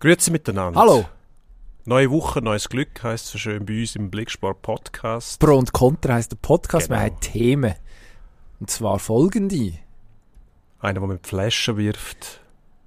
[0.00, 0.80] Grüezi miteinander.
[0.80, 1.04] Hallo.
[1.84, 5.38] Neue Woche, neues Glück heisst so schön bei uns im Blicksport Podcast.
[5.38, 6.88] Pro und Contra heisst der Podcast.
[6.88, 7.00] Genau.
[7.00, 7.74] Wir haben Themen.
[8.60, 9.74] Und zwar folgende.
[10.78, 12.40] Einer, der mit Flaschen wirft.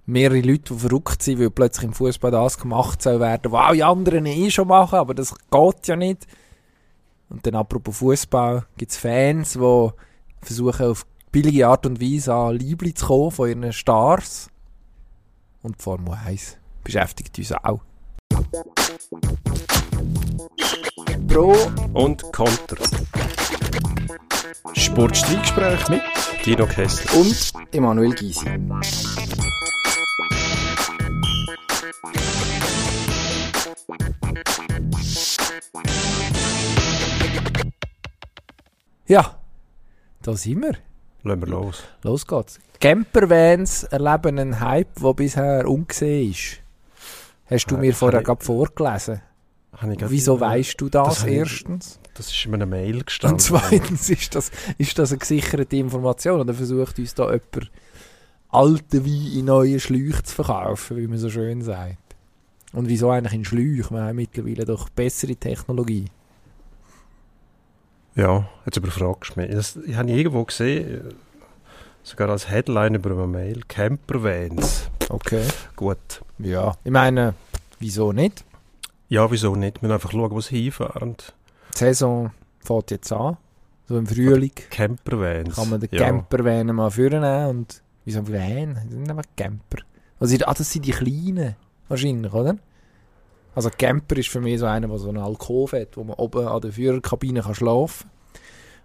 [0.07, 3.85] Mehrere Leute, die verrückt sind, weil plötzlich im Fußball das gemacht soll werden, was alle
[3.85, 6.25] anderen eh schon machen, aber das geht ja nicht.
[7.29, 9.89] Und dann apropos Fußball gibt es Fans, die
[10.41, 14.49] versuchen auf billige Art und Weise an Liebling zu kommen von ihren Stars.
[15.61, 17.81] Und die Formel 1 beschäftigt uns auch.
[21.27, 21.55] Pro
[21.93, 22.77] Und Konter.
[24.73, 26.01] Sportstreitgespräch mit
[26.45, 27.19] Dino Kessler.
[27.19, 28.45] und Emanuel Gysi.
[39.05, 39.35] Ja,
[40.21, 40.73] da sind wir.
[41.23, 41.83] Lassen wir los.
[42.03, 42.59] Los geht's.
[42.79, 46.62] Campervans erleben einen Hype, der bisher ungesehen ist.
[47.53, 49.21] Hast du Äh, mir vorher gerade vorgelesen.
[50.07, 51.99] Wieso weißt du das, das habe ich- erstens?
[52.15, 53.33] Das ist in einer Mail gestanden.
[53.35, 56.41] Und zweitens, ist das, ist das eine gesicherte Information?
[56.41, 57.71] Oder versucht uns da jemand
[58.49, 61.97] alte Wein in neue Schläuche zu verkaufen, wie man so schön sagt?
[62.71, 63.97] Und wieso eigentlich in Schläuchen?
[63.97, 66.05] Wir haben mittlerweile doch bessere Technologie.
[68.15, 69.49] Ja, jetzt überfragst du mich.
[69.51, 71.15] Das, ich habe irgendwo gesehen,
[72.03, 74.89] sogar als Headline über eine Mail, Campervans.
[75.09, 75.45] Okay.
[75.75, 76.21] Gut.
[76.39, 76.75] Ja.
[76.83, 77.33] Ich meine,
[77.79, 78.43] wieso nicht?
[79.09, 79.81] Ja, wieso nicht?
[79.81, 81.15] Wir müssen einfach schauen, wo sie hinfahren.
[81.73, 83.37] Die Saison fängt jetzt an.
[83.87, 84.53] So im Frühling.
[84.69, 85.55] Campervans.
[85.55, 86.05] kann man den ja.
[86.05, 88.75] Campervan mal vornehmen und wieso Van?
[88.75, 89.83] Das sind einfach Camper.
[90.19, 91.55] Also, ah, das sind die kleinen
[91.89, 92.57] wahrscheinlich, oder?
[93.55, 96.47] Also Camper ist für mich so einer, der so einen Alkoven hat, wo man oben
[96.47, 98.09] an der Führerkabine kann schlafen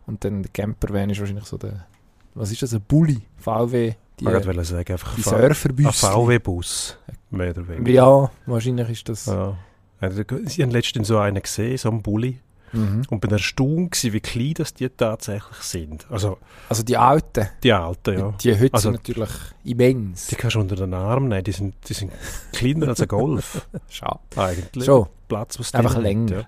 [0.07, 1.87] Und dann der Campervan ist wahrscheinlich so der,
[2.35, 5.43] was ist das, ein Bulli, VW, die, Ich wollte sagen, einfach die ein V- ein
[5.43, 6.07] Surferbüsse.
[6.07, 6.99] VW-Bus.
[7.31, 7.91] Mehr oder weniger.
[7.93, 9.27] Ja, wahrscheinlich ist das.
[9.27, 9.57] Ja.
[10.01, 12.41] Ich habe letztens so einen gesehen, so einen Bulli.
[12.71, 13.03] Mhm.
[13.09, 16.07] Und bin erstaunt gewesen, wie klein das die tatsächlich sind.
[16.11, 16.37] Also
[16.69, 18.35] Also die alten, die alten, ja.
[18.43, 19.31] die heute Also- sind natürlich
[19.65, 20.27] immens.
[20.27, 21.45] Die kannst du unter den Arm nehmen.
[21.45, 22.13] Die sind, die sind
[22.53, 23.67] kleiner als ein Golf.
[23.89, 24.19] Schade.
[24.37, 24.85] Eigentlich.
[24.85, 26.41] Schon, Platz, was einfach drin hat, länger.
[26.41, 26.47] Ja.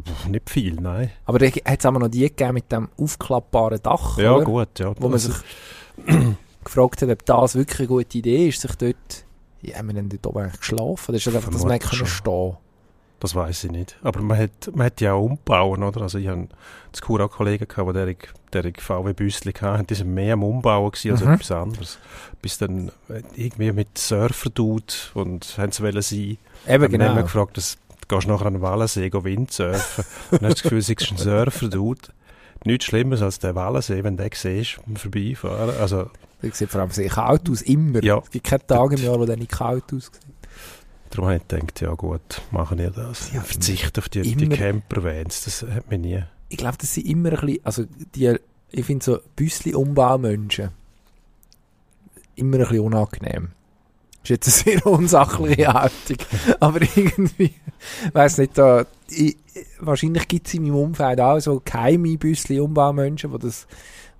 [0.00, 1.10] Puh, Nicht viel, nein.
[1.26, 4.44] Aber da hat es auch noch die gegeben mit dem aufklappbaren Dach, Ja, oder?
[4.44, 4.94] gut, ja.
[4.96, 5.34] wo man sich
[6.64, 9.24] gefragt hat, ob das wirklich eine gute Idee ist, sich dort,
[9.62, 11.04] ja, haben wir denn dort oben eigentlich geschlafen?
[11.08, 12.56] Oder ist das einfach, dass man können stehen
[13.20, 13.96] Das weiß ich nicht.
[14.02, 16.02] Aber man hat, man hat ja auch umbauen, oder?
[16.02, 16.48] Also ich hatte
[16.92, 18.16] zu Kur auch Kollegen, gehabt, die
[18.52, 19.86] der, der VW-Büsschen hatten.
[19.86, 21.32] Die sind mehr am Umbauen gewesen als Mhm.
[21.32, 21.98] etwas anderes.
[22.42, 26.18] Bis dann äh, irgendwie mit Surfer-Dude und haben sie wollen sein.
[26.18, 26.78] Eben, Genau.
[26.78, 27.14] Dann haben genau.
[27.16, 30.04] wir gefragt, dass, du gehst nachher an den Wallensee go Windsurfen.
[30.32, 32.00] und hast das Gefühl, du bist ein Surfer-Dude.
[32.64, 35.76] Nichts Schlimmeres als der Wallensee, wenn du den siehst, beim Vorbeifahren.
[35.80, 36.10] Also,
[36.42, 38.02] Das sieht vor allem sehr kalt aus, immer.
[38.02, 38.18] Ja.
[38.18, 40.18] Es gibt keinen Tag im Jahr, wo der nicht kalt aussieht.
[41.10, 43.32] darum habe ich gedacht, ja gut, machen wir das.
[43.32, 46.22] Ja, Verzicht auf die, die Campervans, das hat mir nie...
[46.48, 48.36] Ich glaube, das sind immer ein bisschen, also die,
[48.70, 50.70] ich finde so Büssli-Umbaumenschen
[52.34, 53.48] immer ein bisschen unangenehm.
[54.22, 56.16] Das ist jetzt eine sehr unsachliche Haltung.
[56.60, 57.54] Aber irgendwie,
[58.12, 59.36] weiß nicht, da, ich,
[59.80, 63.66] wahrscheinlich gibt es in meinem Umfeld auch so geheime Büssli-Umbaumenschen, die das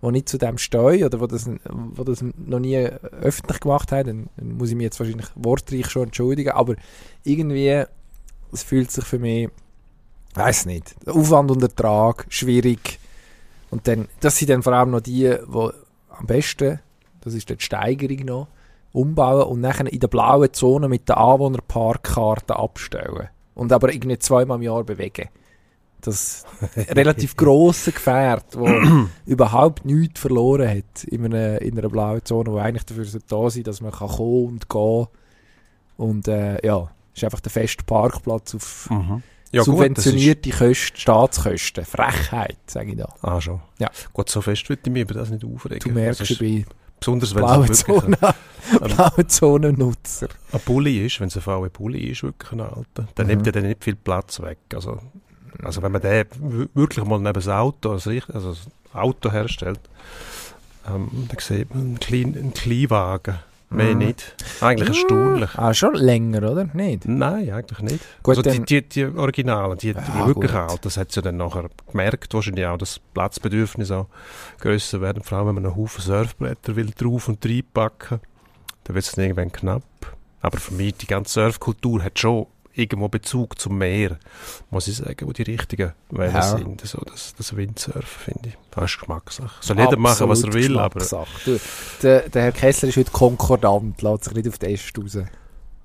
[0.02, 4.06] wo nicht zu dem stehen oder wo das, wo das noch nie öffentlich gemacht haben,
[4.06, 6.74] dann, dann muss ich mich jetzt wahrscheinlich wortreich schon entschuldigen, aber
[7.22, 7.84] irgendwie,
[8.52, 9.48] es fühlt sich für mich,
[10.34, 12.98] weiß nicht, Aufwand und Ertrag, schwierig.
[13.70, 15.68] Und dann, das sind dann vor allem noch die, die
[16.10, 16.80] am besten,
[17.20, 18.48] das ist dann die Steigerung noch,
[18.90, 23.28] umbauen und nachher in der blauen Zone mit der Anwohnerparkkarte abstellen.
[23.54, 25.28] Und aber irgendwie zweimal im Jahr bewegen.
[26.02, 26.44] Das
[26.76, 28.68] relativ grosse Gefährt, wo
[29.26, 33.62] überhaupt nichts verloren hat in einer, in einer blauen Zone, wo eigentlich dafür da sein,
[33.62, 35.06] dass man kann kommen und gehen
[35.96, 39.22] und äh, ja, ist einfach der feste Parkplatz auf Mhm.
[39.54, 41.84] Ja, gut, das subventionierte Kosten, Staatskosten.
[41.84, 43.06] Frechheit, sage ich da.
[43.20, 43.60] Ah, schon.
[43.78, 43.90] Ja.
[44.14, 45.78] Gut, so fest würde ich mich über das nicht aufregen.
[45.80, 46.64] Du merkst, Das ich bin
[46.98, 48.16] besonders wenn es blaue wirklich Zone,
[48.96, 50.28] blaue Zonennutzer.
[50.52, 53.30] ein Bulli ist, wenn es ein VW-Bulli ist, wirklich ein alter, dann Mhm.
[53.32, 54.56] nimmt er dann nicht viel Platz weg.
[54.74, 54.98] Also,
[55.62, 56.24] also wenn man den
[56.74, 59.80] wirklich mal neben das Auto, also, also das Auto herstellt,
[60.88, 63.38] ähm, dann sieht man einen, kleinen, einen Kleinwagen.
[63.70, 63.98] Mehr Mhm.
[64.00, 64.36] nicht.
[64.60, 65.48] Eigentlich erstaunlich.
[65.56, 66.68] Ah, schon länger, oder?
[66.74, 67.08] Nicht?
[67.08, 68.04] Nein, eigentlich nicht.
[68.22, 70.60] Gut, also die, die, die Originalen, die, die Ja, wirklich gut.
[70.60, 74.08] alt, das hat sie dann nachher gemerkt, wahrscheinlich auch, dass Platzbedürfnis auch
[74.60, 78.20] grösser werden, vor allem wenn man einen Haufen Surfbretter will drauf und reinpacken,
[78.84, 79.82] dann wird es irgendwann knapp.
[80.42, 84.18] Aber für mich, die ganze Surfkultur hat schon irgendwo Bezug zum Meer,
[84.70, 86.42] muss ich sagen, wo die richtigen Wellen Ja.
[86.42, 86.80] sind.
[86.86, 88.58] So, das, das Windsurfen, finde ich.
[88.70, 89.54] Das ist Geschmackssache.
[89.60, 91.00] Soll jeder machen, was er will, aber.
[91.44, 91.60] Du,
[92.02, 95.18] der, der Herr Kessler ist heute konkordant, lässt sich nicht auf den Est raus.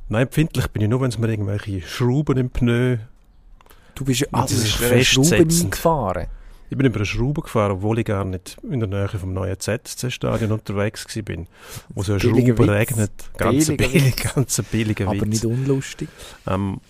[0.09, 2.97] Nein, empfindlich bin ich nur, wenn es mir irgendwelche Schrauben im Pneu...
[3.95, 5.63] Du bist ja, ah, festsetzend.
[5.63, 6.27] eingefahren.
[6.69, 9.57] Ich bin über eine Schraube gefahren, obwohl ich gar nicht in der Nähe vom neuen
[9.59, 11.45] ZSC-Stadion unterwegs war.
[11.89, 12.91] Wo so eine Billiger Schraube Witz.
[12.91, 13.11] regnet.
[13.37, 15.27] Ganz Billiger billig, ganz billiger Aber Witz.
[15.27, 16.09] nicht unlustig.
[16.45, 16.81] Ähm,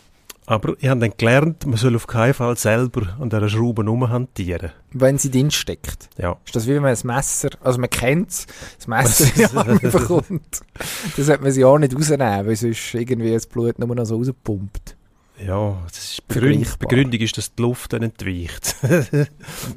[0.50, 4.72] aber ich habe dann gelernt, man soll auf keinen Fall selber an dieser Schraube rumhantieren.
[4.92, 6.10] Wenn sie drin steckt.
[6.18, 6.38] Ja.
[6.46, 8.48] Ist das wie wenn man ein Messer, also man kennt es,
[8.78, 10.62] das Messer in bekommt.
[11.18, 14.16] Dann sollte man sie auch nicht rausnehmen, weil sonst irgendwie das Blut nur noch so
[14.16, 14.97] rauspumpt.
[15.46, 16.88] Ja, das ist Begründ Vergleichbar.
[16.90, 18.76] Begründung ist, dass die Luft dann entweicht.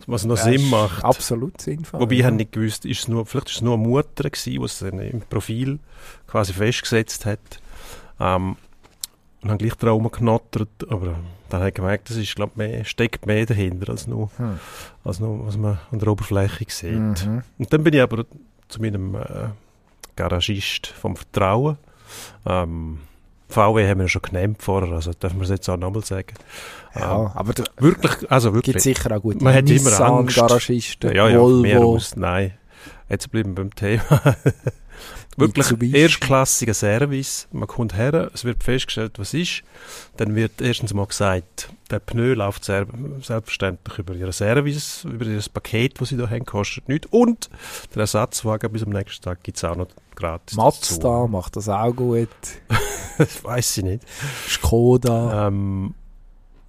[0.07, 1.05] Was noch Ja, Sinn macht.
[1.05, 2.01] Absolut sinnvoll.
[2.01, 2.27] Wobei ich ja.
[2.27, 4.81] habe nicht gewusst, ist es nur, vielleicht ist es nur eine Mutter gewesen, die es
[4.83, 5.79] im Profil
[6.27, 7.61] quasi festgesetzt hat.
[8.19, 8.57] Ähm,
[9.43, 11.19] und habe gleich dran rumgeknottert, aber
[11.49, 14.59] dann habe ich gemerkt, das ist, glaub, mehr, steckt mehr dahinter, als nur, Hm.
[15.03, 17.27] als nur, was man an der Oberfläche sieht.
[17.27, 17.43] Mhm.
[17.59, 18.25] Und dann bin ich aber
[18.69, 19.49] zu meinem äh,
[20.17, 21.79] Garagist vom Vertrauen.
[22.45, 22.99] Ähm,
[23.51, 26.35] VW haben wir ja schon genannt vorher, also dürfen wir es jetzt auch nochmal sagen.
[26.95, 28.83] Ja, aber da Ähm, wirklich, also gibt wirklich.
[28.83, 30.37] sicher auch gute Man hat immer Angst.
[30.37, 31.95] Garagisten, Ja, ja, Volvo.
[31.97, 32.53] aus, nein.
[33.09, 34.03] Jetzt bleiben wir beim Thema.
[35.41, 37.49] Wirklich erstklassiger Service.
[37.53, 39.63] Man kommt her, es wird festgestellt, was ist.
[40.17, 46.01] Dann wird erstens mal gesagt, der Pneu läuft selbstverständlich über ihren Service, über ihr Paket,
[46.01, 47.09] das sie da haben, kostet nichts.
[47.11, 47.51] Und
[47.95, 50.57] der Ersatzwagen bis am nächsten Tag gibt es auch noch gratis.
[50.57, 52.29] Mazda macht das auch gut.
[53.19, 54.05] das weiß ich nicht.
[54.49, 55.49] Skoda.
[55.49, 55.95] Ähm,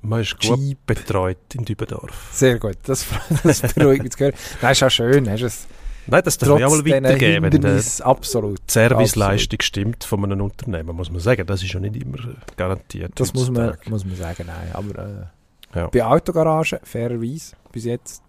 [0.02, 0.86] man ist gut Jeep.
[0.86, 2.30] betreut in Dübendorf.
[2.32, 2.78] Sehr gut.
[2.84, 3.06] Das,
[3.44, 4.34] das beruhigt mich zu hören.
[4.62, 5.30] Nein, ist auch schön.
[5.30, 5.68] Hast es
[6.08, 7.52] Nein, das darf ich auch mal weitergeben.
[7.52, 8.60] Hindernissen absolut.
[8.60, 11.46] die Serviceleistung stimmt von einem Unternehmen, muss man sagen.
[11.46, 12.18] Das ist ja nicht immer
[12.58, 13.12] garantiert.
[13.16, 14.72] Das muss man, muss man sagen, nein.
[14.74, 15.00] Aber
[15.74, 15.88] äh, Ja.
[15.88, 18.24] bei Autogaragen, fairerweise, bis jetzt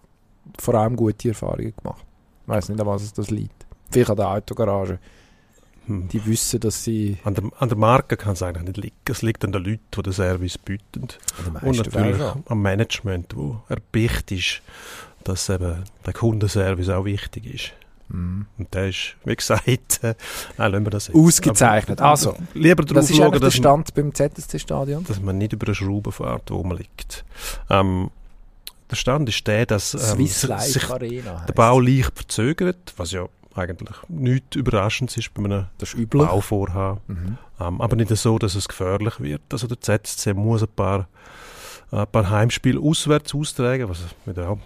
[0.59, 2.03] vor allem gute Erfahrungen gemacht.
[2.43, 3.65] Ich weiß nicht, an was es das liegt.
[3.91, 4.99] Vielleicht an der Autogarage.
[5.85, 6.07] Hm.
[6.07, 8.95] Die wissen, dass sie An, der, an der Marke kann es eigentlich nicht liegen.
[9.09, 11.07] Es liegt an den Leuten, die den Service bieten.
[11.61, 14.61] Und natürlich am Management, wo erpicht ist,
[15.23, 17.71] dass eben der Kundenservice auch wichtig ist.
[18.09, 18.45] Mhm.
[18.57, 19.67] Und der ist, wie gesagt,
[20.03, 20.13] äh,
[20.57, 21.15] nein, lassen wir das jetzt.
[21.15, 22.01] Ausgezeichnet.
[22.01, 25.03] Aber, Also, lieber Das ist schauen, der dass man, Stand beim ZSC-Stadion.
[25.05, 27.23] dass man nicht über eine Schraube fährt, wo man liegt.
[27.69, 28.11] Ähm,
[28.91, 31.45] der Stand ist der, dass ähm, sich- Arena.
[31.47, 31.53] der.
[31.53, 36.09] Bau leicht verzögert, was ja eigentlich nichts Überraschendes ist bei einem Das ist.
[36.09, 36.99] Bauvorhaben.
[37.07, 37.37] Mhm.
[37.59, 39.41] Ähm, aber nicht so, dass es gefährlich wird.
[39.51, 41.07] Also der ZSC muss ein paar,
[41.91, 44.57] ein paar Heimspiele auswärts austragen, was wieder auch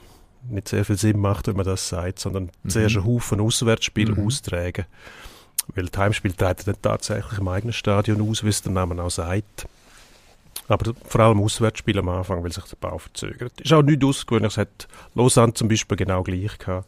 [0.49, 2.69] nicht sehr viel Sinn macht, wenn man das sagt, sondern Mhm.
[2.69, 4.25] zuerst einen Haufen Auswärtsspiele Mhm.
[4.27, 4.85] austragen.
[5.75, 9.09] Weil die Heimspiele treten dann tatsächlich im eigenen Stadion aus, wie es der Name auch
[9.11, 9.67] sagt.
[10.69, 13.59] Aber vor allem Auswärtsspiele am Anfang, weil sich der Bau verzögert.
[13.61, 14.53] Ist auch nicht ausgewöhnlich.
[14.53, 16.87] Es hat Lausanne zum Beispiel genau gleich gehabt.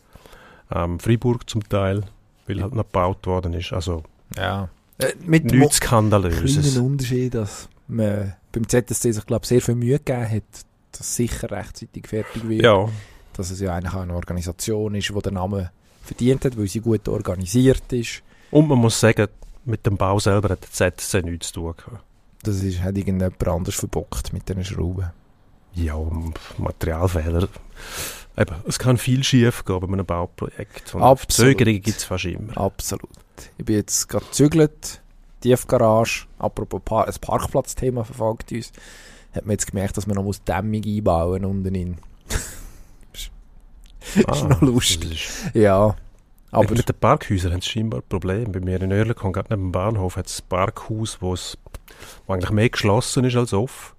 [0.72, 2.04] Ähm, Freiburg zum Teil,
[2.48, 3.72] weil halt noch gebaut worden ist.
[3.74, 4.04] Also
[4.38, 4.70] Ja.
[4.98, 6.74] Äh, mit dem nichts Skandalöses.
[6.74, 10.44] kleinen Unterschied, dass man beim ZSC sich, glaube sehr viel Mühe gegeben hat,
[10.92, 12.64] dass es sicher rechtzeitig fertig wird.
[12.64, 12.90] Ja,
[13.39, 15.69] Dass es ja eigentlich auch eine Organisation ist, die den Namen
[16.03, 18.21] verdient hat, weil sie gut organisiert ist.
[18.51, 19.27] und man muss sagen,
[19.63, 22.03] mit dem Bau selber hat der ZSC nichts zu tun gehabt.
[22.44, 25.12] Das ist, hat irgendjemand anders verbockt mit diesen Schrauben.
[25.74, 25.95] Ja,
[26.57, 27.47] Materialfehler.
[28.38, 30.94] Eben, es kann viel schief gehen bei einem Bauprojekt.
[30.94, 31.19] Und Absolut.
[31.19, 32.57] Verzögerungen gibt es fast immer.
[32.57, 33.09] Absolut.
[33.57, 35.01] Ich bin jetzt gerade gezügelt,
[35.39, 38.74] Tiefgarage, apropos Par ein Parkplatzthema verfolgt uns.
[39.34, 41.98] Hat man jetzt gemerkt, dass man noch muss Dämmung einbauen unten in.
[44.15, 45.29] ist noch lustig.
[45.29, 45.96] Ah, ist- Ja.
[46.51, 48.50] Aber mit den Parkhäusern haben sie scheinbar Probleme.
[48.50, 51.36] Bei mir in Oerlikon, gerade neben dem Bahnhof, hat es ein Parkhaus, wo
[52.25, 53.96] wo eigentlich mehr geschlossen ist als offen.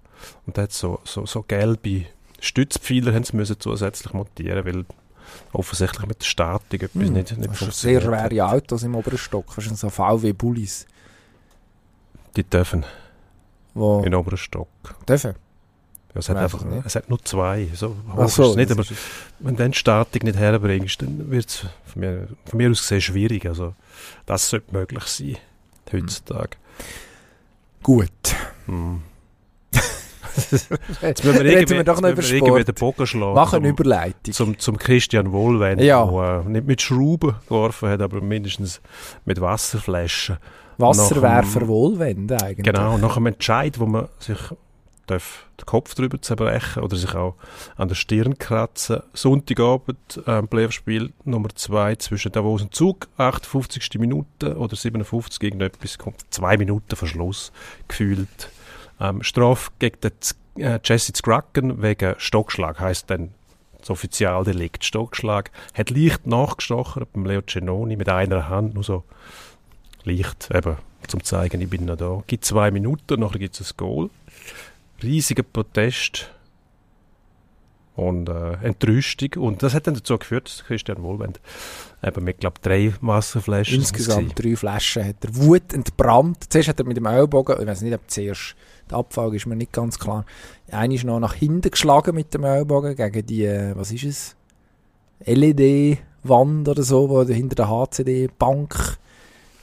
[0.47, 2.07] Und da hat so, so, so gelbe
[2.41, 4.85] Stützpfeiler haben sie müssen zusätzlich montieren, weil
[5.53, 8.31] offensichtlich mit der Statik etwas Hm, nicht, nicht sehr funktioniert hat.
[8.33, 9.47] schwere Autos im oberen Stock.
[9.55, 10.87] Das sind so VW-Bullis.
[12.37, 12.85] Die dürfen
[13.75, 14.69] in den oberen Stock.
[15.09, 15.35] dürfen.
[16.15, 17.69] Ja, es, hat einfach, es hat nur zwei.
[17.75, 18.93] So hoch Ach ist so, es nicht, aber ist-
[19.39, 22.81] wenn du dann die Statik nicht herbringst, dann wird es von mir, von mir aus
[22.81, 23.47] gesehen schwierig.
[23.47, 23.75] Also,
[24.27, 25.37] das sollte möglich sein,
[25.93, 26.57] heutzutage.
[27.83, 28.11] Gut.
[28.67, 29.03] Hm.
[31.03, 32.69] Jetzt müssen wir doch noch über irgendwie Sport.
[32.69, 33.35] den Bogen schlagen.
[33.35, 34.33] Mach eine zum, Überleitung.
[34.35, 36.05] zum, zum Christian Wohlwend, Ja.
[36.07, 38.81] der äh, nicht mit Schrauben geworfen hat, aber mindestens
[39.25, 40.39] mit Wasserflaschen.
[40.79, 42.65] Wasserwerfer wohlwenden eigentlich.
[42.65, 44.39] Genau, nach einem Entscheid, wo man sich
[45.11, 47.35] darf den Kopf drüber zerbrechen oder sich auch
[47.77, 49.03] an der Stirn kratzen.
[49.13, 53.99] Sonntagabend ähm, Playoff-Spiel Nummer 2 zwischen Davos und Zug, 58.
[53.99, 57.53] Minute oder 57 gegen etwas, kommt zwei Minuten Verschluss
[57.89, 58.51] gefühlt.
[59.01, 63.31] Ähm, Strafe gegen den Z äh, Jesse Scracken wegen Stockschlag, heißt dann
[63.79, 65.51] das Offizialdelikt Stockschlag.
[65.75, 69.05] Hat leicht nachgestochen beim Leo Cenoni mit einer Hand, nur so
[70.05, 70.77] leicht, eben
[71.11, 72.23] zum zu zeigen, ich bin noch da.
[72.27, 74.11] Gibt zwei Minuten, nachher gibt es ein Goal.
[75.03, 76.31] Riesiger Protest
[77.97, 79.31] und äh, Entrüstung.
[79.37, 81.41] Und das hat dann dazu geführt, dass Christian Wohlwend
[82.03, 86.45] eben mit, glaube drei Wasserflaschen Insgesamt drei Flaschen hat er Wut entbrannt.
[86.49, 88.57] Zuerst hat er mit dem Ellbogen, ich weiß nicht, ob zuerst
[88.89, 90.25] der Abfall ist mir nicht ganz klar,
[90.71, 94.37] einer ist noch nach hinten geschlagen mit dem Ellbogen gegen die, äh, was ist es,
[95.25, 98.99] LED-Wand oder so, wo hinter der HCD-Bank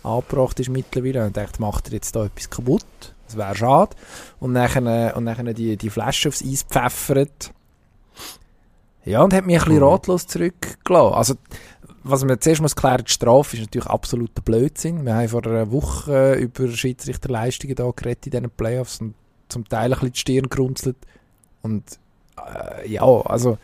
[0.03, 1.23] angebracht ist mittlerweile.
[1.23, 3.15] Und ich dachte, macht er jetzt da etwas kaputt?
[3.27, 3.95] Das wäre schade.
[4.39, 7.53] Und nachher, und nachher die, die Flasche aufs Eis pfeffert.
[9.05, 9.83] Ja, und hat mich ein bisschen Mhm.
[9.87, 11.13] ratlos zurückgelassen.
[11.13, 11.35] Also,
[12.03, 15.05] was man zuerst muss klären, die Strafe ist natürlich absoluter Blödsinn.
[15.05, 19.13] Wir haben vor einer Woche äh, über Schiedsrichterleistungen da geredet in diesen Playoffs und
[19.49, 20.97] zum Teil ein bisschen die Stirn gerunzelt.
[21.61, 21.83] Und
[22.37, 23.57] äh, ja, also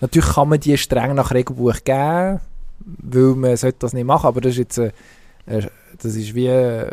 [0.00, 2.40] natürlich kann man die streng nach Regelbuch geben,
[2.80, 4.92] weil man sollte das nicht machen, aber das ist jetzt äh,
[5.46, 5.66] äh,
[5.98, 6.90] das ist wie äh,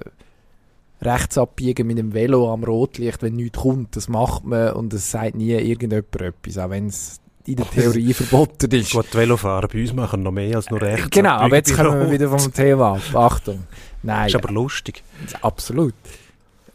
[1.05, 3.95] rechts abbiegen mit dem Velo am Rotlicht, wenn nichts kommt.
[3.95, 8.13] Das macht man und es sagt nie irgendjemand etwas, auch wenn es in der Theorie
[8.13, 8.93] verboten ist.
[8.93, 11.09] Gut, Velofahren bei uns machen noch mehr als nur rechts.
[11.09, 13.15] Genau, aber jetzt kommen wir wieder vom Thema ab.
[13.15, 13.63] Achtung.
[14.01, 15.03] Nein, Ist aber lustig.
[15.41, 15.93] absolut.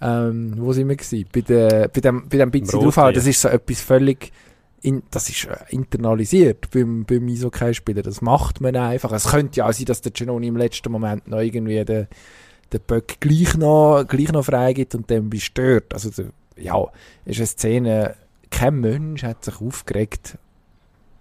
[0.01, 1.27] Ähm, wo sind wir gewesen?
[1.33, 4.33] Bei, der, bei dem, bei dem bisschen draufhauen, das ist so etwas völlig,
[4.83, 8.03] in, das ist äh, internalisiert beim, beim Eishockey-Spieler.
[8.03, 9.11] Das macht man einfach.
[9.13, 12.07] Es könnte ja auch sein, dass der Genoni im letzten Moment noch irgendwie den,
[12.73, 15.95] den Böck gleich noch, gleich noch freigibt und dann bist du stört.
[15.95, 16.11] Also,
[16.57, 16.85] ja,
[17.25, 18.15] ist eine Szene,
[18.51, 20.37] kein Mensch hat sich aufgeregt,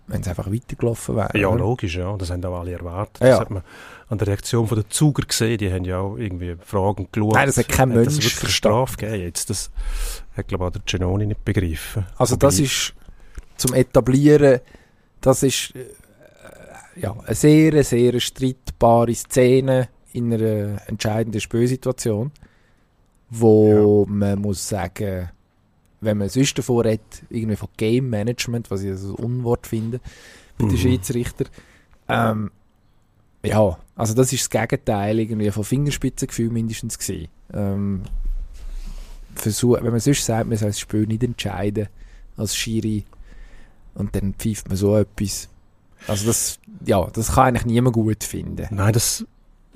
[0.08, 1.38] wenn es einfach weitergelaufen wäre.
[1.38, 1.60] Ja, oder?
[1.60, 2.16] logisch, ja.
[2.18, 3.22] Das haben auch alle erwartet.
[3.22, 3.30] Ja.
[3.30, 3.63] Das hat man
[4.10, 5.58] an der Reaktion von der Zuger gesehen.
[5.58, 7.34] Die haben ja auch irgendwie Fragen geschaut.
[7.34, 8.56] Nein, das hat kein Hat das Mensch wirklich.
[8.56, 9.50] Strafe gegeben jetzt?
[9.50, 9.70] Das
[10.36, 12.06] hat, glaube ich, auch der Genoni nicht begriffen.
[12.18, 12.94] Also Wobei- das ist
[13.58, 14.62] zum Etablieren,
[15.20, 15.86] das ist äh,
[17.01, 22.31] ja, eine sehr, sehr streitbare Szene in einer entscheidenden Spielsituation,
[23.29, 25.29] wo man muss sagen,
[26.01, 30.00] wenn man sonst davor redet, irgendwie von Game Management, was ich also ein Unwort finde,
[30.57, 30.77] bei den Mhm.
[30.77, 31.45] Schiedsrichter,
[32.07, 32.51] ähm,
[33.43, 37.29] ja, also das ist das Gegenteil irgendwie von Fingerspitzengefühl mindestens gesehen.
[37.53, 38.03] Ähm,
[39.36, 41.88] versuch, wenn man sonst sagt, man soll das Spiel nicht entscheiden
[42.36, 43.05] als Schiri
[43.93, 45.50] und dann pfeift man so etwas.
[46.07, 48.67] Also das, ja, das kann eigentlich niemand gut finden.
[48.69, 49.25] Nein, das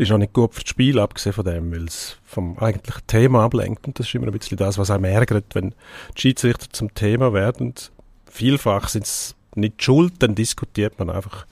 [0.02, 3.44] ist auch nicht gut für das Spiel, abgesehen von dem, weil es vom eigentlichen Thema
[3.44, 3.86] ablenkt.
[3.88, 5.76] Und das ist immer ein bisschen das, was einem ärgert, wenn
[6.18, 7.68] die Schiedsrichter zum Thema werden.
[7.68, 7.92] Und
[8.30, 11.46] vielfach sind es nicht schuld, dann diskutiert man einfach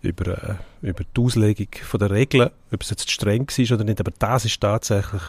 [0.00, 4.00] über, äh, über die Auslegung von der Regeln, ob es jetzt streng war oder nicht.
[4.00, 5.22] Aber das ist tatsächlich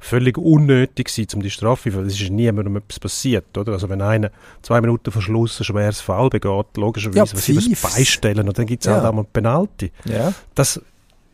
[0.00, 3.72] völlig unnötig gewesen, um die Strafe, weil es ist niemandem etwas passiert, oder?
[3.72, 4.30] Also wenn einer
[4.62, 8.66] zwei Minuten vor Schluss ein schweres Fall begeht, logischerweise, Ja, was sie beistellen und dann
[8.66, 8.96] gibt es Ja.
[8.96, 9.90] halt auch mal Penalty.
[10.04, 10.32] Ja.
[10.54, 10.80] Das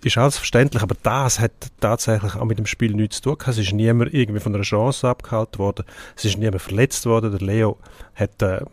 [0.05, 3.37] ist alles verständlich, aber das hat tatsächlich auch mit dem Spiel nichts zu tun.
[3.47, 5.85] Es ist niemand irgendwie von einer Chance abgehalten worden.
[6.17, 7.31] Es ist niemand verletzt worden.
[7.31, 7.79] Der Leo
[8.15, 8.67] hat äh, einen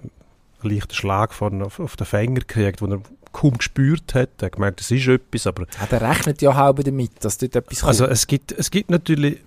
[0.61, 4.29] leichten Schlag vorne auf, auf den Fänger gekriegt, den er kaum gespürt hat.
[4.41, 7.55] Er hat gemerkt, es ist etwas, aber Ja, der rechnet ja halb damit, dass dort
[7.55, 7.87] etwas kommt.
[7.87, 9.39] also es gibt, es gibt natürlich,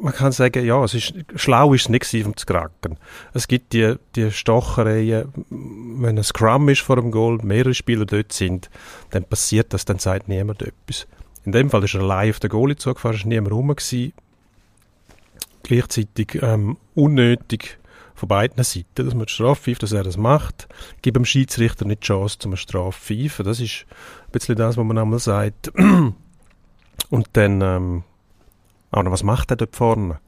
[0.00, 2.98] man kann sagen, ja, es ist, schlau ist es nicht um zu kraken.
[3.34, 8.32] Es gibt die, die Stochereien, wenn ein Scrum ist vor dem Goal, mehrere Spieler dort
[8.32, 8.70] sind,
[9.10, 11.06] dann passiert das, dann sagt niemand etwas.
[11.44, 14.12] In dem Fall ist er allein auf den Goalie zugefahren, ist niemand rum gewesen.
[15.62, 17.78] Gleichzeitig ähm, unnötig
[18.14, 20.68] von beiden Seiten, dass man die Strafe dass er das macht.
[21.00, 23.46] Gibt dem Schiedsrichter nicht die Chance, zum Strafe pfeifen.
[23.46, 23.86] Das ist
[24.26, 25.72] ein bisschen das, was man einmal sagt.
[27.10, 28.04] Und dann, ähm,
[28.92, 30.18] noch, was macht er dort vorne?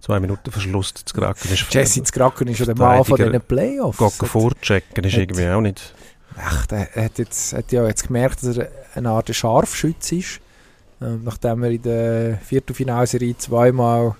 [0.00, 1.50] Zwei Minuten Verschluss zu kraken.
[1.52, 3.98] Ist Jesse Zgracken ist ja der Mann von diesen Playoffs.
[3.98, 5.94] Gocke vorchecken ist irgendwie auch nicht.
[6.40, 10.40] Ach, der hat, jetzt, hat ja jetzt gemerkt, dass er eine Art Scharfschütze ist.
[11.00, 14.14] Ähm, nachdem er in der Viertelfinalserie zweimal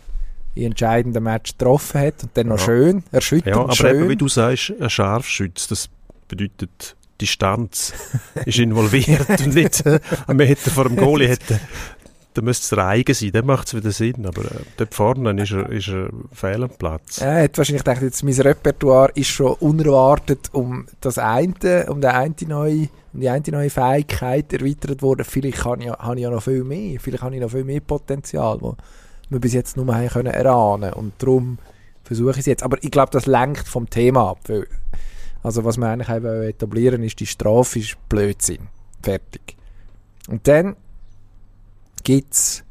[0.54, 2.64] in entscheidenden Match getroffen hat und dann noch Ja.
[2.64, 3.96] schön, erschütternd Ja, aber schön.
[3.96, 5.88] eben, wie du sagst, ein Scharfschütz, das
[6.26, 7.92] bedeutet, Distanz
[8.46, 9.84] ist involviert und nicht
[10.26, 11.58] ein Meter vor dem Goalie hätte.
[12.38, 14.25] Da müsste es der Eigen sein, dann macht es wieder Sinn.
[14.25, 17.21] Aber äh, dort vorne ist er, ist er fehl am Platz.
[17.21, 22.07] Er hat wahrscheinlich gedacht, jetzt mein Repertoire ist schon unerwartet um das eine, um die
[22.07, 25.25] eine neue, um die eine neue Fähigkeit erweitert worden.
[25.25, 27.80] Vielleicht habe ich, habe ich ja noch viel mehr, vielleicht habe ich noch viel mehr
[27.80, 28.76] Potenzial, wo
[29.30, 31.59] wir bis jetzt nur haben können erahnen und darum
[32.04, 32.62] versuche ich es jetzt.
[32.62, 34.68] Aber ich glaube, das lenkt vom Thema ab, weil,
[35.42, 38.68] also was wir eigentlich etablieren ist, die Strafe ist Blödsinn.
[39.02, 39.57] Fertig.
[40.28, 40.76] Und dann
[42.02, 42.64] gibt's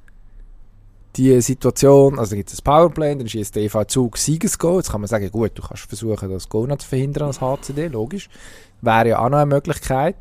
[1.15, 4.77] die Situation, also gibt es ein Powerplay, dann schießt der EV Zug Siegesgoal.
[4.77, 7.87] Jetzt kann man sagen, gut, du kannst versuchen, das Goal noch zu verhindern als HCD,
[7.87, 8.29] logisch.
[8.81, 10.15] Wäre ja auch noch eine Möglichkeit.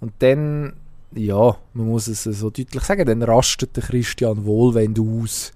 [0.00, 0.72] Und dann,
[1.12, 5.52] ja, man muss es so deutlich sagen, dann rastet der Christian Wohlwend aus,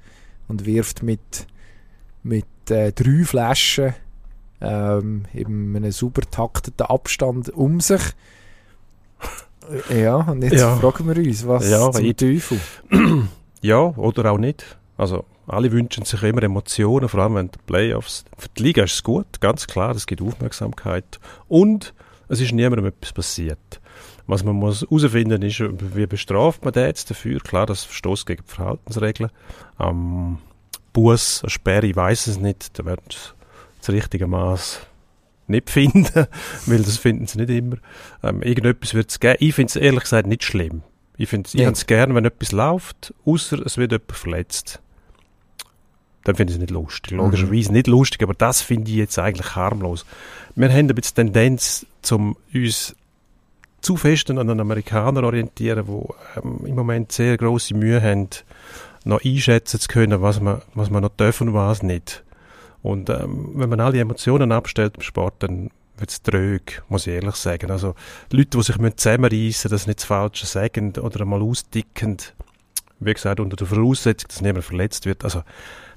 [0.49, 1.47] und wirft mit,
[2.23, 3.95] mit äh, drei Flaschen
[4.61, 8.03] ähm, in einem super takteten Abstand um sich.
[9.95, 10.77] Ja, und jetzt Ja.
[10.77, 12.61] fragen wir uns, was Ja, zum ich- Teufel?
[13.63, 14.77] Ja, oder auch nicht.
[14.99, 18.25] Also, alle wünschen sich immer Emotionen, vor allem wenn die Playoffs.
[18.37, 21.19] Für die Liga ist es gut, ganz klar, es gibt Aufmerksamkeit.
[21.49, 21.95] Und
[22.29, 23.81] es ist niemandem etwas passiert.
[24.27, 25.61] Was man muss herausfinden ist,
[25.95, 27.41] wie bestraft man den jetzt dafür?
[27.41, 29.31] Klar, das verstoßt gegen die Verhaltensregeln.
[29.77, 30.39] Am
[30.93, 32.79] Bus, eine Sperre, ich weiß es nicht.
[32.79, 33.31] Da sie
[33.81, 34.81] das richtige Maß
[35.49, 36.27] nicht finden,
[36.67, 37.77] weil das finden sie nicht immer.
[38.23, 39.37] Ähm, irgendetwas wird es geben.
[39.41, 40.83] Ich finde es ehrlich gesagt nicht schlimm.
[41.17, 41.71] Ich finde Ja.
[41.71, 44.81] es gern, wenn etwas läuft, außer es wird jemand verletzt.
[46.25, 47.13] Dann finde ich es nicht lustig.
[47.13, 50.07] Logischerweise nicht lustig, aber das finde ich jetzt eigentlich harmlos.
[50.57, 52.97] Wir haben ein bisschen Tendenz, zum uns
[53.83, 58.29] zu fest an den Amerikanern orientieren, die ähm, im Moment sehr große Mühe haben,
[59.05, 62.25] noch einschätzen zu können, was man, was man noch dürfen und was nicht.
[62.85, 67.15] Und ähm, wenn man alle Emotionen abstellt im Sport, dann wird es trög, muss ich
[67.15, 67.71] ehrlich sagen.
[67.71, 67.95] Also
[68.31, 72.19] Leute, die sich müssen zusammenreissen das nicht das Falsche sagen oder einmal ausdicken,
[73.01, 75.25] wie gesagt, unter der Voraussetzung, dass niemand verletzt wird.
[75.25, 75.45] Also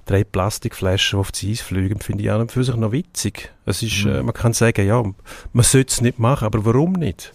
[0.06, 3.52] drei Plastikflaschen, die auf die Eis fliegen, finde ich an und für sich noch witzig.
[3.66, 4.12] Es ist, Mhm.
[4.12, 7.34] äh, man kann sagen, ja, man sollte es nicht machen, aber warum nicht?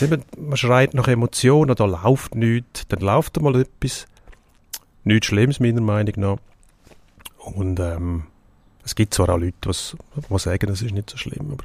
[0.00, 4.06] Wir, Man schreit nach Emotionen, da läuft nichts, dann läuft einmal etwas.
[5.04, 6.36] Nichts Schlimmes, meiner Meinung nach.
[7.54, 8.24] Und ähm,
[8.88, 11.64] es gibt zwar auch Leute, die sagen, es ist nicht so schlimm, aber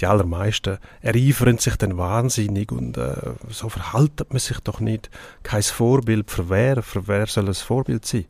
[0.00, 5.10] die allermeisten ereifern sich dann wahnsinnig und äh, so verhaltet man sich doch nicht.
[5.42, 8.24] Kein Vorbild für wer, für wer soll ein Vorbild sein?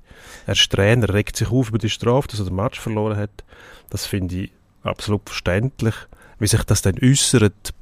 [0.44, 3.44] Er ist Trainer, regt sich auf über die Strafe, dass er den Match verloren hat.
[3.90, 5.94] Das finde ich absolut verständlich.
[6.40, 7.72] Wie sich das dann äußert.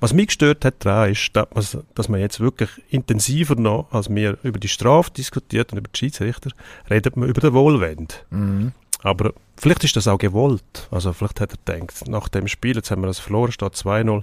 [0.00, 4.60] Was mich gestört hat daran ist, dass man, jetzt wirklich intensiver noch, als wir über
[4.60, 6.50] die Strafe diskutiert und über die Schiedsrichter,
[6.88, 8.24] redet man über den Wohlwend.
[8.30, 8.72] Mhm.
[9.02, 10.88] Aber vielleicht ist das auch gewollt.
[10.90, 14.22] Also vielleicht hat er gedacht, nach dem Spiel, jetzt haben wir das verloren, steht 2-0,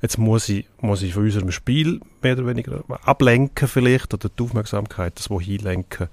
[0.00, 4.42] jetzt muss ich, muss ich von unserem Spiel mehr oder weniger ablenken vielleicht oder die
[4.42, 6.08] Aufmerksamkeit, das wo hinlenken,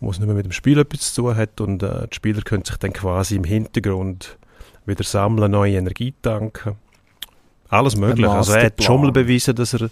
[0.00, 2.42] wo es nicht mehr mit dem Spiel etwas zu tun hat und äh, die Spieler
[2.42, 4.36] können sich dann quasi im Hintergrund
[4.84, 6.76] wieder sammeln, neue Energie tanken.
[7.68, 8.26] Alles möglich.
[8.28, 9.90] Also er hat schon mal bewiesen, dass er,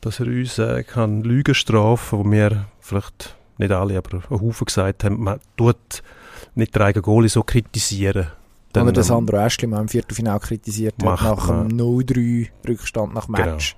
[0.00, 4.64] dass er uns äh, kann Lügen strafen, wo wir vielleicht nicht alle, aber ein Haufen
[4.64, 6.02] gesagt haben, man tut
[6.54, 8.28] nicht den eigenen Goalie so kritisieren.
[8.72, 13.14] Dann, Oder der ähm, Sandro Äschli mal im Viertelfinale kritisiert hat, nach dem 0-3 Rückstand
[13.14, 13.76] nach Match.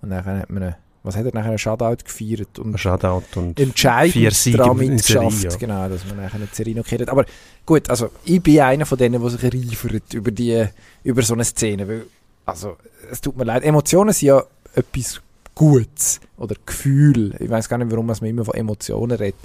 [0.00, 3.22] Und dann hat man, einen- was hat er nachher, einen Shutout gefeiert und ein Shoutout
[3.40, 5.56] und entscheidend vier Siege daran mitgeschafft, ja.
[5.56, 7.08] genau, dass man nachher eine Serie noch gekehrt hat.
[7.08, 7.24] Aber
[7.66, 10.64] gut, also ich bin einer von denen, der sich reifert über, die,
[11.02, 12.06] über so eine Szene, weil,
[12.48, 12.76] also
[13.10, 14.42] es tut mir leid, Emotionen sind ja
[14.74, 15.20] etwas
[15.54, 17.34] Gutes oder Gefühl.
[17.40, 19.40] Ich weiß gar nicht, warum man immer von Emotionen redet.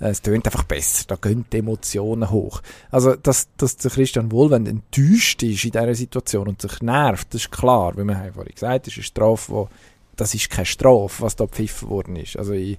[0.00, 2.62] Äh, Es tönt einfach besser, da gehen die Emotionen hoch.
[2.90, 7.42] Also, dass, dass der Christian Wohlwend enttäuscht ist in dieser Situation und sich nervt, das
[7.42, 9.68] ist klar, weil wir haben vorhin gesagt, das ist eine Strafe, wo,
[10.16, 12.38] das ist keine Strafe, was da gepfiffen worden ist.
[12.38, 12.78] Also in,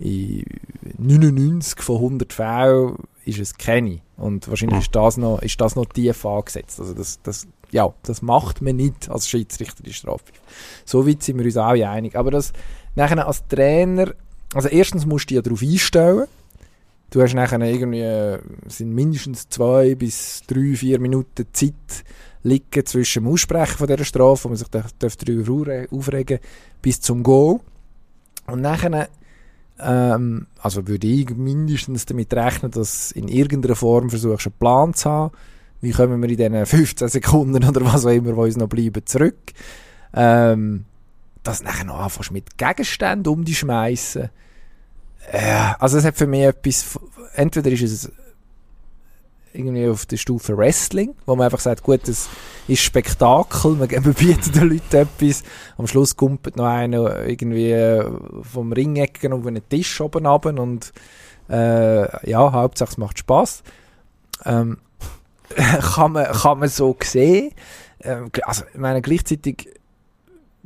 [0.00, 0.44] in
[0.98, 4.00] 99 von 100 Fällen ist es keine.
[4.16, 6.80] Und wahrscheinlich ist das noch, ist das noch tief angesetzt.
[6.80, 10.24] Also das, das, ja, das macht man nicht als Schiedsrichter, die Strafe.
[10.84, 12.14] So weit sind wir uns alle einig.
[12.14, 12.52] Aber das,
[12.94, 14.14] nachher als Trainer,
[14.54, 16.28] also erstens musst du dich ja darauf einstellen.
[17.10, 22.04] Du hast nachher irgendwie, äh, sind mindestens zwei bis drei, vier Minuten Zeit
[22.44, 26.38] liegen zwischen dem Aussprechen von dieser Strafe, wo man sich darüber aufre- aufregen
[26.80, 27.58] bis zum Goal.
[28.46, 29.08] Und nachher,
[29.80, 35.10] ähm, also würde ich mindestens damit rechnen, dass in irgendeiner Form versuchst, einen Plan zu
[35.10, 35.34] haben.
[35.84, 39.04] Wie kommen wir in diesen 15 Sekunden oder was auch immer, die uns noch bleiben,
[39.04, 39.52] zurück?
[40.14, 40.86] Ähm,
[41.42, 44.30] dass nachher noch anfängst mit Gegenständen um die schmeißen.
[45.32, 46.98] Ja, also es hat für mich etwas,
[47.34, 48.12] entweder ist es
[49.52, 52.28] irgendwie auf der Stufe Wrestling, wo man einfach sagt, gut, es
[52.66, 55.44] ist Spektakel, man, man bietet den Leuten etwas,
[55.78, 58.10] am Schluss kumpelt noch einer irgendwie äh,
[58.42, 60.92] vom Ringecken auf einen Tisch oben runter und
[61.48, 63.62] äh, ja, Hauptsache es macht Spaß.
[64.44, 64.78] Ähm,
[65.94, 67.52] kann, man, kann man so sehen.
[68.00, 69.68] Ähm, also, ich meine, gleichzeitig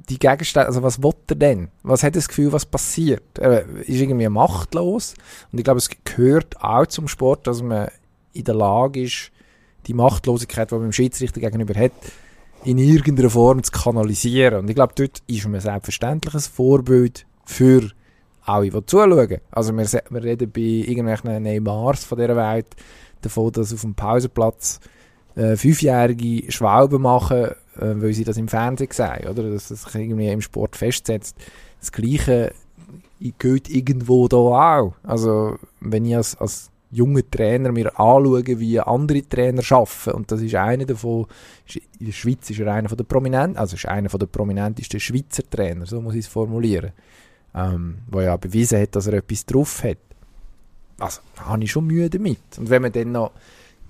[0.08, 1.68] die Gegenstände, also was will er denn?
[1.82, 3.38] Was hat das Gefühl, was passiert?
[3.38, 5.14] Er ist irgendwie machtlos
[5.52, 7.88] und ich glaube, es gehört auch zum Sport, dass man
[8.32, 9.30] in der Lage ist,
[9.86, 11.92] die Machtlosigkeit, die man dem Schiedsrichter gegenüber hat,
[12.64, 14.60] in irgendeiner Form zu kanalisieren.
[14.60, 17.90] Und ich glaube, dort ist man selbstverständlich ein Vorbild für
[18.42, 19.38] alle, die zuschauen.
[19.50, 22.66] Also wir, wir reden bei irgendwelchen Neymars von dieser Welt
[23.22, 24.80] davon, dass auf dem Pausenplatz
[25.34, 29.50] äh, fünfjährige Schwalben machen, äh, weil sie das im Fernsehen sehen, oder?
[29.50, 31.36] Dass das sich irgendwie im Sport festsetzt.
[31.80, 32.52] Das Gleiche
[33.38, 34.94] gilt irgendwo da auch.
[35.02, 40.10] Also wenn ich als, als jungen Trainer mir anschauen, wie andere Trainer arbeiten.
[40.12, 41.26] Und das ist einer davon,
[41.98, 45.00] in der Schweiz ist er einer von der prominenten, also ist einer von der prominentesten
[45.00, 46.92] Schweizer Trainer, so muss ich es formulieren.
[47.54, 49.98] Ähm, wo ja bewiesen hat, dass er etwas drauf hat.
[50.98, 52.38] Also, da habe ich schon Mühe damit.
[52.58, 53.30] Und wenn man dann noch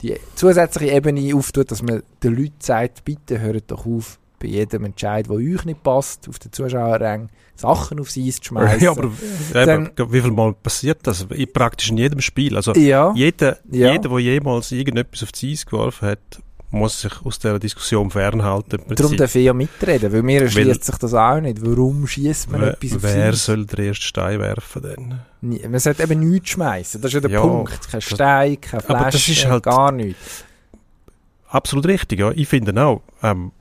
[0.03, 4.85] die zusätzliche Ebene auftut, dass man den Leuten sagt, bitte hört doch auf, bei jedem
[4.85, 8.81] Entscheid, der euch nicht passt, auf den Zuschauerrängen Sachen aufs Eis zu schmeißen.
[8.85, 9.11] Ja, aber
[9.53, 11.27] Dann- eben, wie viel Mal passiert das?
[11.31, 12.55] In- Praktisch in jedem Spiel.
[12.55, 13.91] Also ja, jeder, Ja.
[13.93, 16.21] jeder, der jemals irgendetwas aufs Eis geworfen hat,
[16.71, 18.83] muss sich aus dieser Diskussion fernhalten.
[18.89, 21.65] darum darf ich ja mitreden, weil mir erschließt sich das auch nicht.
[21.65, 23.45] Warum schießt man etwas aufs wer Eis?
[23.47, 25.71] soll den ersten Stein werfen denn?
[25.71, 27.01] Man sollte eben nichts schmeißen.
[27.01, 27.91] Das ist ja der Ja, Punkt.
[27.91, 30.45] Kein Stein, keine Flasche, aber das ist halt- gar nichts.
[31.49, 32.31] Absolut richtig, ja.
[32.33, 33.53] Ich finde auch, ähm,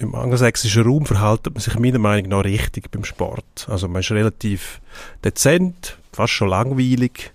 [0.00, 3.66] im angelsächsischen Raum verhält man sich meiner Meinung nach richtig beim Sport.
[3.68, 4.80] Also man ist relativ
[5.24, 7.32] dezent, fast schon langweilig.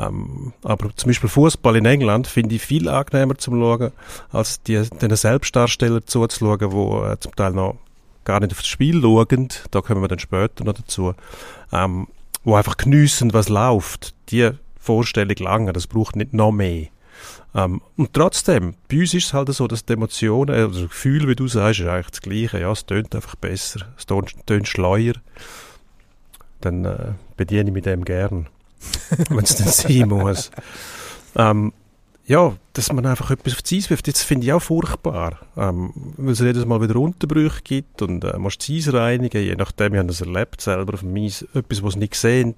[0.00, 3.92] Ähm, aber zum Beispiel Fußball in England finde ich viel angenehmer zum Schauen,
[4.32, 7.76] als die, den Selbstdarsteller zuzuschauen, die äh, zum Teil noch
[8.24, 9.48] gar nicht auf das Spiel schauen.
[9.70, 11.14] Da kommen wir dann später noch dazu.
[11.72, 12.06] Ähm,
[12.44, 14.14] wo einfach geniessen, was läuft.
[14.30, 16.86] Die Vorstellung lange, das braucht nicht noch mehr.
[17.54, 20.90] Ähm, und trotzdem, bei uns ist es halt so, dass die Emotionen, äh, also das
[20.90, 22.60] Gefühl, wie du sagst, ist eigentlich das Gleiche.
[22.60, 25.14] Ja, es tönt einfach besser, es tönt, tönt schleuer.
[26.60, 28.46] Dann äh, bediene ich mich dem gern,
[29.28, 30.50] wenn es dann sein muss.
[31.36, 31.72] Ähm,
[32.30, 35.40] ja, dass man einfach etwas auf die Eis wirft, das finde ich auch furchtbar.
[35.56, 39.56] Ähm, weil es jedes Mal wieder Unterbrüche gibt und äh, musst das Eis reinigen, je
[39.56, 42.54] nachdem, ich habe das erlebt selber auf dem Eis, etwas, was nicht sehen.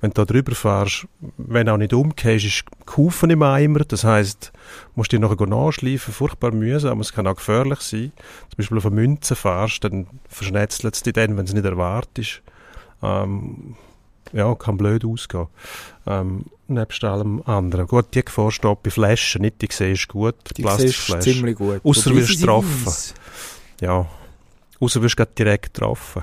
[0.00, 1.06] Wenn du da drüber fährst,
[1.36, 4.50] wenn auch nicht umgehst, ist Kufen im Eimer, das heisst,
[4.96, 8.10] musst dich nachher nachschleifen, furchtbar mühsam, es kann auch gefährlich sein.
[8.48, 12.42] Zum Beispiel auf eine Münze fährst, dann verschnetzelt es dich dann, wenn es nicht erwartest.
[13.04, 13.76] Ähm,
[14.32, 15.46] ja, kann blöd ausgehen.
[16.06, 17.86] Ähm, nebst allem anderen.
[17.86, 21.22] Gut, die Gefahr steht bei Flaschen nicht, die siehst du gut, Die siehst Plastikflaschen.
[21.22, 21.80] ziemlich gut.
[21.82, 22.92] Wobei wirst du getroffen.
[23.80, 24.06] Ja,
[24.80, 26.22] außer wirst du direkt getroffen.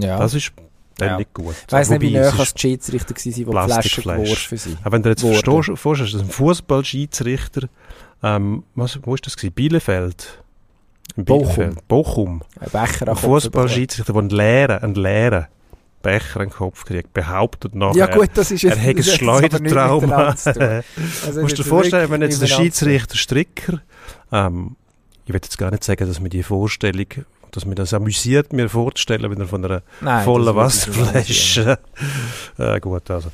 [0.00, 0.18] Ja.
[0.18, 0.52] Das ist
[0.96, 1.16] dann Ja.
[1.18, 1.54] nicht gut.
[1.66, 4.78] ich weiss nicht, wie näher als die Schiedsrichter waren, die Flaschen geworfen sind.
[4.82, 5.42] Aber wenn du jetzt Worden.
[5.42, 7.68] verstehst, vorstellst, dass ein Fußballschiedsrichter,
[8.22, 9.54] ähm, was, wo ist das gewesen?
[9.54, 10.42] Bielefeld?
[11.16, 11.46] In Bochum.
[11.54, 11.88] Bielefeld.
[11.88, 12.42] Bochum.
[12.60, 15.46] Ein Becher Ein Fußballschiedsrichter, der einen leeren, einen leeren
[16.02, 17.96] Becher in den Kopf kriegt, behauptet nachher.
[17.96, 18.82] Ja gut, das ist er jetzt...
[18.82, 20.34] hätte ein Schleudertrauma.
[21.26, 22.46] Also Musst dir vorstellen, wenn jetzt der.
[22.46, 23.80] Schiedsrichter Stricker,
[24.32, 24.76] ähm,
[25.24, 27.06] ich will jetzt gar nicht sagen, dass mir die Vorstellung,
[27.50, 31.78] dass mir das amüsiert, mir vorzustellen, wenn er von einer Nein, vollen Wasserflasche,
[32.58, 33.30] äh, gut, also,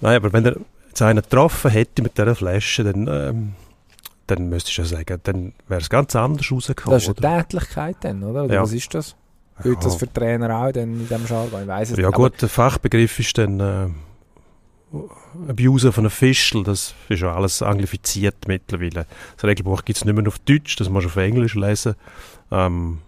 [0.00, 0.56] nein, aber wenn er
[0.88, 3.52] jetzt einen getroffen hätte mit dieser Flasche, dann, ähm,
[4.26, 6.96] dann müsstest du ja sagen, dann wäre es ganz anders rausgekommen.
[6.98, 8.44] Das ist eine Tätlichkeit dann, oder?
[8.44, 8.62] oder Ja.
[8.62, 9.14] Was ist das?
[9.62, 9.98] Gilt das Ja.
[9.98, 11.62] für Trainer auch dann in diesem Jargon?
[11.62, 12.16] Ich weiss es Ja nicht.
[12.16, 13.88] gut, der Fachbegriff ist dann äh,
[15.48, 19.06] Abuse von einem Fischl, das ist ja alles anglifiziert mittlerweile.
[19.36, 21.94] Das Regelbuch gibt es nicht mehr auf Deutsch, das musst du auf Englisch lesen.
[22.50, 22.98] Ähm,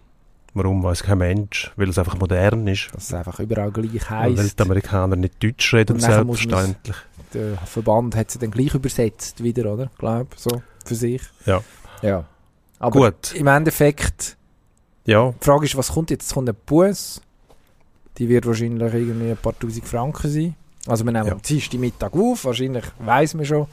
[0.52, 2.90] warum, weiß kein Mensch, weil es einfach modern ist.
[2.92, 4.58] Dass es einfach überall gleich Und weil heisst.
[4.58, 6.96] die Amerikaner nicht Deutsch reden, Und selbstverständlich.
[7.32, 9.88] Der Verband hat sie dann gleich übersetzt wieder, oder?
[9.98, 11.22] Glaub, so, für sich.
[11.46, 11.62] Ja.
[12.02, 12.24] Ja.
[12.78, 14.36] Aber Gut, im Endeffekt,
[15.10, 16.26] ja, die Frage ist, was kommt jetzt?
[16.26, 17.20] Es kommt ein Bus.
[18.18, 20.54] Die wird wahrscheinlich irgendwie ein paar tausend Franken sein.
[20.86, 21.32] Also wir nehmen Ja.
[21.32, 22.44] am Dienstag Mittag auf.
[22.44, 23.66] Wahrscheinlich weiss man schon,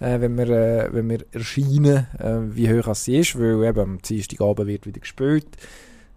[0.00, 3.38] äh, wenn, wir, äh, wenn wir erscheinen, äh, wie hoch sie ist.
[3.38, 5.46] Weil eben am Dienstagabend wird wieder gespielt.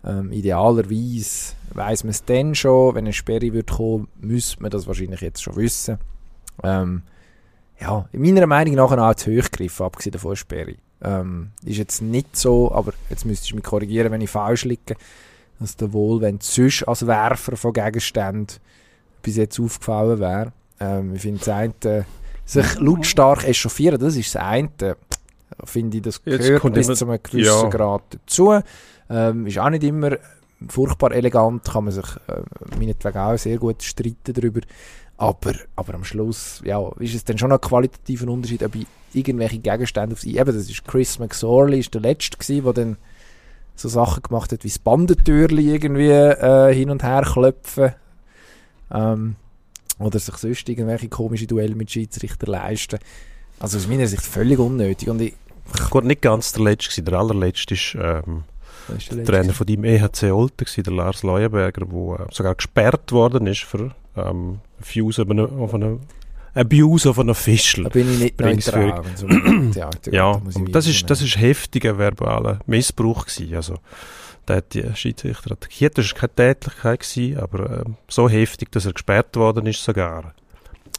[0.06, 2.96] Ähm, idealerweise weiss man es dann schon.
[2.96, 5.98] Wenn eine Sperre wird kommen, müsste man das wahrscheinlich jetzt schon wissen.
[6.64, 7.04] Ähm,
[7.80, 10.76] ja, in meiner Meinung nach auch zu hoch gegriffen, abgesehen eine Sperre.
[11.02, 14.96] Ähm, ist jetzt nicht so, aber jetzt müsstest du mich korrigieren, wenn ich falsch liege,
[15.60, 18.58] dass der wohl, wenn sonst als Werfer von Gegenständen
[19.22, 20.54] bis jetzt aufgefallen wäre.
[20.80, 22.06] Ähm, ich finde das eine,
[22.46, 24.70] sich lautstark echauffieren, das ist das eine.
[25.64, 27.70] Finde ich, das gehört kommt bis zu einem gewissen ja.
[27.70, 28.60] Grad dazu.
[29.10, 30.18] Ähm, ist auch nicht immer
[30.68, 32.42] furchtbar elegant, kann man sich äh,
[32.78, 34.62] meinetwegen auch sehr gut streiten darüber.
[35.18, 38.86] Aber, aber am Schluss ja, ist es dann schon ein qualitativer Unterschied, ob ich
[39.18, 42.98] irgendwelche Gegenstände auf Eben, das ist Chris McSorley, ist der Letzte gewesen, der dann
[43.76, 47.94] so Sachen gemacht hat, wie das Bandentürli irgendwie äh, hin und her klopfen.
[48.92, 49.36] Ähm,
[50.00, 53.00] oder sich sonst irgendwelche komische Duelle mit Schiedsrichter leisten.
[53.60, 55.10] Also aus meiner Sicht völlig unnötig.
[55.10, 55.34] Und ich,
[55.90, 57.06] gut, nicht ganz der Letzte gewesen.
[57.06, 58.44] Der allerletzte ist ähm,
[58.96, 59.26] ist der der?
[59.26, 63.64] Trainer von deinem EHC Olten gewesen, der Lars Leuenberger, der äh, sogar gesperrt worden ist
[63.64, 66.00] für ähm, Fuse auf eine, auf eine
[66.58, 67.84] Abuse auf einen Fischl.
[67.84, 69.04] Da bin ich nicht neutral.
[69.24, 70.14] geht.
[70.14, 73.56] Ja, und das ist, das ist heftiger verbaler Missbrauch gewesen.
[73.56, 73.76] Also,
[74.48, 75.98] der hat die Schiedsrichter attackiert.
[75.98, 80.34] Das war keine Tätlichkeit gewesen, aber ähm, so heftig, dass er gesperrt worden ist sogar.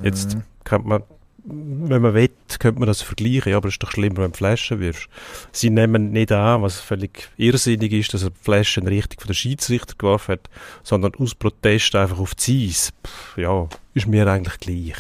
[0.03, 0.43] Jetzt Mhm.
[0.65, 1.03] kann man
[1.51, 4.37] wenn man will, könnte man das vergleichen, ja, aber es ist doch schlimmer, wenn du
[4.37, 5.09] Flaschen wirfst.
[5.51, 9.29] Sie nehmen nicht an, was völlig irrsinnig ist, dass er die Flasche in Richtung von
[9.29, 10.51] der Schiedsrichter geworfen hat,
[10.83, 12.93] sondern aus Protest einfach auf die Eis.
[13.07, 14.99] Pff, ja, ist mir eigentlich gleich,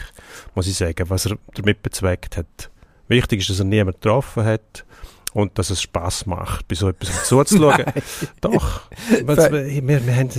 [0.54, 2.70] muss ich sagen, was er damit bezweckt hat.
[3.08, 4.84] Wichtig ist, dass er niemanden getroffen hat
[5.32, 7.84] und dass es Spaß macht, bei so etwas zuzuschauen.
[8.40, 10.30] Doch, wir, wir, wir, haben,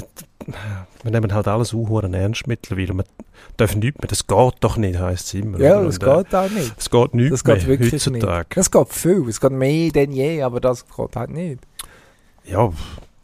[1.04, 2.94] wir nehmen halt alles unhuren ernst mittlerweile.
[2.94, 3.06] Man
[3.58, 4.08] darf nichts mehr.
[4.08, 5.60] Das geht doch nicht, heisst es immer.
[5.60, 6.74] Ja, das Und, äh, geht auch nicht.
[6.78, 8.48] Es geht nicht Das geht mehr wirklich heutzutage.
[8.48, 8.58] nicht.
[8.58, 9.30] Das geht viel.
[9.30, 11.60] Es geht mehr denn je, aber das geht halt nicht.
[12.46, 12.72] Ja,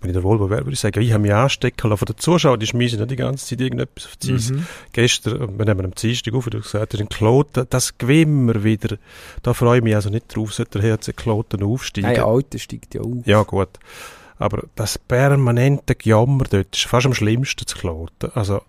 [0.06, 2.18] wenn ich der Volvo wäre, würde ich sagen, ich habe mich anstecken lassen von den
[2.18, 4.32] Zuschauern, die schmeißen nicht die ganze Zeit irgendetwas auf die.
[4.32, 4.68] Mhm.
[4.94, 8.98] Gestern, wir nehmen am Dienstag auf, du gesagt hast, in Kloten, das Gewimmer wieder,
[9.42, 12.08] da freue ich mich also nicht drauf, sollte der HC Kloten aufsteigen.
[12.08, 13.26] Nein, Alter steigt ja auf.
[13.26, 13.70] Ja, gut.
[14.38, 18.32] Aber das permanente Gejammer dort ist fast am schlimmsten zu kloten.
[18.36, 18.62] Also,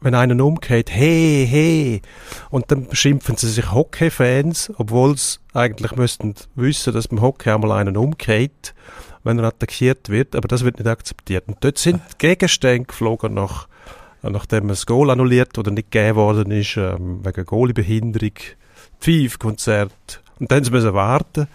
[0.00, 2.02] wenn einer umgeht, hey, hey,
[2.50, 7.72] und dann beschimpfen sie sich Hockey-Fans, obwohl sie eigentlich müssten wissen, dass beim Hockey einmal
[7.72, 8.74] einer umgeht,
[9.24, 11.44] wenn er attackiert wird, aber das wird nicht akzeptiert.
[11.48, 13.66] Und dort sind Gegenstände geflogen nach,
[14.22, 18.32] nachdem das Goal annulliert oder nicht gegeben worden ist, ähm, wegen Goalie-Behinderung,
[19.00, 20.20] Pfeif-Konzert.
[20.40, 21.46] Und dann müssen sie warten,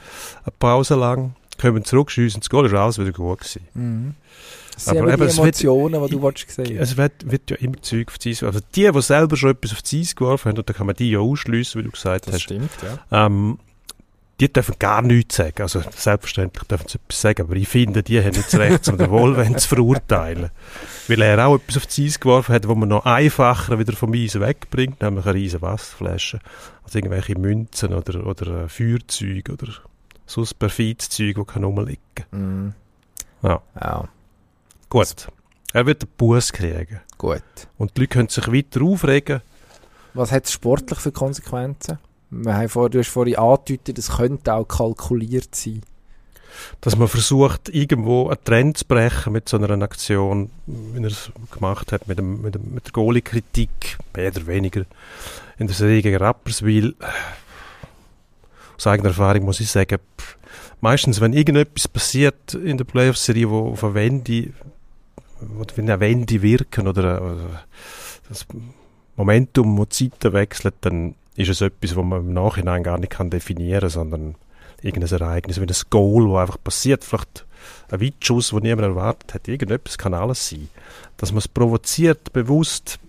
[0.43, 3.67] eine Pause lang, kommen zurück, schiessen das Goal, ist alles wieder gut gewesen.
[3.73, 4.15] Mhm.
[4.73, 7.49] Das sind Aber eben, die es wird- Emotionen, die du willst sehen Es wird, wird
[7.51, 10.15] ja immer Zeug auf die Eis Also die, die selber schon etwas auf die Eis
[10.15, 12.71] geworfen haben, und da kann man die ja ausschliessen, wie du gesagt hast, stimmt,
[13.11, 13.25] ja.
[13.25, 13.59] ähm,
[14.39, 15.61] die dürfen gar nichts sagen.
[15.61, 18.97] Also selbstverständlich dürfen sie etwas sagen, aber ich finde, die haben nicht das Recht, um
[18.97, 20.49] den Wohlwollen zu verurteilen.
[21.07, 24.13] Weil er auch etwas auf die Eis geworfen hat, wo man noch einfacher wieder vom
[24.13, 26.39] Eis wegbringt, nämlich eine riesen Wasserflasche.
[26.83, 29.73] Also irgendwelche Münzen oder, oder äh, Feuerzeuge oder
[30.25, 31.99] sonst perfides Zeug, das kann rumliegen.
[32.31, 32.73] Mhm.
[33.43, 33.61] Ja.
[33.79, 34.07] Ja,
[34.89, 35.27] Gut.
[35.71, 36.99] Er wird einen Bus kriegen.
[37.17, 37.43] gut.
[37.77, 39.41] Und die Leute können sich weiter aufregen.
[40.15, 41.99] Was hat es sportlich für Konsequenzen?
[42.31, 45.81] Wir haben vor, du hast vorhin angedeutet, es könnte auch kalkuliert sein.
[46.81, 51.31] dass man versucht, irgendwo einen Trend zu brechen mit so einer Aktion, wie er es
[51.51, 54.85] gemacht hat, mit, dem, mit, dem, mit der Goalie-Kritik, mehr oder weniger,
[55.57, 56.95] in der Serie gegen Rapperswil.
[58.77, 60.37] Aus eigener Erfahrung muss ich sagen, pff,
[60.81, 64.53] meistens, wenn irgendetwas passiert in der Playoff-Serie, wo auf eine Wende,
[65.41, 67.63] wie eine Wende wirken oder, oder
[68.29, 68.45] das
[69.15, 73.17] Momentum, wo die Zeiten wechselt, dann ist es etwas, was man im Nachhinein gar nicht
[73.17, 74.35] definieren kann, sondern
[74.81, 77.45] irgendein Ereignis, wie ein Goal, das einfach passiert, vielleicht
[77.89, 80.67] ein Weitschuss, den niemand erwartet hat, irgendetwas kann alles sein.
[81.15, 82.99] Dass man es provoziert, bewusst,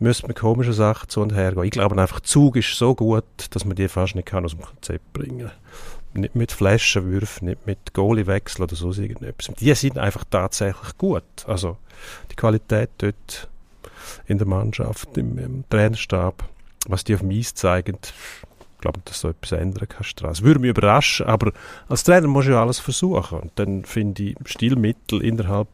[0.00, 1.64] müsste man komische Sachen zu und her gehen.
[1.64, 4.60] Ich glaube einfach, Zug ist so gut, dass man die fast nicht kann aus dem
[4.60, 5.50] Konzept bringen
[6.12, 9.54] Nicht mit Flaschenwürfen, nicht mit Goalie-Wechsel oder so irgendetwas.
[9.58, 11.24] Die sind einfach tatsächlich gut.
[11.46, 11.78] Also
[12.30, 13.48] die Qualität dort
[14.26, 16.44] in der Mannschaft, im, im Trainerstab,
[16.88, 20.20] was die auf dem Eis zeigen, ich glaube, dass du etwas ändern kannst.
[20.20, 20.32] daran.
[20.32, 21.52] Es würde mich überraschen, aber
[21.88, 23.38] als Trainer musst du ja alles versuchen.
[23.38, 25.68] Und dann finde ich Stilmittel innerhalb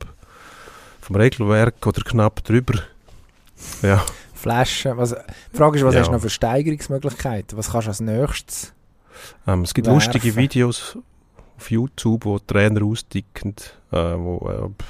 [1.01, 2.81] vom Regelwerk oder knapp drüber.
[3.83, 5.17] Ja, Flaschen, was,
[5.53, 6.01] die Frage ist, was Ja.
[6.01, 7.57] hast du noch für Steigerungsmöglichkeiten?
[7.59, 8.73] Was kannst du als nächstes?
[9.49, 9.97] ähm, es gibt Werfen.
[10.13, 10.97] lustige Videos
[11.57, 13.55] auf YouTube, wo Trainer ausdicken,
[13.91, 14.85] äh, wo äh,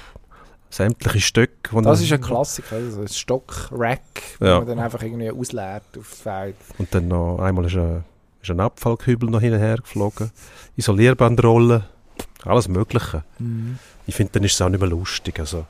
[0.70, 1.70] sämtliche Stöcke.
[1.72, 4.00] wo Das ist ein Klassiker, also ein Stock-Rack,
[4.38, 4.58] wo Ja.
[4.58, 6.56] man dann einfach irgendwie ausleert aufs Feld.
[6.78, 8.04] Und dann noch einmal ist ein,
[8.42, 10.30] ist ein Abfallkübel noch hin und her geflogen.
[10.76, 11.84] Isolierbandrollen,
[12.44, 13.24] alles Mögliche.
[14.06, 15.38] Ich finde, dann ist es auch nicht mehr lustig.
[15.40, 15.66] Also,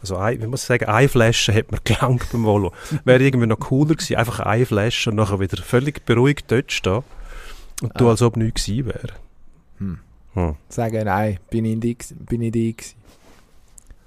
[0.00, 2.72] also ein, ich muss sagen, eine Flasche hat mir gelangt beim Volo.
[3.04, 7.02] Wäre irgendwie noch cooler gewesen, einfach eine Flasche und nachher wieder völlig beruhigt dort stehen
[7.82, 8.10] und du, Ah.
[8.10, 9.12] als ob nichts gewesen wäre.
[9.78, 9.98] Hm.
[10.34, 10.56] Hm.
[10.68, 12.94] Sagen, nein, bin ich die, bin ich die gewesen.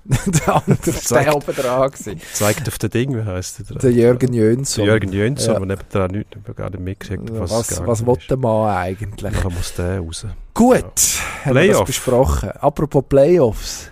[0.25, 1.91] der andere war Zeigt- der oben dran.
[1.91, 2.21] gewesen.
[2.33, 3.77] Zeigt auf das Ding, wie heisst der?
[3.77, 4.85] Der Jürgen Jönsson.
[4.85, 5.59] Der Jürgen Jönsson, Ja.
[5.59, 8.29] der nebenan nicht, ich habe gar nicht mitgekriegt, was, was was will ist.
[8.29, 9.31] der Mann eigentlich?
[9.33, 10.25] Nachher muss der raus.
[10.53, 11.45] Gut, Ja.
[11.45, 12.49] haben wir das besprochen.
[12.51, 13.91] Apropos Playoffs.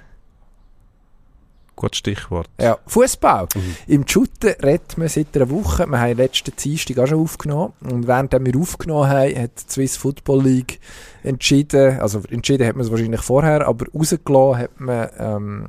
[1.78, 2.48] Gutes Stichwort.
[2.58, 3.48] Ja, Fußball.
[3.54, 3.76] Mhm.
[3.88, 5.86] Im Shooten redet man seit einer Woche.
[5.86, 7.74] Wir haben letzten Dienstag auch schon aufgenommen.
[7.82, 10.80] Und während wir aufgenommen haben, hat die Swiss Football League
[11.24, 15.66] entschieden, also entschieden hat man es wahrscheinlich vorher, aber rausgelassen hat man ähm,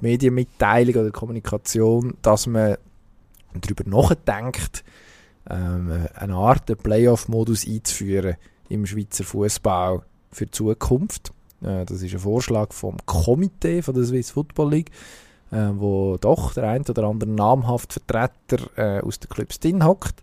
[0.00, 2.76] die Medienmitteilung oder Kommunikation, dass man
[3.54, 4.84] darüber nachdenkt,
[5.48, 8.36] ähm, eine Art Playoff-Modus einzuführen
[8.68, 11.32] im Schweizer Fußball für die Zukunft.
[11.62, 14.90] Äh, das ist ein Vorschlag vom Komitee von der Swiss Football League
[15.50, 20.22] äh, wo doch der ein oder andere namhafte Vertreter äh, aus den Clubs drin hockt.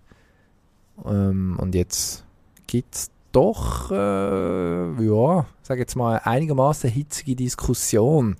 [1.05, 2.25] Ähm, und jetzt
[2.65, 3.95] gibt es doch, äh,
[5.05, 8.37] ja, sage jetzt mal, einigermaßen hitzige Diskussion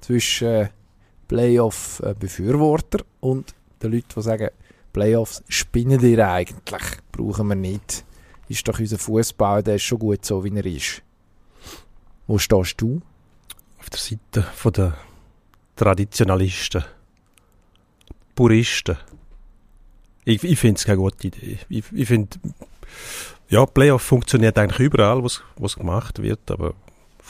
[0.00, 0.68] zwischen
[1.28, 4.48] Playoff-Befürworter und den Leuten, die sagen,
[4.92, 6.82] Playoffs spinnen ihr eigentlich?
[7.12, 8.04] Brauchen wir nicht.
[8.48, 11.02] Ist doch unser Fußball, der ist schon gut so, wie er ist.
[12.26, 13.00] Wo stehst du?
[13.78, 14.96] Auf der Seite der
[15.76, 16.84] Traditionalisten.
[18.34, 18.96] Puristen.
[20.24, 21.58] Ich, ich finde es keine gute Idee.
[21.68, 22.38] Ich, ich finde,
[23.48, 26.74] ja, Playoff funktioniert eigentlich überall, was gemacht wird, aber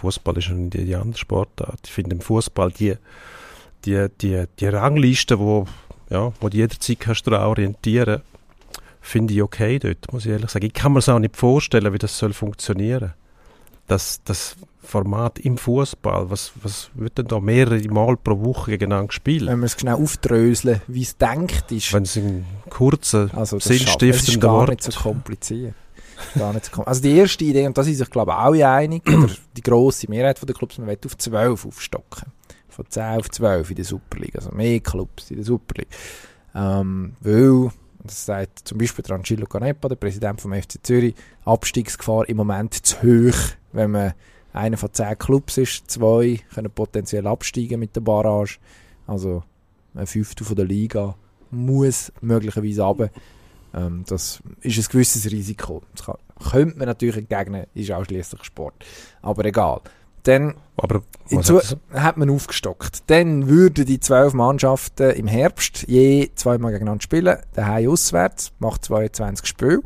[0.00, 1.80] Fußball ist eine die andere Sportart.
[1.84, 2.94] Ich finde im Fußball die,
[3.84, 5.66] die, die, die Rangliste, wo,
[6.08, 8.22] ja, wo du jederzeit kannst du orientieren
[9.02, 10.66] finde ich okay dort, muss ich ehrlich sagen.
[10.66, 13.14] Ich kann mir es auch nicht vorstellen, wie das soll funktionieren.
[13.86, 19.08] Das, das Format im Fußball, was, was wird denn da mehrere Mal pro Woche gegeneinander
[19.08, 19.46] gespielt?
[19.46, 21.92] Wenn wir es genau aufdröseln, wie es denkt ist.
[21.94, 25.74] Wenn es in kurzen, Also das schafft- es ist sinnstiftenden gar Worten nicht so kompliziert.
[26.38, 28.68] Gar nicht so kom also die erste Idee, und da sind sich glaube ich alle
[28.68, 32.33] einig, oder die grosse Mehrheit der Clubs, man will auf 12 aufstocken.
[32.68, 35.88] Von 10 auf 12 in der Super League, also mehr Clubs in der Super League.
[36.54, 37.70] Ähm, weil,
[38.04, 42.74] das sagt zum Beispiel der Angelo Canepa, der Präsident vom FC Zürich, Abstiegsgefahr im Moment
[42.74, 43.38] zu hoch,
[43.72, 44.14] wenn man
[44.52, 48.59] einer von 10 Clubs ist, zwei können potenziell absteigen mit der Barrage,
[49.06, 49.42] also
[49.94, 51.16] ein Fünftel von der Liga
[51.50, 53.11] muss möglicherweise runter.
[53.74, 55.83] Ähm, das ist ein gewisses Risiko.
[55.94, 56.16] Das kann,
[56.50, 58.74] könnte man natürlich entgegnen, ist auch schließlich Sport.
[59.22, 59.80] Aber egal.
[60.24, 61.02] Dann Aber
[61.94, 63.04] hat man aufgestockt.
[63.06, 67.38] Dann würden die zwölf Mannschaften im Herbst je zweimal gegeneinander spielen.
[67.54, 69.80] Daheim auswärts, macht 22 Spiele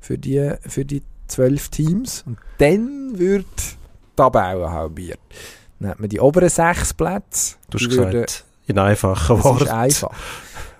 [0.00, 2.24] für die, für die zwölf Teams.
[2.26, 5.20] Und dann wird die Tabelle halbiert.
[5.78, 7.56] Dann hat man die oberen sechs Plätze.
[7.70, 9.68] du hast gesagt, in einfachen Worten.
[9.68, 10.10] einfach.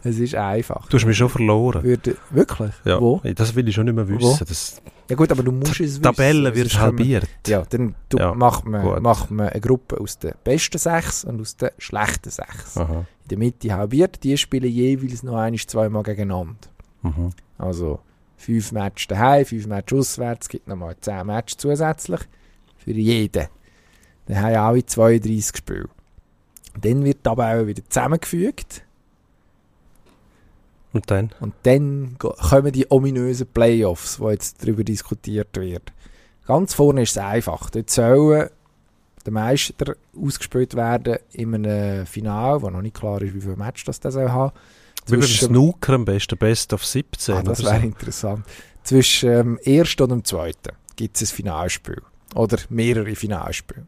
[0.05, 0.89] Es ist einfach.
[0.89, 1.83] Du hast mich schon verloren.
[1.83, 2.73] Würde, wirklich?
[2.85, 3.21] Ja, Wo?
[3.35, 4.45] das will ich schon nicht mehr wissen.
[4.47, 6.03] Das, Ja gut, aber du musst es die wissen.
[6.03, 7.29] Tabelle wird halbiert.
[7.47, 9.01] Ja, dann du, Ja, macht, man, gut.
[9.01, 12.77] macht man eine Gruppe aus den besten sechs und aus den schlechten sechs.
[12.77, 13.07] Aha.
[13.25, 16.57] In der Mitte halbiert, die spielen jeweils noch ein, zweimal gegeneinander.
[17.03, 17.31] Mhm.
[17.59, 18.01] Also
[18.37, 22.21] fünf Matches daheim, fünf Matches auswärts, gibt nochmal zehn Matches zusätzlich
[22.77, 23.47] für jeden.
[24.27, 25.89] Dann haben alle 32 Spiele.
[26.81, 28.83] Dann wird die Tabelle wieder zusammengefügt
[30.93, 31.31] Und dann?
[31.41, 35.93] und dann kommen die ominösen Playoffs, wo jetzt darüber diskutiert wird.
[36.47, 37.71] Ganz vorne ist es einfach.
[37.71, 38.51] Dort sollen
[39.25, 44.01] der Meister ausgespielt werden in einem Final, wo noch nicht klar ist, wie viele Matches
[44.01, 44.53] das soll haben.
[45.07, 47.37] Wie beim Zwischen- Snooker am besten, Best of 17.
[47.37, 47.87] Ah, das wäre so.
[47.87, 48.45] interessant.
[48.83, 52.03] Zwischen dem ersten und dem zweiten gibt es ein Finalspiel.
[52.35, 53.87] Oder mehrere Finalspiele.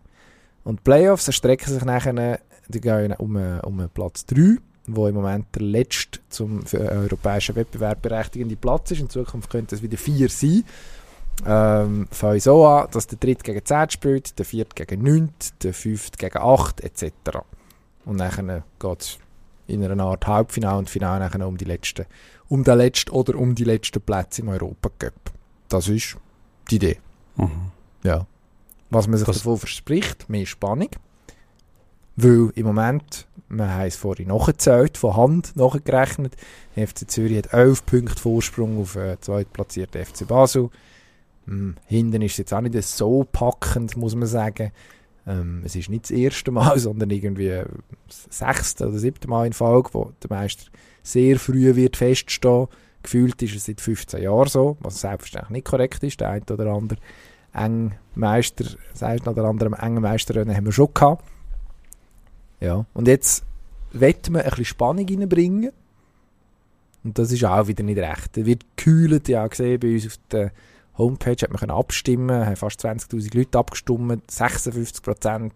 [0.62, 5.46] Und die Playoffs erstrecken sich nachher die gehen um, um Platz 3, wo im Moment
[5.54, 9.00] der letzte zum für einen europäischen Wettbewerb berechtigende Platz ist.
[9.00, 10.64] In Zukunft könnte es wieder 4 sein.
[11.46, 15.30] Ähm, fangen so an, dass der dritte gegen 10 spielt, der vierte gegen 9,
[15.62, 17.12] der fünfte gegen 8 etc.
[18.04, 19.18] Und dann geht es
[19.66, 22.06] in einer Art Halbfinale und Finale nachher um die letzten
[22.48, 25.14] um den letzten oder um die letzten Plätze im Europacup.
[25.70, 26.18] Das ist
[26.70, 26.98] die Idee.
[27.36, 27.72] Mhm.
[28.02, 28.26] Ja.
[28.90, 30.90] Was man sich Das- davon verspricht, mehr Spannung.
[32.16, 33.26] Weil im Moment,
[33.58, 36.36] wir haben es vorhin nachgezählt, von Hand nachgerechnet,
[36.76, 40.70] der FC Zürich hat 11 Punkte Vorsprung auf äh, zweitplatzierten FC Basel.
[41.46, 44.72] Hm, hinten ist es jetzt auch nicht so packend, muss man sagen.
[45.26, 47.62] Ähm, es ist nicht das erste Mal, sondern irgendwie
[48.06, 50.70] das sechste oder siebte Mal in Folge, wo der Meister
[51.02, 52.68] sehr früh wird feststehen.
[53.02, 56.20] Gefühlt ist es seit 15 Jahren so, was selbstverständlich nicht korrekt ist.
[56.20, 56.98] Der eine oder andere
[57.52, 61.24] eng Meister, das eine oder andere engen Meisterrennen haben wir schon gehabt.
[62.60, 63.44] Ja, und jetzt
[63.92, 65.72] wollen wir ein bisschen Spannung reinbringen.
[67.04, 68.36] Und das ist auch wieder nicht recht.
[68.36, 70.52] Da wird gekühlt, ja gesehen, bei uns auf der
[70.96, 75.50] Homepage hat man abstimmen, haben fast 20'000 Leute abgestimmt, 56%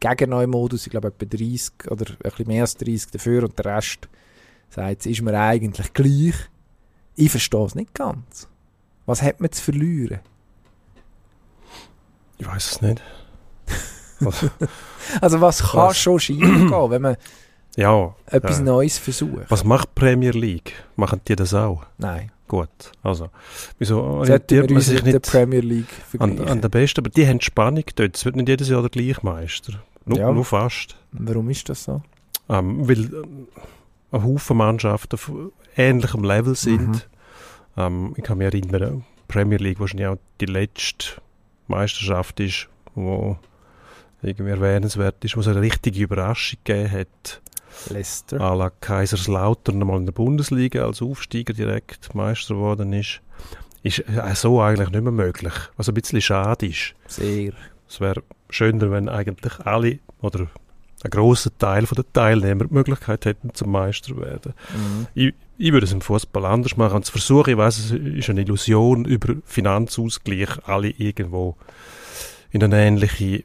[0.00, 3.58] gegen neuen Modus, ich glaube etwa 30 oder ein bisschen mehr als 30 dafür und
[3.58, 4.08] der Rest
[4.70, 6.34] sagt, es ist mir eigentlich gleich.
[7.14, 8.48] Ich verstehe es nicht ganz.
[9.06, 10.20] Was hat man zu verlieren?
[12.38, 13.02] Ich weiß es nicht.
[15.20, 15.98] Also was kann Was?
[15.98, 17.16] schon schief gehen, wenn man
[17.76, 18.64] Ja, etwas Ja.
[18.64, 19.44] Neues versucht?
[19.50, 20.72] was macht Premier League?
[20.96, 21.84] Machen die das auch?
[21.98, 22.30] Nein.
[22.48, 22.68] Gut.
[23.02, 23.28] Also,
[23.78, 25.88] wieso orientiert man sich nicht Premier League
[26.20, 27.00] an, an der Besten?
[27.00, 28.16] Aber die haben Spannung dort.
[28.16, 29.74] Es wird nicht jedes Jahr der Gleichmeister.
[30.04, 30.30] Nur, Ja.
[30.32, 30.96] nur fast.
[31.10, 32.02] Warum ist das so?
[32.48, 33.48] Ähm, weil ähm,
[34.12, 35.30] ein Haufen Mannschaften auf
[35.76, 36.88] ähnlichem Level sind.
[36.88, 37.00] Mhm.
[37.76, 41.20] Ähm, ich kann mich erinnern, Premier League wahrscheinlich auch die letzte
[41.66, 43.36] Meisterschaft ist, wo
[44.22, 47.40] irgendwie erwähnenswert ist, wo es eine richtige Überraschung gegeben hat.
[47.90, 48.40] Leicester.
[48.40, 53.20] à la Kaiserslautern mal in der Bundesliga als Aufsteiger direkt Meister geworden ist,
[53.82, 55.52] ist äh, so eigentlich nicht mehr möglich.
[55.76, 56.94] Was ein bisschen schade ist.
[57.06, 57.52] Sehr.
[57.86, 60.46] Es wäre schöner, wenn eigentlich alle oder
[61.04, 64.54] ein grosser Teil der Teilnehmer die Möglichkeit hätten, zum Meister zu werden.
[64.74, 65.06] Mhm.
[65.14, 66.96] Ich ich würde es im Fußball anders machen.
[66.96, 71.56] Und zu versuchen, ich weiß, es ist eine Illusion, über Finanzausgleich alle irgendwo
[72.50, 73.44] in eine ähnliche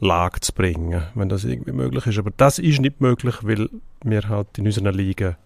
[0.00, 2.18] Lage zu bringen, wenn das irgendwie möglich ist.
[2.18, 3.68] Aber das ist nicht möglich, weil
[4.04, 5.36] wir halt in unseren Ligen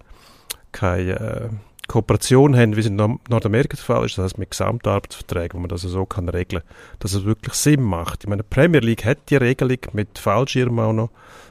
[0.72, 1.48] keine äh,
[1.88, 5.60] Kooperation haben, wie es in Nord- Nordamerika der Fall ist, das heißt mit Gesamtarbeitsverträgen, wo
[5.60, 6.62] man das so kann regeln,
[7.00, 8.24] dass es wirklich Sinn macht.
[8.24, 11.10] Ich meine, die Premier League hat die Regelung mit Fallschirmen auch noch,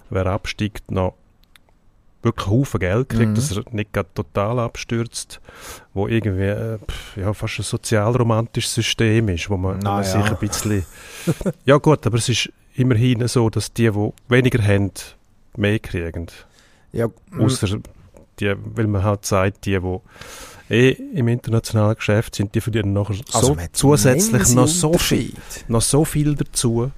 [0.09, 1.15] wer absteigt, noch
[2.23, 3.35] wirklich einen Haufen Geld kriegt, Mhm.
[3.35, 5.41] dass er nicht gerade total abstürzt,
[5.93, 6.77] wo irgendwie äh,
[7.15, 10.09] ja, fast ein sozialromantisches System ist, wo man, Na man ja.
[10.09, 10.85] sich ein bisschen...
[11.65, 14.91] ja gut, aber es ist immerhin so, dass die, die weniger haben,
[15.55, 16.27] mehr kriegen.
[16.91, 17.79] Ja, mm, Außer
[18.39, 19.99] die, weil man halt sagt, die, die
[20.73, 25.41] eh im internationalen Geschäft sind, die verdienen nachher also so zusätzlich noch so, viel, Unterschiede.
[25.67, 26.91] noch so viel dazu,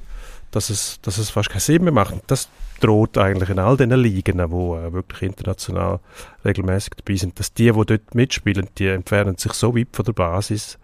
[0.51, 2.15] dass es, dass es fast keinen Sinn mehr macht.
[2.27, 2.47] Das
[2.79, 5.99] droht eigentlich in all diesen Ligen, die äh, wirklich international
[6.45, 10.13] regelmäßig dabei sind, dass die, die dort mitspielen, die entfernen sich so weit von der
[10.13, 10.77] Basis,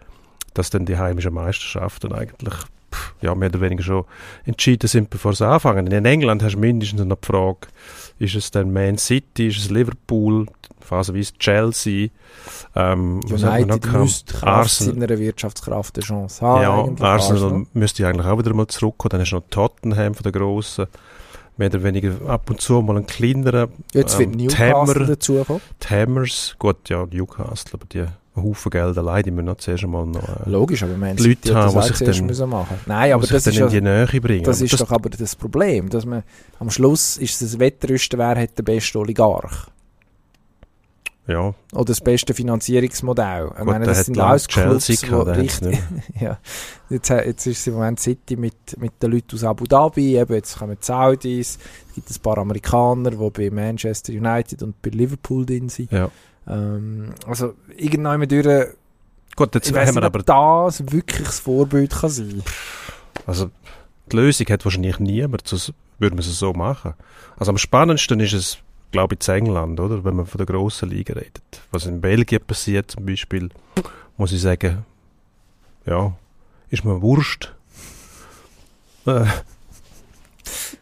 [0.54, 2.54] dass dann die heimischen Meisterschaften eigentlich
[3.20, 4.04] ja, mehr oder weniger schon
[4.44, 5.86] entschieden sind, bevor sie anfangen.
[5.86, 7.68] In England hast du mindestens noch die Frage,
[8.18, 10.46] ist es dann Man City, ist es Liverpool,
[10.80, 12.08] phasenweise Chelsea,
[12.74, 14.00] ähm, was noch United gehabt?
[14.00, 15.00] müsste Arsenal.
[15.00, 16.62] seiner Wirtschaftskraft eine Chance haben.
[16.62, 17.00] ja, eigentlich.
[17.02, 19.10] Arsenal müsste eigentlich auch wieder mal zurückkommen.
[19.10, 20.86] Dann hast du noch Tottenham von der Grossen.
[21.56, 23.68] Mehr oder weniger ab und zu mal einen kleineren.
[23.92, 25.60] Jetzt wird ähm, Newcastle dazukommen.
[25.88, 28.06] Hammers, gut, ja, Newcastle, aber die
[28.36, 31.54] Haufen Geld allein, die müssen noch zuerst einmal noch äh, Logisch, aber man Die Leute
[31.54, 32.76] haben, das die auch sich dann- machen.
[32.86, 34.44] Nein, aber das ist, dann in ja, die Nähe bringen.
[34.44, 36.22] das ist doch aber das Problem, dass man
[36.58, 39.66] am Schluss ist ein Wettrüsten, wer hat den besten Oligarch
[41.26, 43.50] ja, oder das beste Finanzierungsmodell.
[43.52, 45.78] Ich gut, meine, das sind alles Clubs, hat's richtig,
[46.20, 46.38] ja.
[46.88, 50.34] Jetzt, jetzt ist es im Moment City mit, mit den Leuten aus Abu Dhabi, eben
[50.34, 51.58] jetzt kommen die Saudis,
[51.88, 55.92] es gibt ein paar Amerikaner, die bei Manchester United und bei Liverpool drin sind.
[55.92, 56.10] Ja.
[56.50, 58.68] Ähm, also irgendwann durch,
[59.36, 62.42] Gut, jetzt ich weiss haben wir nicht, aber, das wirklich das Vorbild kann sein.
[63.26, 63.50] also,
[64.10, 66.94] die Lösung hat wahrscheinlich niemand, sonst würde man es so machen.
[67.36, 68.58] Also am spannendsten ist es,
[68.90, 70.04] glaube ich, in England, oder?
[70.04, 71.62] Wenn man von der grossen Liga redet.
[71.70, 73.50] Was in Belgien passiert zum Beispiel,
[74.16, 74.84] muss ich sagen,
[75.86, 76.12] ja,
[76.70, 77.54] ist mir Wurst.
[79.06, 79.26] Äh,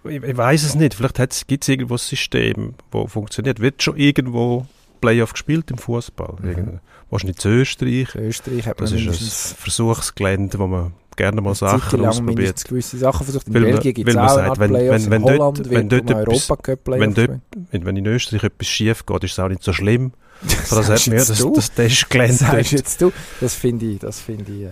[0.05, 0.95] ich ich weiß es nicht.
[0.95, 3.61] Vielleicht gibt es irgendwo ein System, das funktioniert.
[3.61, 4.67] Wird schon irgendwo
[5.01, 6.37] Playoff gespielt im Fußball?
[6.43, 6.81] Mhm.
[7.11, 8.15] Wahrscheinlich in Österreich.
[8.15, 12.65] Österreich hat man Das ist mindestens ein Versuchsgelände, wo man gerne mal Sachen ausprobiert.
[12.65, 13.49] gewisse Sachen versucht.
[13.49, 15.05] In Weil man- Belgien gibt es auch man sagt, wenn- Playoffs.
[15.05, 15.89] wenn- wenn in dort- Holland wenn um
[16.19, 16.51] etwas-
[16.87, 17.41] wenn gespielt.
[17.71, 20.13] Wenn, wenn in Österreich etwas schief geht, ist es auch nicht so schlimm.
[20.43, 22.71] Das hat mir das, das Testgelände Das sagst dort.
[22.73, 23.13] jetzt du.
[23.41, 24.71] Das finde ich, das finde ich äh,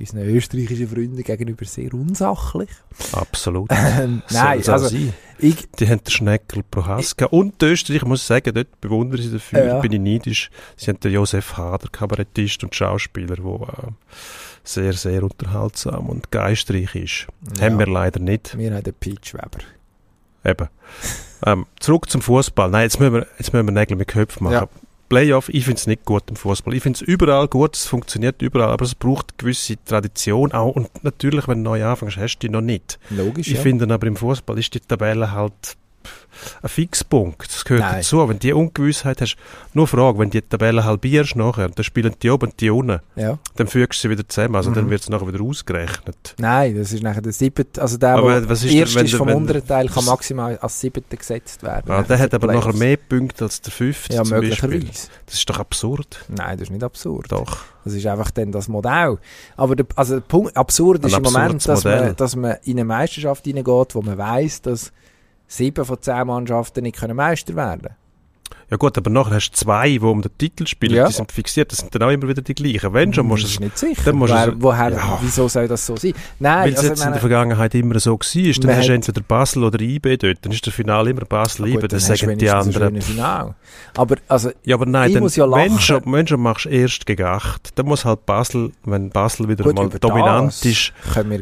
[0.00, 2.70] unseren österreichischen Freunden gegenüber sehr unsachlich.
[3.12, 3.70] Absolut.
[3.98, 4.96] Ähm, Nein, soll also
[5.38, 7.32] ich, Die haben den Schneckel pro Hass gehabt.
[7.32, 9.78] Und die Österreich, muss ich sagen, dort bewundere ich sie dafür, Ja.
[9.80, 10.50] bin ich neidisch.
[10.76, 13.90] Sie haben den Josef Hader, Kabarettist und Schauspieler, der äh,
[14.64, 17.26] sehr, sehr unterhaltsam und geistreich ist.
[17.60, 18.58] Haben wir leider nicht.
[18.58, 19.62] wir haben den Peach Weber.
[20.44, 20.68] Eben.
[21.44, 22.70] ähm, zurück zum Fußball.
[22.70, 24.54] Nein, jetzt müssen wir, jetzt müssen wir Nägel mit Köpfen machen.
[24.54, 24.68] Ja.
[25.08, 26.74] Playoff, ich finde es nicht gut im Fußball.
[26.74, 30.74] Ich finde es überall gut, es funktioniert überall, aber es braucht gewisse Tradition auch.
[30.74, 32.98] Und natürlich, wenn du neu anfängst, hast du die noch nicht.
[33.10, 33.62] Logisch, Ich ja.
[33.62, 35.76] finde aber im Fußball ist die Tabelle halt
[36.62, 37.48] ein Fixpunkt.
[37.52, 37.94] Das gehört Nein.
[37.96, 38.18] dazu.
[38.20, 39.36] Wenn du die Ungewissheit hast,
[39.72, 43.38] nur Frage, wenn die Tabelle halbierst nachher, dann spielen die oben und die unten, ja.
[43.56, 44.54] dann fügst du sie wieder zusammen.
[44.56, 44.90] Also dann Mhm.
[44.90, 46.34] wird es nachher wieder ausgerechnet.
[46.38, 49.28] Nein, das ist nachher der siebte, also der, Aber der ist wenn ist du- vom
[49.28, 51.90] wenn- unteren Teil, kann maximal als siebter gesetzt werden.
[51.90, 55.08] Ah, der hat aber nachher mehr Punkte als der fünfte Ja, möglicherweise.
[55.24, 56.24] Das ist doch absurd.
[56.28, 57.32] Nein, das ist nicht absurd.
[57.32, 57.58] Doch.
[57.84, 59.18] Das ist einfach dann das Modell.
[59.56, 62.04] Aber der, also der Punkt, absurd ist im Moment, dass Modell.
[62.06, 64.92] man, dass man in eine Meisterschaft hineingeht, wo man weiß, dass
[65.46, 67.96] sieben von zehn Mannschaften nicht können Meister werden
[68.70, 71.06] Ja gut, aber nachher hast du zwei, die um den Titel spielen, Ja.
[71.06, 72.92] die sind fixiert, das sind dann auch immer wieder die gleichen.
[72.92, 73.54] Wenn schon, musst du das es...
[73.54, 74.02] ist nicht sicher.
[74.06, 75.18] dann musst Wer, es- woher, Ja.
[75.22, 76.14] Wieso soll das so sein?
[76.38, 78.18] Nein, Weil es also, jetzt in meine- der Vergangenheit immer so war,
[78.60, 81.74] dann hast du entweder Basel oder IB dort, dann ist der Finale immer Basel, IB,
[81.74, 83.00] gut, dann dann hast du sagen die anderen...
[83.96, 87.06] Aber also, Ja, aber nein, dann, muss ja wenn, schon, wenn schon machst du erst
[87.06, 90.92] gegen acht, dann muss halt Basel, wenn Basel wieder gut, mal dominant das ist,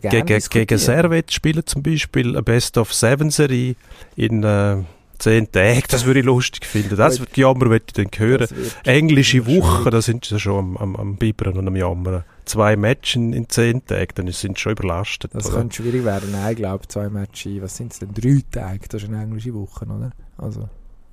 [0.03, 0.79] gegen, gegen.
[0.79, 3.77] Servet spielen zum Beispiel, eine Best-of-Seven-Serie
[4.17, 4.77] in äh,
[5.19, 6.97] zehn Tagen, das würde ich lustig finden.
[6.97, 8.49] Das wird Jammer, würde ich dann hören.
[8.85, 9.47] Englische.
[9.47, 12.25] Woche, da sind sie schon am, am, am Bibern und am Jammern.
[12.45, 15.35] Zwei Matches in, zehn Tagen, dann sind sie schon überlastet.
[15.35, 15.57] Das oder?
[15.59, 16.31] könnte schwierig werden.
[16.33, 18.13] Nein, ich glaube, zwei Matches, was sind es denn?
[18.15, 20.11] Drei Tage, das ist eine englische Woche, oder?
[20.39, 20.69] Also,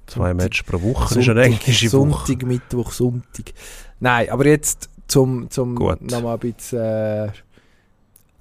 [0.07, 2.25] Zwei Sonntag- Matches pro Woche, das ist eine englische Woche.
[2.27, 3.53] Sonntag, Mittwoch, Sonntag.
[3.99, 7.29] Nein, aber jetzt zum, zum nochmal ein bisschen äh,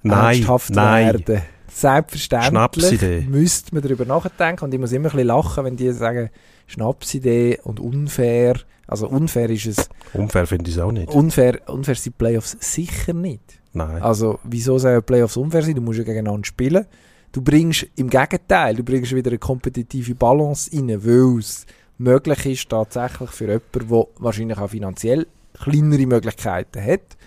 [0.03, 1.05] Nein, nein.
[1.25, 1.41] werden.
[1.73, 6.29] Selbstverständlich müsste man darüber nachdenken und ich muss immer ein bisschen lachen, wenn die sagen,
[6.67, 8.57] Schnapsidee und unfair.
[8.87, 11.09] Also unfair ist es, Unfair finde ich es auch nicht.
[11.09, 13.61] unfair, unfair sind Playoffs sicher nicht.
[13.73, 14.01] Nein.
[14.01, 15.75] Also, wieso sollen Playoffs unfair sein?
[15.75, 16.85] Du musst ja gegeneinander spielen.
[17.31, 21.65] Du bringst im Gegenteil, du bringst wieder eine kompetitive Balance rein, weil es
[21.97, 27.17] möglich ist, tatsächlich für jemanden, der wahrscheinlich auch finanziell kleinere Möglichkeiten hat,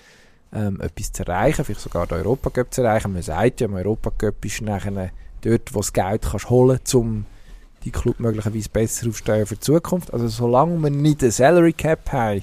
[0.54, 3.12] ähm, etwas zu erreichen, vielleicht sogar den Europacup zu erreichen.
[3.12, 5.10] Man sagt ja, im Europacup ist nachher
[5.42, 7.26] dort, wo das Geld kannst holen um
[7.84, 10.12] die Club möglicherweise besser aufstellen für die Zukunft.
[10.12, 12.42] Also solange wir nicht eine Salary Cap haben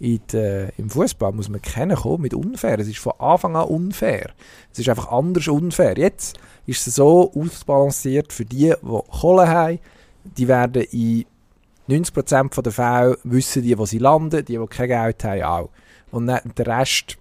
[0.00, 2.78] in der, im Fußball, muss man kennen mit unfair.
[2.78, 4.30] Es ist von Anfang an unfair.
[4.72, 5.96] Es ist einfach anders unfair.
[5.96, 9.78] Jetzt ist es so ausbalanciert für die, die Kohle haben.
[10.24, 11.24] Die werden in
[11.88, 15.70] 90% der Fälle wissen die, wo sie landen, die, die kein Geld haben, auch.
[16.10, 17.18] Und der Rest,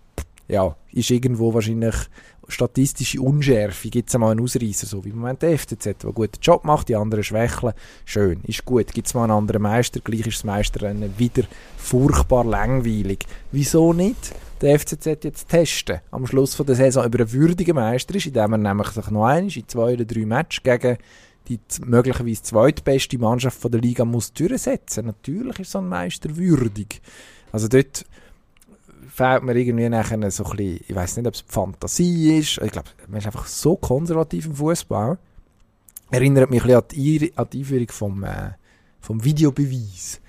[0.49, 1.95] ja, ist irgendwo wahrscheinlich
[2.47, 3.89] statistische Unschärfe.
[3.89, 6.65] Gibt es einmal einen Ausreißer, so wie im Moment der FCZ, der einen guten Job
[6.65, 7.73] macht, die anderen schwächeln.
[8.05, 8.91] Schön, ist gut.
[8.91, 11.43] Gibt es mal einen anderen Meister, gleich ist das Meisterrennen wieder
[11.77, 13.25] furchtbar langweilig.
[13.51, 14.33] Wieso nicht?
[14.61, 18.53] Der FCZ jetzt testen, am Schluss von der Saison über einen würdigen Meister ist, indem
[18.53, 20.97] er nämlich sich noch einmal in zwei oder drei Matches gegen
[21.47, 25.05] die möglicherweise zweitbeste Mannschaft von der Liga muss durchsetzen.
[25.05, 27.01] Natürlich ist so ein Meister würdig.
[27.51, 28.05] Also dort
[29.19, 32.57] fehlt mir irgendwie nachher so ein bisschen, ich weiß nicht, ob es die Fantasie ist.
[32.59, 35.17] Ich glaube, man ist einfach so konservativ im Fußball.
[36.09, 38.51] Erinnert mich ein bisschen an die, die Einführung vom, äh,
[39.01, 40.21] vom Videobeweis,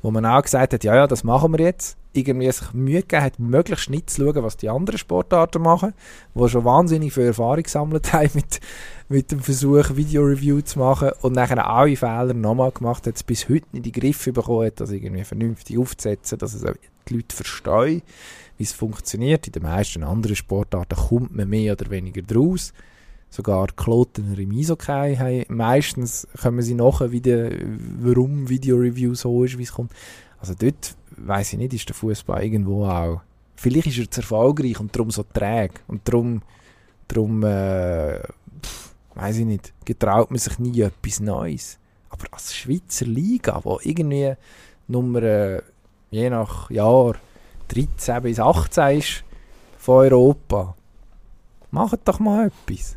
[0.00, 1.96] wo man auch gesagt hat, ja, ja, das machen wir jetzt.
[2.12, 5.92] Irgendwie sich Mühe gegeben hat, möglichst nicht zu schauen, was die anderen Sportarten machen,
[6.32, 8.60] wo schon wahnsinnig viel Erfahrung gesammelt haben mit,
[9.08, 13.66] mit dem Versuch, Video-Review zu machen und nachher alle Fehler nochmal gemacht hat, bis heute
[13.72, 16.64] nicht in die Griffe bekommen hat, das irgendwie vernünftig aufzusetzen, dass es
[17.08, 18.02] die Leute verstehen,
[18.58, 19.46] wie es funktioniert.
[19.46, 22.72] In den meisten anderen Sportarten kommt man mehr oder weniger draus.
[23.28, 27.50] Sogar Klotener im Eishockey haben meistens kommen sie nachher wieder,
[27.98, 29.92] warum Video-Review so ist, wie es kommt.
[30.38, 33.20] Also dort, weiß ich nicht, ist der Fußball irgendwo auch.
[33.56, 35.74] Vielleicht ist er zu erfolgreich und darum so träge.
[35.88, 36.42] Und darum,
[37.08, 38.20] darum äh,
[39.14, 41.78] weiß ich nicht, getraut man sich nie etwas Neues.
[42.10, 44.34] Aber als Schweizer Liga, wo irgendwie
[44.88, 45.62] Nummer, äh,
[46.10, 47.14] je nach Jahr,
[47.68, 49.24] 13 bis 18 ist
[49.78, 50.74] von Europa,
[51.70, 52.96] macht doch mal etwas.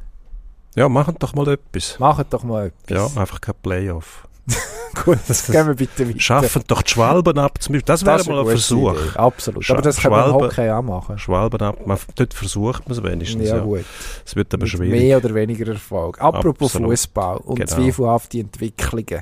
[0.75, 1.97] Ja, machen doch mal etwas.
[1.99, 3.17] Macht doch mal Ja, etwas.
[3.17, 4.25] einfach kein Playoff.
[5.05, 5.19] Gut,
[5.51, 6.19] gehen wir bitte weiter.
[6.19, 7.61] Schaffen doch die Schwalben ab.
[7.61, 7.85] Zum Beispiel.
[7.85, 8.93] Das wäre Das mal ein Versuch.
[8.93, 9.17] Idee.
[9.19, 9.63] Absolut.
[9.63, 11.19] Schwa- Aber das kann man im Hockey auch machen.
[11.19, 11.85] Schwalben ab.
[11.85, 13.47] Man, dort versucht man es wenigstens.
[13.49, 13.85] Ja, Ja, gut.
[14.25, 14.89] Es wird aber Mit schwierig.
[15.01, 16.19] mehr oder weniger Erfolg.
[16.19, 16.71] Apropos.
[16.71, 17.69] Fußball und Genau.
[17.71, 19.21] zweifelhafte Entwicklungen.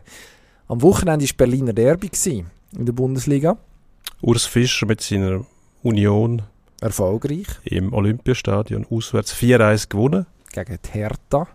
[0.69, 3.57] Am Wochenende war Berliner Derby gewesen, in der Bundesliga.
[4.21, 5.45] Urs Fischer mit seiner
[5.83, 6.41] Union
[6.81, 10.25] Erfolgreich im Olympiastadion auswärts 4-1 gewonnen.
[10.51, 11.47] gegen die Hertha.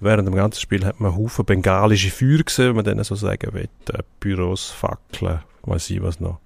[0.00, 3.52] Während dem ganzen Spiel hat man Haufen bengalische Feuer gesehen, wenn man denen so sagen
[3.52, 3.68] will.
[3.92, 6.38] Äh, Büros, Fackeln, weiß ich was noch.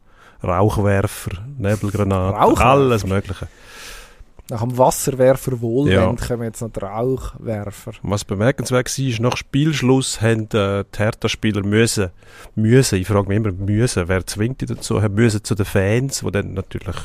[0.42, 2.66] Rauchwerfer, Nebelgranaten, Rauchwerfer?
[2.70, 3.48] alles Mögliche.
[4.48, 6.26] Nach dem Wasserwerfer Wohlwend Ja.
[6.28, 7.92] kommen jetzt noch die Rauchwerfer.
[8.02, 12.10] Was bemerkenswert war, ist, nach Spielschluss haben äh, die Hertha-Spieler müssen,
[12.54, 16.20] müssen, ich frage mich immer, müssen, wer zwingt die dazu, haben müssen zu den Fans,
[16.24, 16.96] die dann natürlich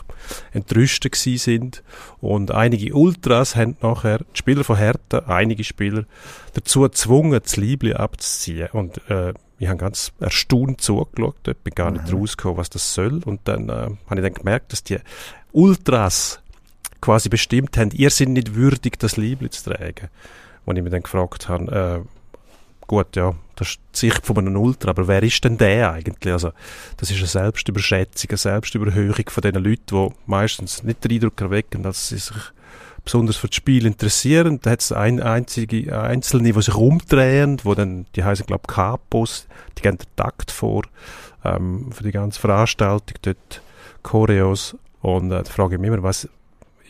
[0.53, 1.83] entrüstet sind.
[2.19, 6.05] Und einige Ultras haben nachher, die Spieler von Hertha, einige Spieler,
[6.53, 8.69] dazu gezwungen, das Liebli abzuziehen.
[8.73, 12.19] Und äh, ich habe ganz erstaunt zugeschaut, dort bin gar nicht Mhm.
[12.19, 13.21] rausgekommen, was das soll.
[13.25, 14.97] Und dann äh, habe ich dann gemerkt, dass die
[15.51, 16.39] Ultras
[17.01, 20.09] quasi bestimmt haben, ihr seid nicht würdig, das Liebli zu tragen.
[20.65, 22.07] Wo ich mich dann gefragt habe, äh,
[22.87, 26.31] gut, ja, das ist die Sicht von einem Ultra, aber wer ist denn der eigentlich?
[26.31, 26.51] Also,
[26.97, 31.83] das ist eine Selbstüberschätzung, eine Selbstüberhöhung von den Leuten, die meistens nicht den Eindruck erwecken,
[31.83, 32.37] dass sie sich
[33.03, 34.59] besonders für das Spiel interessieren.
[34.61, 38.75] Da hat es ein, einzige Einzelne, die sich umdrehen, wo dann, die heißen glaube ich
[38.75, 39.47] Capos,
[39.77, 40.83] die geben den Takt vor
[41.43, 43.61] ähm, für die ganze Veranstaltung, dort
[44.03, 44.75] Choreos.
[45.01, 46.29] Und äh, da frage ich mich immer, was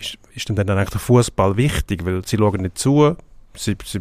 [0.01, 2.05] ist, ist denn dann eigentlich der Fußball wichtig?
[2.05, 3.15] Weil sie schauen nicht zu,
[3.55, 3.99] sie, sie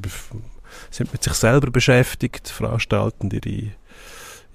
[0.91, 3.73] sind mit sich selber beschäftigt, veranstalten ihre,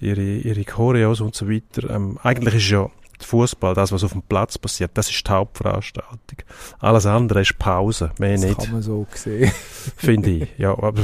[0.00, 1.90] ihre, ihre Choreos und so weiter.
[1.90, 5.30] Ähm, eigentlich ist ja der Fußball, das, was auf dem Platz passiert, das ist die
[5.30, 6.38] Hauptveranstaltung.
[6.78, 9.50] Alles andere ist Pause, mehr Das nicht, kann man so sehen.
[9.96, 10.48] finde ich.
[10.58, 11.02] Ja, aber,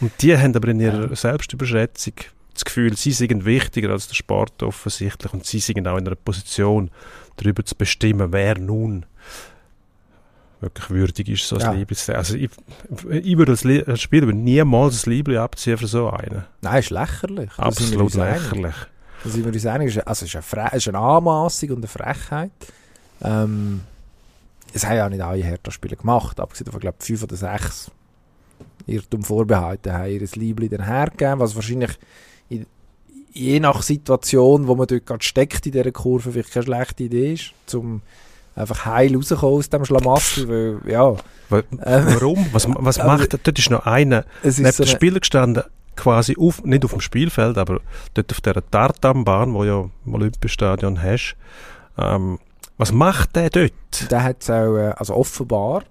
[0.00, 2.14] und die haben aber in ihrer Selbstüberschätzung
[2.54, 6.16] das Gefühl, sie sind wichtiger als der Sport offensichtlich und sie sind auch in einer
[6.16, 6.90] Position,
[7.38, 9.06] darüber zu bestimmen, wer nun
[10.60, 11.72] wirklich würdig ist, so ein Ja.
[11.72, 12.50] Liebling zu Also ich,
[13.10, 16.44] ich würde als, Lie- als Spieler niemals ein Liebling abziehen für so einen.
[16.62, 17.50] Nein, ist lächerlich.
[17.56, 18.74] Absolut lächerlich.
[19.22, 19.88] Da sind wir uns einig.
[20.06, 22.50] Also es ist eine, Fre ist eine Anmassung und eine Frechheit.
[23.22, 23.80] Ähm,
[24.72, 26.38] es haben ja auch nicht alle Hertha-Spieler gemacht.
[26.40, 27.90] Abgesehen von, glaube ich, fünf oder sechs
[28.86, 31.96] Irrtum vorbehalten haben, ihr Liebling dann hergegeben, was wahrscheinlich in,
[33.32, 37.34] je nach Situation, wo man dort gerade steckt in dieser Kurve, vielleicht keine schlechte Idee
[37.34, 38.02] ist, zum
[38.54, 41.10] einfach heil rauskommen aus dem Schlamassel, weil, ja.
[41.50, 42.46] Ähm, Warum?
[42.52, 43.38] Was, was macht er?
[43.42, 45.62] Dort ist noch einer es neben ist so Spieler gestanden,
[45.96, 47.80] quasi auf, nicht auf dem Spielfeld, aber
[48.14, 51.36] dort auf dieser Tartanbahn, wo ja im Olympiastadion hast.
[51.96, 52.38] Ähm,
[52.76, 54.10] was macht der dort?
[54.10, 55.82] der hat auch, äh, also offenbar,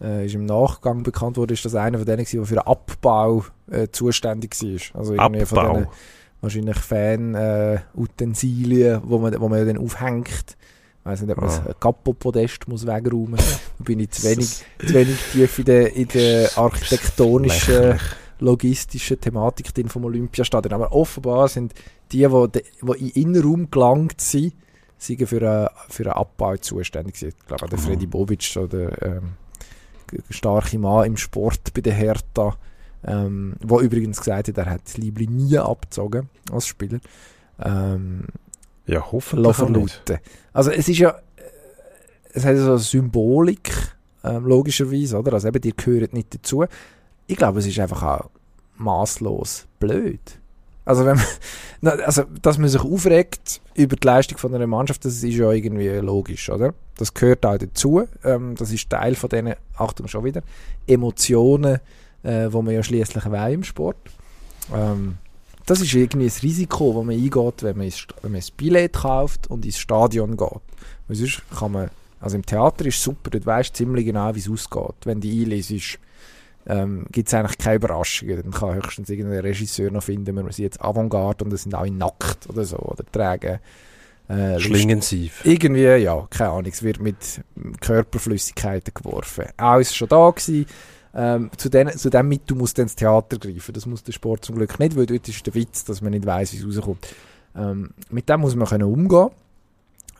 [0.00, 3.44] äh, ist im Nachgang bekannt worden, ist das einer von denen der für den Abbau
[3.70, 5.00] äh, zuständig war.
[5.00, 5.74] Also irgendwie von Abbau.
[5.74, 5.88] denen
[6.40, 6.76] wahrscheinlich
[7.94, 10.56] Fan-Utensilien, wo, man, wo man dann aufhängt.
[11.00, 11.64] Ich weiss nicht, ob man Ah.
[11.68, 13.60] ein Kapopodest muss wegräumen muss.
[13.78, 17.98] Da bin ich zu wenig, zu wenig tief in der, in der architektonischen,
[18.40, 20.72] logistischen Thematik drin vom Olympiastadion.
[20.74, 21.74] Aber offenbar sind
[22.12, 22.60] die, die, die
[22.90, 24.52] in den Innenraum gelangt sind,
[24.98, 27.22] sind für einen, für einen Abbau zuständig.
[27.22, 27.78] Ich glaube, der.
[27.78, 29.32] Freddy Bobic, der ähm,
[30.30, 32.56] starke Mann im Sport bei der Hertha,
[33.04, 36.98] ähm, wo übrigens gesagt hat, er hat das Liebling nie abgezogen als Spieler.
[37.62, 38.24] Ähm,
[38.86, 40.18] Ja, hoffentlich verlauten.
[40.52, 41.42] Also es ist ja, äh,
[42.32, 43.70] es hat so eine Symbolik,
[44.24, 45.34] ähm, logischerweise, oder?
[45.34, 46.64] Also eben, die gehören nicht dazu.
[47.26, 48.30] Ich glaube, es ist einfach auch
[48.76, 50.20] maßlos blöd.
[50.84, 51.20] Also wenn
[51.82, 55.50] man, also, dass man sich aufregt über die Leistung von einer Mannschaft, das ist ja
[55.52, 56.72] irgendwie logisch, oder?
[56.96, 58.04] Das gehört auch dazu.
[58.24, 60.42] Ähm, das ist Teil von diesen, Achtung schon wieder,
[60.86, 61.78] Emotionen,
[62.28, 63.96] äh, wo man ja schließlich will im Sport.
[64.74, 65.16] Ähm,
[65.64, 68.46] das ist irgendwie ein Risiko, das man eingeht, wenn man, ins, St- wenn man ein
[68.56, 70.62] Billett kauft und ins Stadion geht.
[71.08, 74.34] Weil sonst kann man, also im Theater ist es super, dort weisst du ziemlich genau,
[74.34, 74.96] wie es ausgeht.
[75.04, 75.98] Wenn die einlesest,
[76.66, 78.42] ähm, gibt es eigentlich keine Überraschungen.
[78.42, 81.90] Dann kann höchstens irgendein Regisseur noch finden, wir sind jetzt Avantgarde und es sind alle
[81.90, 83.58] nackt oder so, oder tragen
[84.28, 85.40] äh, Schlingensief.
[85.44, 87.40] irgendwie, ja, keine Ahnung, es wird mit
[87.80, 89.46] Körperflüssigkeiten geworfen.
[89.56, 90.66] Auch ist schon da gewesen.
[91.20, 93.72] Ähm, zu, den, zu dem Mittel muss dann das Theater greifen.
[93.72, 96.24] Das muss der Sport zum Glück nicht, weil dort ist der Witz, dass man nicht
[96.24, 97.08] weiß, wie es rauskommt.
[97.56, 99.30] Ähm, mit dem muss man können umgehen.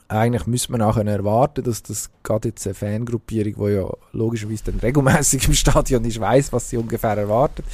[0.09, 4.81] Eigentlich müsste man auch erwarten, dass das gerade jetzt eine Fangruppierung, die ja logischerweise dann
[4.81, 7.65] regelmäßig im Stadion ist, weiß, was sie ungefähr erwartet.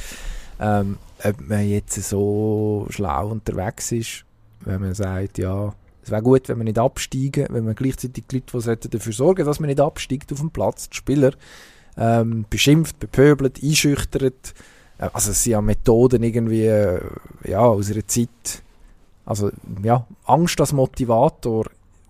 [0.59, 4.23] Ähm, ob man jetzt so schlau unterwegs ist,
[4.59, 5.73] wenn man sagt, ja,
[6.03, 9.13] es wäre gut, wenn wir nicht absteigen, wenn man gleichzeitig die Leute, die sollten dafür
[9.13, 11.31] sorgen, dass man nicht absteigt auf dem Platz, die Spieler,
[11.97, 14.53] ähm, beschimpft, bepöbelt, einschüchtert.
[14.97, 17.01] Äh, Also es sind ja Methoden irgendwie, äh,
[17.45, 18.29] ja, aus einer Zeit,
[19.25, 19.51] also
[19.83, 21.65] ja, Angst als Motivator,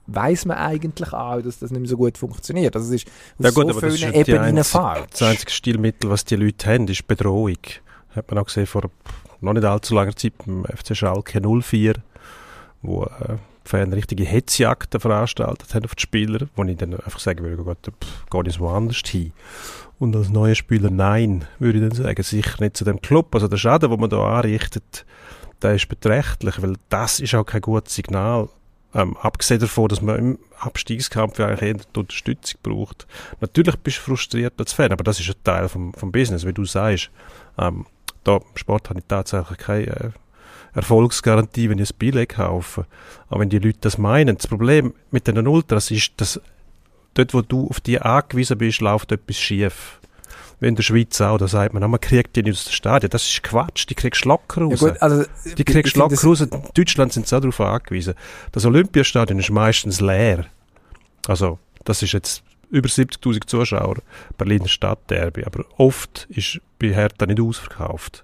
[0.08, 2.76] weiß man eigentlich auch, dass das nicht mehr so gut funktioniert.
[2.76, 3.08] Also es ist
[3.40, 5.08] auf Ja gut, so vielen Ebenen einzige- falsch.
[5.12, 7.58] Das einzige Stilmittel, was die Leute haben, ist Bedrohung.
[8.16, 8.84] Hat man auch gesehen vor
[9.42, 11.96] noch nicht allzu langer Zeit beim FC Schalke 04,
[12.84, 17.44] wo äh, Fans richtige Hetzjagden veranstaltet haben auf die Spieler, wo ich dann einfach sagen
[17.44, 19.34] würde, Gott, pff, geh jetzt woanders hin.
[19.98, 23.34] Und als neuer Spieler nein, würde ich dann sagen, sicher nicht zu dem Club.
[23.34, 25.06] Also der Schaden, den man da anrichtet,
[25.62, 28.50] der ist beträchtlich, weil das ist auch kein gutes Signal.
[28.94, 33.08] Ähm, abgesehen davon, dass man im Abstiegskampf eigentlich eher die Unterstützung braucht.
[33.42, 36.54] Natürlich bist du frustriert als Fan, aber das ist ein Teil vom, vom Business, wie
[36.54, 37.10] du sagst.
[37.58, 37.86] Ähm,
[38.24, 40.10] da im Sport habe ich tatsächlich keine äh,
[40.76, 42.86] Erfolgsgarantie, wenn ich ein Billett kaufe.
[43.30, 46.40] Aber wenn die Leute das meinen, das Problem mit den Ultras ist, dass
[47.14, 50.00] dort, wo du auf die angewiesen bist, läuft etwas schief.
[50.60, 52.72] Wie in der Schweiz auch, da sagt man, "Ah, man kriegt die nicht aus dem
[52.74, 53.10] Stadion.
[53.10, 54.80] Das ist Quatsch, die kriegst locker Ja raus.
[54.80, 55.26] gut, also,
[55.58, 56.42] Die kriegst locker raus.
[56.42, 58.14] In Deutschland sind sie auch darauf angewiesen.
[58.52, 60.46] Das Olympiastadion ist meistens leer.
[61.28, 63.98] Also, das ist jetzt über 70.000 Zuschauer,
[64.38, 65.44] Berliner Stadtderby.
[65.46, 68.24] Aber oft ist bei Hertha nicht ausverkauft.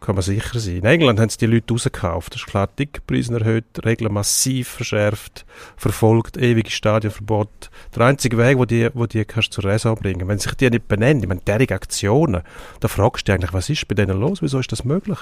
[0.00, 0.76] Kann man sicher sein.
[0.76, 2.32] In England haben sie die Leute rausgekauft.
[2.32, 5.44] Das ist klar, Ticketpreise erhöht, Regeln massiv verschärft,
[5.76, 7.70] verfolgt, ewige Stadionverbot.
[7.94, 10.28] Der einzige Weg, wo die, wo die kannst zur Raison bringen.
[10.28, 12.42] Wenn sich die nicht benennen, ich meine, derige Aktionen,
[12.80, 14.40] da fragst du dich eigentlich, was ist bei denen los?
[14.40, 15.18] Wieso ist das möglich?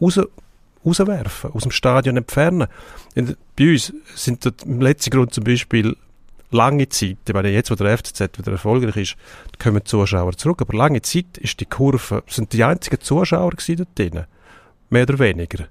[0.00, 0.18] Raus,
[0.84, 2.66] rauswerfen, aus dem Stadion entfernen.
[3.14, 5.96] In, bei uns sind dort im letzten Grund zum Beispiel
[6.50, 9.16] lange Zeit, ich meine, jetzt, wo der FCZ wieder erfolgreich ist,
[9.58, 13.76] kommen die Zuschauer zurück, aber lange Zeit ist die Kurve, sind die einzigen Zuschauer gewesen
[13.76, 14.26] dort drinnen.
[14.90, 15.66] Mehr oder weniger.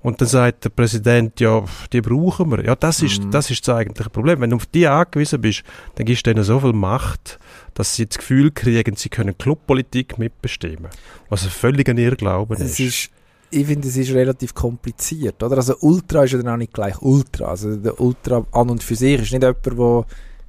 [0.00, 2.62] Und dann sagt der Präsident, ja, die brauchen wir.
[2.62, 3.30] Ja, das ist, Mhm.
[3.30, 4.38] das ist das eigentliche Problem.
[4.42, 5.62] Wenn du auf die angewiesen bist,
[5.94, 7.38] dann gibst du ihnen so viel Macht,
[7.72, 10.90] dass sie das Gefühl kriegen, sie können Clubpolitik mitbestimmen.
[11.30, 13.10] Was ein völliger Irrglaube Es ist.
[13.54, 15.56] Ich finde, es ist relativ kompliziert, oder?
[15.56, 17.46] Also Ultra ist ja dann auch nicht gleich Ultra.
[17.46, 20.04] Also der Ultra an und für sich ist nicht jemand, der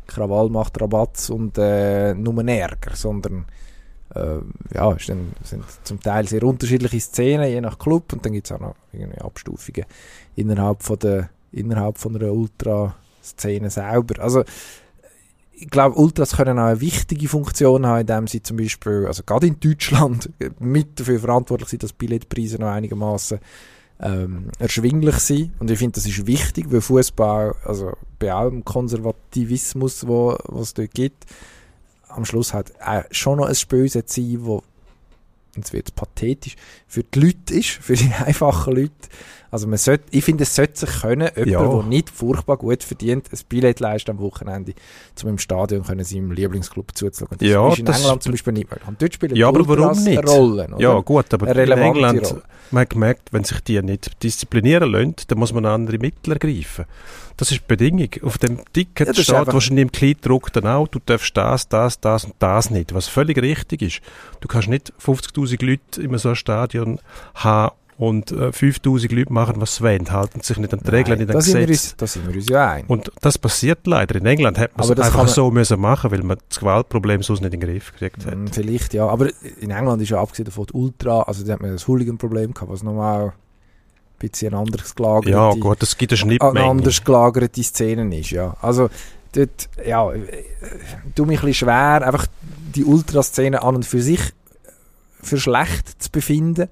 [0.08, 3.46] Krawall macht, Rabatz und äh, nur Ärger, sondern
[4.14, 4.38] äh,
[4.74, 8.52] ja, dann, sind zum Teil sehr unterschiedliche Szenen, je nach Club und dann gibt es
[8.52, 9.86] auch noch irgendwie Abstufungen
[10.36, 14.22] innerhalb von der innerhalb von einer Ultra-Szene selber.
[14.22, 14.44] Also
[15.58, 19.48] ich glaube, Ultras können auch eine wichtige Funktion haben, indem sie zum Beispiel, also gerade
[19.48, 20.30] in Deutschland,
[20.60, 23.40] mit dafür verantwortlich sind, dass Billetpreise noch einigermaßen
[24.02, 25.52] ähm, erschwinglich sind.
[25.60, 30.94] Und ich finde, das ist wichtig, weil Fußball, also bei allem Konservativismus, wo es dort
[30.94, 31.26] gibt,
[32.10, 34.04] am Schluss hat äh, schon noch ein Spiel sein,
[34.40, 34.64] wo
[35.56, 36.56] jetzt wird es pathetisch,
[36.88, 38.92] für die Leute ist, für die einfachen Leute.
[39.56, 41.66] Also man sollte, ich finde, es sollte sich können, jemand, Ja.
[41.66, 44.74] der nicht furchtbar gut verdient, ein Billett leisten am Wochenende,
[45.24, 47.38] um im Stadion können seinem Lieblingsclub zuzuschauen.
[47.40, 48.86] Das Ja, ist in das- England zum Beispiel nicht möglich.
[48.86, 50.18] Und dort spielen Ja, aber warum nicht?
[50.18, 50.78] eine Rolle, oder?
[50.82, 52.42] Ja, gut, aber in England, Rolle.
[52.72, 56.84] man hat gemerkt, wenn sich die nicht disziplinieren lassen, dann muss man andere Mittel ergreifen.
[57.38, 58.10] Das ist die Bedingung.
[58.24, 62.26] Auf dem Ticket Ja, steht wahrscheinlich im Kleidruck dann auch, du darfst das, das, das
[62.26, 64.02] und das nicht, was völlig richtig ist.
[64.42, 67.00] Du kannst nicht 50'000 Leute in so einem Stadion
[67.36, 71.18] haben und äh, 5'000 Leute machen, was sie wollen, halten sich nicht an die Regeln,
[71.20, 71.92] nicht Nein, an da sind, wir Gesetze.
[71.94, 72.90] uns, da sind wir uns ja einig.
[72.90, 74.16] Und das passiert leider.
[74.16, 77.24] In England hat man es das einfach man- so müssen machen, weil man das Gewaltproblem
[77.24, 78.36] sonst nicht in den Griff gekriegt hat.
[78.38, 79.08] Mm, Vielleicht, ja.
[79.08, 79.30] Aber
[79.62, 82.84] in England ist ja abgesehen davon Ultra, also da hat man das Hooligan-Problem gehabt, was
[82.84, 83.32] nochmal ein
[84.20, 86.66] bisschen ein anderes gelagerte, Ja, gut, es gibt eine eine Schnittmenge.
[86.70, 88.56] anders gelagerte Szenen ist, ja.
[88.62, 88.90] Also
[89.34, 92.28] dort, ja, äh, äh, mich ein bisschen schwer, einfach
[92.76, 94.20] die Ultraszene an und für sich
[95.22, 96.68] für schlecht zu befinden.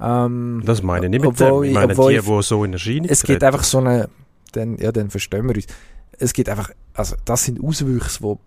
[0.00, 1.68] Ähm, Das meine ich nicht mit Obwohl dem.
[1.70, 4.08] Ich meine obwohl die, die so in Erscheinung es gibt einfach so eine,
[4.52, 5.66] dann, ja, dann verstehen wir uns.
[6.18, 8.38] Es gibt einfach, also das sind Auswüchse, wo,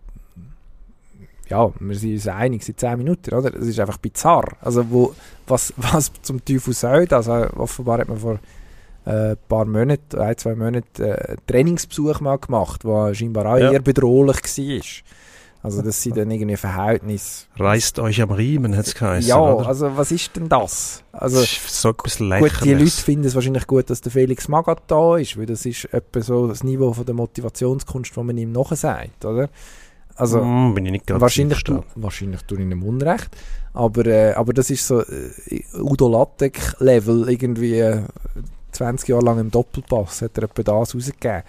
[1.49, 3.51] ja, wir sind uns einig, seit 10 Minuten, oder?
[3.51, 4.53] Das ist einfach bizarr.
[4.61, 5.13] Also wo,
[5.47, 7.27] was, was zum Teufel soll das?
[7.29, 8.39] Also offenbar hat man vor
[9.05, 13.57] äh, ein paar Monaten, ein, zwei Monaten, äh, einen Trainingsbesuch mal gemacht, der scheinbar auch
[13.57, 13.71] Ja.
[13.71, 14.81] eher bedrohlich war.
[15.63, 17.45] Also das sind dann irgendwie Verhältnisse.
[17.55, 19.29] Reißt euch am Riemen, hat es geheißen.
[19.29, 19.65] ja, oder?
[19.65, 21.03] also was ist denn das?
[21.13, 22.99] Also das ist so etwas Gut, die Leute Lächerliches.
[22.99, 26.47] finden es wahrscheinlich gut, dass der Felix Magath da ist, weil das ist etwa so
[26.47, 29.49] das Niveau von der Motivationskunst, das man ihm nachher sagt, oder?
[30.15, 33.29] Also, Mm, bin ich nicht ganz wahrscheinlich, tu, wahrscheinlich tue ich ihm Unrecht,
[33.73, 38.01] aber, äh, aber das ist so äh, Udo Lattek-Level, irgendwie äh,
[38.73, 41.43] 20 Jahre lang im Doppelpass hat er etwa das rausgegeben,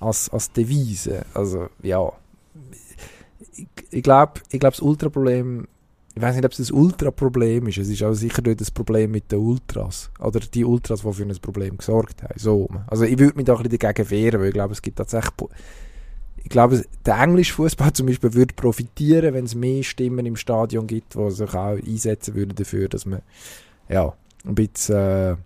[0.00, 2.10] als, als Devise, also, ja.
[3.90, 5.66] Ich, glaube, ich glaub, das Ultraproblem
[6.18, 7.78] ich weiß nicht, ob es ein Ultra-Problem ist.
[7.78, 10.10] Es ist auch sicher nicht das Problem mit den Ultras.
[10.18, 12.34] Oder die Ultras, die für ein Problem gesorgt haben.
[12.36, 12.68] So.
[12.88, 15.32] Also ich würde mich da ein bisschen dagegen wehren, weil ich glaube, es gibt tatsächlich...
[16.42, 20.88] Ich glaube, der englische Fußball zum Beispiel würde profitieren, wenn es mehr Stimmen im Stadion
[20.88, 23.20] gibt, die sich auch einsetzen würden dafür, dass man
[23.88, 24.12] ja,
[24.44, 25.36] ein bisschen, äh,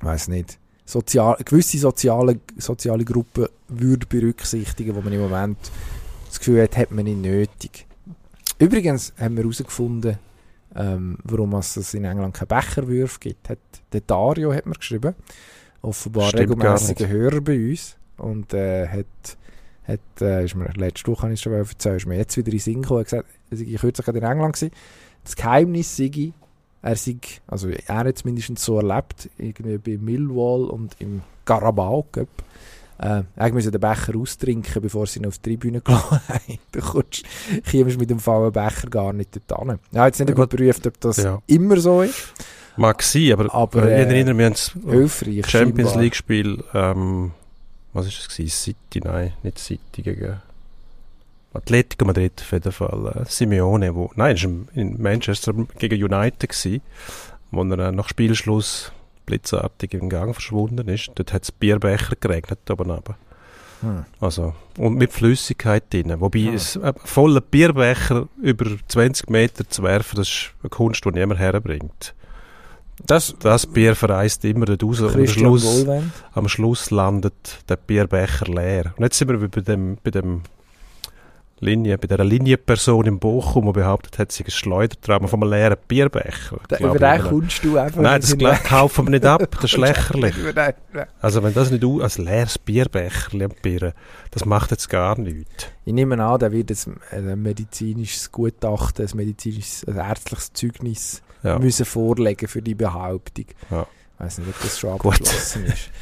[0.00, 5.58] weiß nicht, sozial, gewisse soziale, soziale Gruppen würde berücksichtigen, wo man im Moment
[6.38, 7.86] das Gefühl hat, hat man nicht nötig.
[8.58, 10.18] Übrigens haben wir herausgefunden,
[10.74, 13.48] ähm, warum es in England keine Becherwürfe gibt.
[13.48, 13.58] Hat,
[13.92, 15.14] der Dario hat mir geschrieben,
[15.82, 17.08] offenbar regelmäßiger.
[17.08, 19.06] Hörer bei uns und äh, hat,
[19.84, 22.36] hat äh, ist mir, letzte Woche habe ich es schon mal erzählt, ist mir jetzt
[22.36, 24.72] wieder in den Sinn gekommen, hat gesagt, sei kürzlich gerade in England gewesen.
[25.24, 26.32] Das Geheimnis sei,
[26.82, 27.16] er sei,
[27.46, 32.28] also er hat es mindestens so erlebt, irgendwie bei Millwall und im Carabao Cup,
[32.98, 36.58] äh, eigentlich müssen den Becher austrinken, bevor sie ihn auf die Tribüne gelassen haben.
[36.72, 37.22] Du kommst,
[37.70, 39.78] kommst mit dem vollen Becher gar nicht dort hin.
[39.92, 41.40] Ich habe jetzt nicht Ja, überprüft, ob das Ja.
[41.46, 42.32] immer so ist.
[42.76, 45.46] Mag sein, aber, Aber, äh, ich erinnere mich an das Hilfreich.
[45.48, 46.02] Champions scheinbar.
[46.02, 47.32] League Spiel, ähm,
[47.92, 48.50] was ist es gewesen?
[48.50, 50.40] City, nein, nicht City gegen
[51.54, 53.14] Atletico Madrid auf jeden Fall.
[53.16, 56.82] Äh, Simeone, wo, nein, war in Manchester gegen United gewesen,
[57.50, 58.92] wo er äh, nach Spielschluss
[59.28, 61.10] blitzartig im Gang verschwunden ist.
[61.14, 63.16] Dort hat es Bierbecher geregnet oben runter.
[63.82, 64.04] Hm.
[64.20, 66.14] Also, und mit Flüssigkeit drin.
[66.18, 66.54] Wobei Ah.
[66.54, 71.38] es, ein voller Bierbecher über 20 Meter zu werfen, das ist eine Kunst, die niemand
[71.38, 72.14] herbringt.
[73.06, 75.00] Das Das Bier verreist immer raus.
[75.00, 75.86] und Am Schluss,
[76.32, 78.94] am Schluss landet der Bierbecher leer.
[78.96, 80.42] Und jetzt sind wir bei dem, bei dem
[81.60, 85.76] Linie, bei der Linienperson im Bochum, die behauptet hat, sie ein Schleudertrauma von einem leeren
[85.88, 86.58] Bierbecher.
[86.68, 90.34] Da, über den kommst du einfach Nein, das kaufen wir nicht ab, das ist lächerlich.
[91.20, 93.92] Also wenn das nicht au- als leeres Bierbecher ampieren,
[94.30, 95.66] das macht jetzt gar nichts.
[95.84, 101.58] Ich nehme an, da wird ein, ein medizinisches Gutachten, ein medizinisches, ein ärztliches Zeugnis Ja.
[101.58, 103.46] müssen vorlegen für die Behauptung.
[103.70, 103.86] Ja.
[104.14, 105.90] Ich weiß nicht, ob das schon abgeschlossen ist.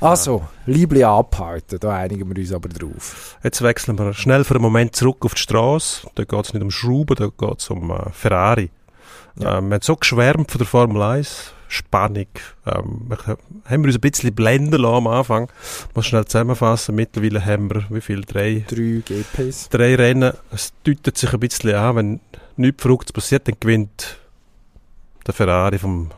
[0.00, 3.36] Also, Liebli abhalten, da einigen wir uns aber drauf.
[3.42, 6.06] Jetzt wechseln wir schnell für einen Moment zurück auf die Straße.
[6.14, 8.70] Da geht es nicht um Schrauben, da geht es um äh, Ferrari.
[9.40, 9.58] Ja.
[9.58, 11.52] Ähm, wir haben so geschwärmt von der Formel 1.
[11.66, 12.26] Spannung.
[12.64, 15.48] Ähm, wir haben wir uns ein bisschen blenden lassen am Anfang.
[15.94, 16.94] Muss schnell zusammenfassen.
[16.94, 18.22] Mittlerweile haben wir, wie viel?
[18.22, 19.68] Drei, Drei GPs.
[19.68, 20.32] drei Rennen.
[20.52, 22.20] Es deutet sich ein bisschen an, wenn
[22.56, 24.18] nichts Verrücktes passiert, dann gewinnt
[25.26, 26.10] der Ferrari vom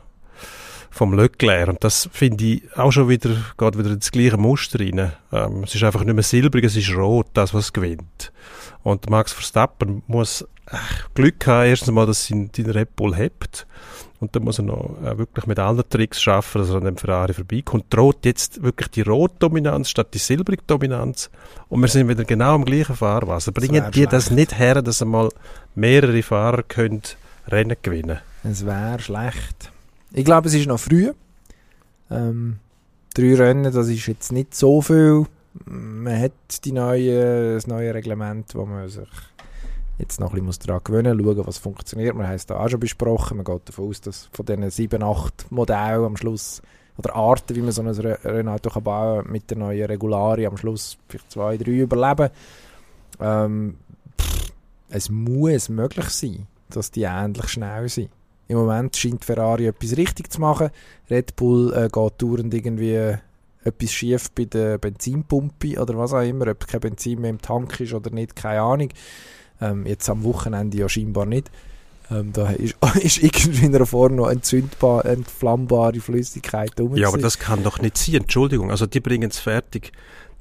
[0.90, 1.68] vom Leclerc.
[1.68, 5.12] Und das finde ich auch schon wieder, geht wieder ins gleiche Muster rein.
[5.32, 8.32] Ähm, es ist einfach nicht mehr silbrig, es ist rot, das, was gewinnt.
[8.82, 10.76] Und Max Verstappen muss äh,
[11.14, 13.66] Glück haben, erstens mal, dass ihn den Red Bull hebt.
[14.20, 16.98] Und dann muss er noch äh, wirklich mit allen Tricks schaffen, dass er an dem
[16.98, 17.86] Ferrari vorbeikommt.
[17.88, 21.30] Droht jetzt wirklich die Rot-Dominanz statt die Silbrig-Dominanz.
[21.70, 23.52] Und wir sind wieder genau im gleichen Fahrwasser.
[23.52, 24.36] Bringen die das schlecht.
[24.36, 25.30] nicht her, dass einmal
[25.74, 27.02] mehrere Fahrer können
[27.48, 29.72] Rennen gewinnen Es wäre schlecht.
[30.12, 31.12] Ich glaube, es ist noch früh.
[32.10, 32.58] Ähm,
[33.14, 35.26] drei Rennen, das ist jetzt nicht so viel.
[35.66, 36.32] Man hat
[36.64, 39.08] die neue, das neue Reglement, wo man sich
[39.98, 42.16] jetzt noch ein bisschen daran gewöhnen muss, schauen, was funktioniert.
[42.16, 43.36] Man es da auch schon besprochen.
[43.36, 46.62] Man geht davon aus, dass von diesen sieben, acht Modellen am Schluss
[46.96, 50.50] oder Arten, wie man so ein Re- Rennauto kann bauen kann, mit der neuen Regularien
[50.50, 52.30] am Schluss vielleicht zwei, drei überleben.
[53.20, 53.76] Ähm,
[54.20, 54.52] pff,
[54.88, 58.10] es muss möglich sein, dass die ähnlich schnell sind.
[58.50, 60.70] Im Moment scheint Ferrari etwas richtig zu machen.
[61.08, 63.14] Red Bull äh, geht dauernd irgendwie
[63.62, 67.78] etwas schief bei der Benzinpumpe oder was auch immer, ob kein Benzin mehr im Tank
[67.78, 68.88] ist oder nicht, keine Ahnung.
[69.60, 71.48] Ähm, jetzt am Wochenende ja scheinbar nicht.
[72.10, 76.96] Ähm, da ist, ist irgendwie in einer Form noch entzündbar, entflammbare Flüssigkeit rum.
[76.96, 78.16] Ja, aber das kann doch nicht sein.
[78.16, 78.72] Entschuldigung.
[78.72, 79.92] Also die bringen es fertig.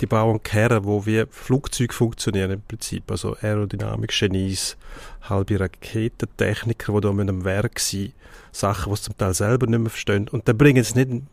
[0.01, 3.09] Die bauen Kerne, wo wie Flugzeuge funktionieren im Prinzip.
[3.11, 4.77] Also Aerodynamik-Genies,
[5.23, 8.13] halbe Raketentechniker, die da mit einem Werk sind.
[8.51, 10.27] Sachen, die sie zum Teil selber nicht mehr verstehen.
[10.29, 11.27] Und dann bringen sie nicht, dann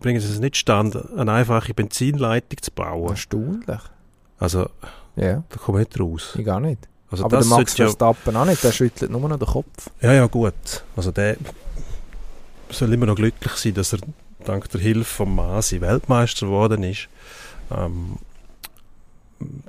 [0.00, 3.10] bringen sie es nicht stand, eine einfache Benzinleitung zu bauen.
[3.10, 3.80] Erstaunlich.
[4.38, 4.68] Also,
[5.16, 6.34] Ja, da kommen wir nicht raus.
[6.38, 6.86] ich gar nicht.
[7.10, 9.48] Also aber das der Max sollte ja, Verstappen auch nicht, der schüttelt nur noch den
[9.48, 9.90] Kopf.
[10.00, 10.84] Ja, ja, gut.
[10.94, 11.36] Also der
[12.70, 13.98] soll immer noch glücklich sein, dass er
[14.44, 17.08] dank der Hilfe von Masi Weltmeister geworden ist.
[17.70, 18.18] Ähm,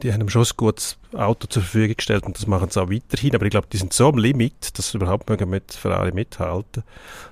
[0.03, 2.89] die haben ihm schon ein gutes Auto zur Verfügung gestellt und das machen sie auch
[2.89, 3.35] weiterhin.
[3.35, 6.83] Aber ich glaube, die sind so am Limit, dass sie überhaupt mit Ferrari mithalten,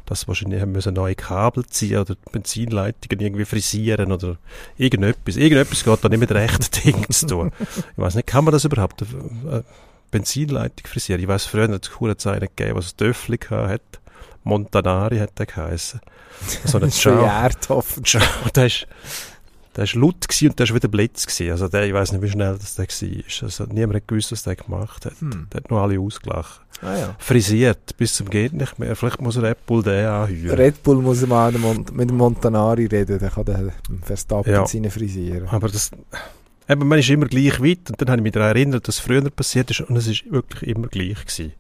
[0.05, 4.37] dass sie wahrscheinlich haben müssen neue Kabel ziehen oder die Benzinleitungen irgendwie frisieren oder
[4.77, 5.35] irgendetwas.
[5.35, 7.51] Irgendetwas geht da nicht mit rechten Dingen zu tun.
[7.59, 9.01] Ich weiß nicht, kann man das überhaupt?
[9.01, 9.63] Äh,
[10.11, 11.21] Benzinleitung frisieren.
[11.21, 13.81] Ich weiß, früher hat es eine Zeit gegeben, was Döffli hat.
[14.43, 15.99] Montanari hat der geheißen.
[16.65, 17.25] So ein Schon Ciao.
[17.25, 18.05] Erdhoffen.
[18.05, 18.23] Ciao.
[18.55, 18.87] Der ist,
[19.75, 21.51] der ist laut und der ist wieder Blitz gewesen.
[21.51, 23.43] Also der, ich weiß nicht, wie schnell das der war.
[23.43, 25.13] Also niemand hat gewusst, was der gemacht hat.
[25.19, 25.47] Hm.
[25.51, 26.61] Der hat nur alle ausgelacht.
[26.81, 27.15] Ah, ja.
[27.19, 28.95] Frisiert, bis zum geht nicht mehr.
[28.95, 30.57] Vielleicht muss Red Bull den anheuern.
[30.57, 34.65] Red Bull muss mal mit dem Montanari reden, dann kann der Verstappen Ja.
[34.65, 35.47] seine frisieren.
[35.49, 35.91] Aber das,
[36.67, 39.01] eben, man ist immer gleich weit und dann habe ich mich daran erinnert, dass es
[39.01, 41.53] früher passiert ist und es ist wirklich immer gleich gewesen.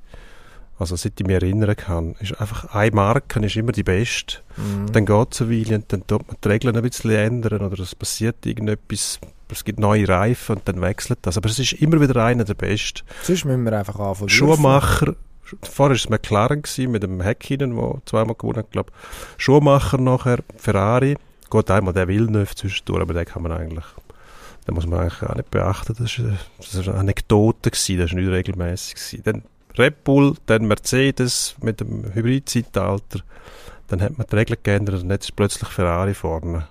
[0.79, 4.37] Also seit ich mich erinnern kann, ist einfach eine Marke ist immer die beste.
[4.55, 4.91] Mhm.
[4.93, 7.79] Dann geht es eine Weile und dann tut man die Regeln ein bisschen ändern oder
[7.83, 9.19] es passiert irgendetwas,
[9.51, 11.35] es gibt neue Reifen und dann wechselt das.
[11.37, 13.01] Aber es ist immer wieder einer der Besten.
[13.23, 14.29] Sonst müssen wir einfach anfangen.
[14.29, 15.15] Schumacher,
[15.63, 18.91] vorher war es McLaren gewesen, mit dem Häkkinen, der zweimal gewonnen hat, glaube
[19.37, 21.17] Schumacher nachher, Ferrari,
[21.51, 23.85] geht einmal der Villeneuve zwischendurch, aber den kann man eigentlich,
[24.67, 28.29] den muss man eigentlich auch nicht beachten, das ist, eine- Anekdote gewesen, das ist nicht
[28.29, 29.21] regelmäßig gewesen.
[29.25, 29.43] Dann
[29.79, 33.21] Red Bull, dann Mercedes mit dem Hybrid-Zeitalter,
[33.87, 36.67] dann hat man die Regeln geändert und jetzt ist plötzlich Ferrari vorne.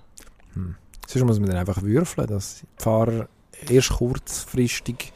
[0.55, 0.77] Hm.
[1.07, 3.29] Sonst muss man dann einfach würfeln, dass die Fahrer
[3.69, 5.13] erst kurzfristig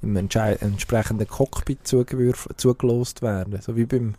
[0.00, 3.60] im entsprechenden Cockpit zugelost werden.
[3.60, 4.14] So wie beim,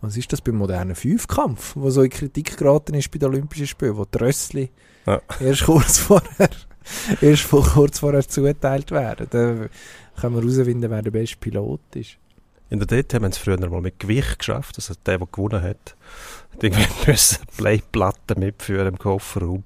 [0.00, 3.66] was ist das, beim modernen Fünfkampf, wo so in Kritik geraten ist bei den Olympischen
[3.66, 4.70] Spielen, wo die Rössli
[5.06, 5.20] Ja.
[5.40, 6.50] erst kurz vorher,
[7.20, 9.26] erst kurz vorher zugeteilt werden.
[9.30, 9.68] Da
[10.20, 12.18] können wir herausfinden, wer der beste Pilot ist.
[12.74, 15.94] In der DT haben sie früher mal mit Gewicht geschafft, also der, der gewonnen hat,
[16.52, 19.62] hat irgendwie müssen Playplatten mitführen im Kofferraum.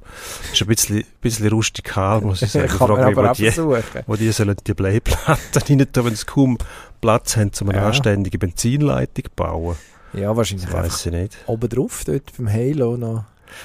[0.53, 2.67] Ist ein bisschen, bisschen rustikal, muss ich sagen.
[2.67, 4.03] Ich frage mich, aber wo die, versuchen.
[4.07, 6.59] wo die sollen die Playplatten rein tun, wenn sie kaum
[7.01, 7.87] Platz haben, um eine Ja.
[7.87, 9.77] anständige Benzinleitung zu bauen.
[10.13, 11.37] Ja, wahrscheinlich Das weiss ich nicht.
[11.47, 13.25] oben drauf, dort beim Halo noch.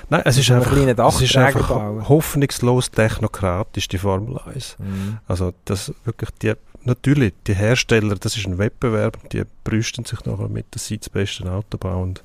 [0.10, 2.08] Nein, es ist einfach, es ist einfach bauen.
[2.08, 4.78] hoffnungslos technokratisch, die Formel 1.
[4.80, 5.18] Mhm.
[5.28, 6.54] Also das wirklich die,
[6.86, 11.10] natürlich, die Hersteller, das ist ein Wettbewerb, die brüsten sich nachher mit, dass sie das
[11.10, 12.24] beste Auto bauen und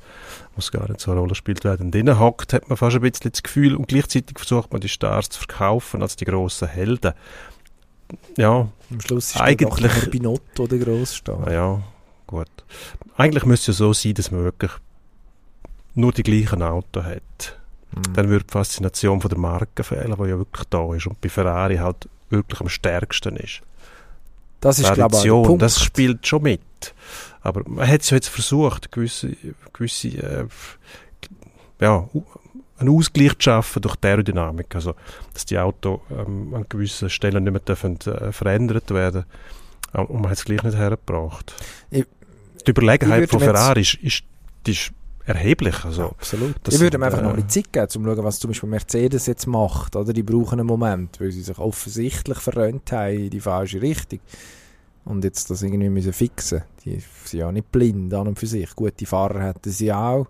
[0.56, 3.02] was gar nicht so eine Rolle spielt, wer dann drinnen hockt, hat man fast ein
[3.02, 7.12] bisschen das Gefühl und gleichzeitig versucht man die Stars zu verkaufen als die grossen Helden.
[8.36, 11.50] Ja, Am Schluss ist Eigentlich- der Binotto der Grossstar.
[11.52, 11.82] ja,
[12.26, 12.48] gut.
[13.16, 14.70] Eigentlich müsste es ja so sein, dass man wirklich
[15.94, 17.58] nur die gleichen Autos hat.
[17.94, 18.12] Mhm.
[18.14, 21.28] Dann würde die Faszination von der Marke fehlen, die ja wirklich da ist und bei
[21.28, 23.60] Ferrari halt wirklich am stärksten ist.
[24.60, 25.62] Das ist, glaube ich, Punkt.
[25.62, 26.60] das spielt schon mit.
[27.40, 29.36] Aber man hat es ja jetzt versucht, gewisse,
[29.72, 30.46] gewisse äh,
[31.80, 32.08] ja,
[32.78, 34.74] einen Ausgleich zu schaffen durch die Aerodynamik.
[34.74, 34.94] Also,
[35.32, 39.24] dass die Autos ähm, an gewissen Stellen nicht mehr dürfen, äh, verändert werden
[39.92, 41.54] Und man hat es gleich nicht hergebracht.
[41.90, 42.06] Ich-
[42.66, 44.24] die Überlegenheit von Ferrari ist, ist,
[44.66, 44.90] ist
[45.28, 45.84] erheblich.
[45.84, 46.56] Also, Absolut.
[46.62, 48.38] das ich würde ihm einfach äh, noch ein bisschen Zeit geben, um zu schauen, was
[48.38, 49.96] zum Beispiel Mercedes jetzt macht.
[49.96, 50.12] Oder?
[50.12, 54.20] Die brauchen einen Moment, weil sie sich offensichtlich verrönt haben in die falsche Richtung.
[55.04, 56.62] Und jetzt das irgendwie müssen fixen.
[56.84, 58.74] Die sind ja nicht blind an und für sich.
[58.76, 60.26] Gute Fahrer hätten sie auch.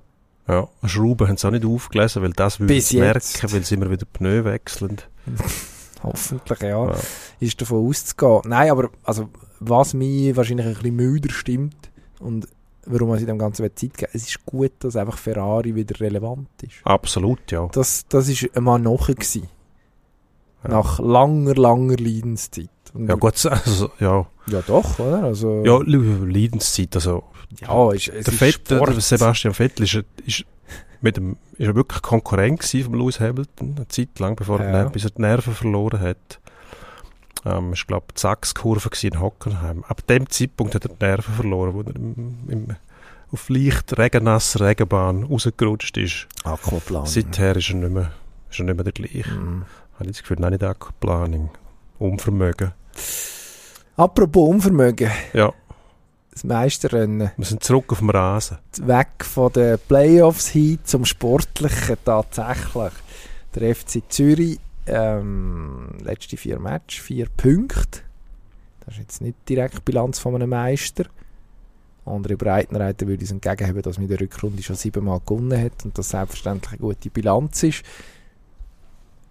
[0.46, 3.90] ja, Schrauben haben sie auch nicht aufgelesen, weil das würde ich merken, weil sie immer
[3.90, 4.98] wieder Pneu wechseln.
[6.02, 6.90] Hoffentlich, ja.
[6.90, 6.96] Ja.
[7.40, 8.42] Ist davon auszugehen.
[8.46, 9.28] Nein, aber also,
[9.58, 11.90] was mich wahrscheinlich ein bisschen müder stimmt
[12.20, 12.46] und
[12.88, 16.48] warum man sich dem Ganzen Zeit geben es ist gut, dass einfach Ferrari wieder relevant
[16.62, 16.74] ist.
[16.84, 17.68] Absolut, ja.
[17.72, 19.48] Das, das ist einmal nachher gewesen.
[20.64, 20.70] Ja.
[20.70, 22.68] Nach langer, langer Leidenszeit.
[22.94, 24.26] Und Ja gut, also, ja.
[24.46, 25.22] Ja, doch, oder?
[25.24, 27.22] Also, Ja, Leidenszeit, also
[27.60, 30.44] ja ist, der, Vettel, der Sebastian Vettel ist, ist
[31.00, 34.84] mit dem, ist er wirklich Konkurrent von Lewis Hamilton, eine Zeit lang, bevor er, Ja.
[34.84, 36.40] die- bis er die Nerven verloren hat.
[37.48, 39.84] Ähm, ich glaube, die Sachskurve in Hockenheim.
[39.88, 42.76] Ab dem Zeitpunkt hat er die Nerven verloren, wo er im, im,
[43.32, 46.26] auf leicht regennasser Regenbahn rausgerutscht ist.
[46.44, 47.06] Aquaplan.
[47.06, 48.10] Seither ist er nicht mehr,
[48.50, 49.30] ist er nicht mehr der gleiche.
[49.30, 49.64] Mhm.
[49.94, 51.50] Habe ich das Gefühl, nein, nicht Aquaplaning.
[51.98, 52.72] Unvermögen.
[53.96, 55.52] Apropos Unvermögen, Ja,
[56.30, 57.32] das Meisterrennen.
[57.36, 58.58] wir sind zurück auf dem Rasen.
[58.82, 62.92] Weg von den Playoffs hin zum Sportlichen tatsächlich.
[63.56, 68.00] Der FC Zürich, ähm, letzte vier Matches, vier Punkte.
[68.80, 71.04] Das ist jetzt nicht direkt Bilanz von einem Meister.
[72.06, 75.98] Andere Breitenreiter würde uns entgegenheben, dass man in der Rückrunde schon siebenmal gewonnen hat und
[75.98, 77.82] das selbstverständlich eine gute Bilanz ist.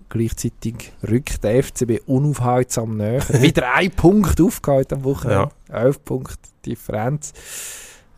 [0.10, 3.28] Gleichzeitig rückt der FCB unaufhaltsam näher.
[3.42, 5.50] Wieder ein Punkt aufgehalten am Wochenende.
[5.70, 7.34] Elf Punkte Differenz.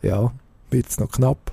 [0.02, 0.32] Ja,
[0.70, 1.52] wird es noch knapp.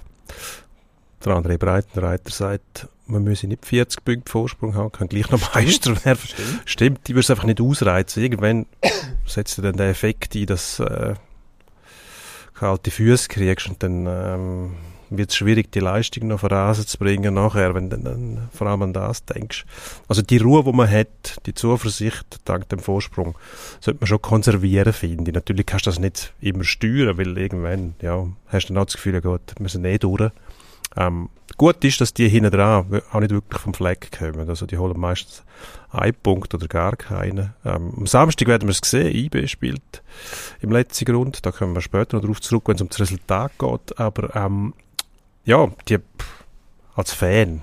[1.26, 6.04] Der andere Breitenreiter sagt, man müsse nicht 40 Punkte Vorsprung haben, kann gleich noch Meister
[6.06, 6.20] werden.
[6.66, 8.24] Stimmt, die würde es einfach nicht ausreizen.
[8.24, 8.66] Irgendwann
[9.26, 11.16] setzt er dann den Effekt ein, dass äh,
[12.54, 14.72] kalte Füße kriegst und dann ähm,
[15.10, 18.68] wird es schwierig, die Leistung noch auf Rasen zu bringen nachher, wenn du dann vor
[18.68, 19.66] allem an das denkst.
[20.08, 23.38] Also die Ruhe, die man hat, die Zuversicht dank dem Vorsprung,
[23.80, 25.36] sollte man schon konservieren, finde ich.
[25.36, 28.96] Natürlich kannst du das nicht immer steuern, weil irgendwann, ja, hast du dann auch das
[28.96, 30.32] Gefühl, ja gut, wir sind eh durch.
[30.96, 34.48] Ähm, gut ist, dass die hinten dran auch nicht wirklich vom Fleck kommen.
[34.50, 35.44] Also die holen meistens
[35.92, 37.54] einen Punkt oder gar keinen.
[37.66, 39.14] Ähm, am Samstag werden wir es sehen.
[39.16, 40.02] IB spielt
[40.62, 41.46] im letzten Grund.
[41.46, 44.00] Da kommen wir später noch darauf zurück, wenn es um das Resultat geht.
[44.00, 44.74] Aber ähm,
[45.46, 45.98] ja, die,
[46.96, 47.62] als Fan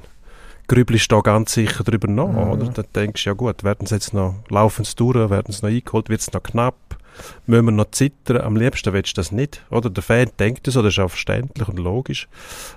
[0.68, 2.50] grübelst du da ganz sicher drüber nach, Mhm.
[2.52, 2.66] oder?
[2.70, 6.08] Dann denkst du, ja gut, werden sie jetzt noch, laufen durch, werden sie noch eingeholt,
[6.08, 6.76] wird es noch knapp,
[7.46, 9.90] müssen wir noch zittern, am liebsten willst du das nicht, oder?
[9.90, 12.28] Der Fan denkt das, oder ist auch verständlich und logisch.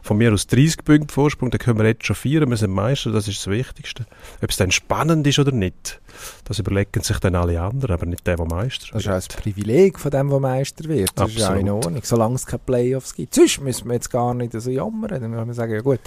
[0.01, 3.11] Von mir aus 30 Punkte Vorsprung, dann können wir jetzt schon feiern, wir sind Meister,
[3.11, 4.05] das ist das Wichtigste.
[4.41, 5.99] Ob es dann spannend ist oder nicht,
[6.45, 9.15] das überlegen sich dann alle anderen, aber nicht der, der Meister Das ist wird.
[9.17, 11.11] das Privileg von dem, der Meister wird.
[11.15, 11.85] Das ist ja in Absolut.
[11.85, 13.33] Ordnung, solange es keine Playoffs gibt.
[13.35, 15.09] Sonst müssen wir jetzt gar nicht so jammern.
[15.09, 15.99] Dann müssen wir sagen, ja gut,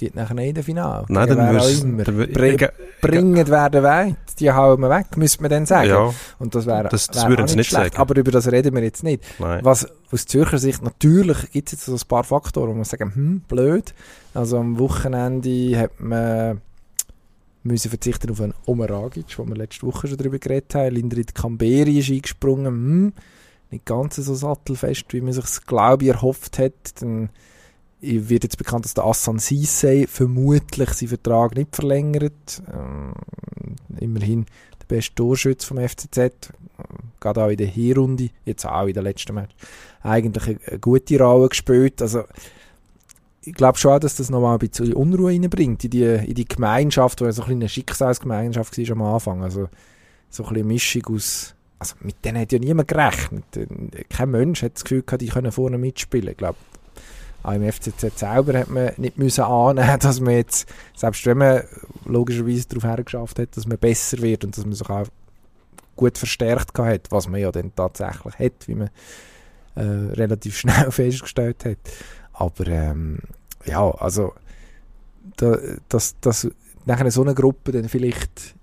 [0.00, 1.04] gibt nachher nicht ein Finale.
[1.08, 5.66] Nein, Gegen dann müssen egal- Bringen werden weit, die hauen wir weg, müsste man dann
[5.66, 5.88] sagen.
[5.90, 7.92] Ja, Und das wäre Das- das wär würden sie nicht schlecht.
[7.94, 7.96] sagen.
[8.02, 9.22] Aber über das reden wir jetzt nicht.
[9.38, 9.60] nein.
[9.64, 13.14] Was aus Zürcher Sicht natürlich gibt es jetzt so ein paar Faktoren, wo man sagen,
[13.14, 13.94] hm, blöd.
[14.34, 16.60] Also am Wochenende hat man
[17.62, 20.94] müssen verzichten auf einen Omeragic, wo wir letzte Woche schon darüber geredet haben.
[20.94, 22.66] Lindrit Kamberi ist eingesprungen.
[22.66, 23.12] Hm,
[23.70, 26.72] nicht ganz so sattelfest, wie man sich glaube ich erhofft hat.
[27.02, 27.28] Dann
[28.00, 32.62] wird jetzt bekannt, dass der Assan Sissé vermutlich seinen Vertrag nicht verlängert.
[32.72, 33.12] Ähm,
[33.98, 34.46] immerhin
[34.80, 36.52] der beste Torschütze vom FCZ.
[37.20, 39.54] Gerade auch in der Hinrunde, jetzt auch in der letzten Match,
[40.02, 42.00] eigentlich eine, eine gute Rolle gespielt.
[42.00, 42.24] Also,
[43.42, 46.46] ich glaube schon auch, dass das nochmal ein bisschen Unruhe reinbringt in die, in die
[46.46, 49.42] Gemeinschaft, die ja so ein eine Schicksalsgemeinschaft war am Anfang.
[49.42, 49.68] Also,
[50.30, 53.44] so ein eine Mischung aus, also mit denen hat ja niemand gerechnet.
[54.08, 56.28] Kein Mensch hat das Gefühl gehabt, die können vorne mitspielen.
[56.28, 56.56] Ich glaube,
[57.42, 61.62] auch im FCZ selber hat man nicht müssen annehmen, dass man jetzt, selbst wenn man
[62.04, 65.06] logischerweise darauf hergeschafft hat, dass man besser wird und dass man sich auch
[65.96, 68.90] gut verstärkt hat, was man ja dann tatsächlich hat, wie man
[69.74, 71.78] äh, relativ schnell festgestellt hat.
[72.32, 73.18] Aber ähm,
[73.64, 74.32] ja, also
[75.36, 76.48] da, dass, dass
[76.86, 78.54] nachher so eine Gruppe dann vielleicht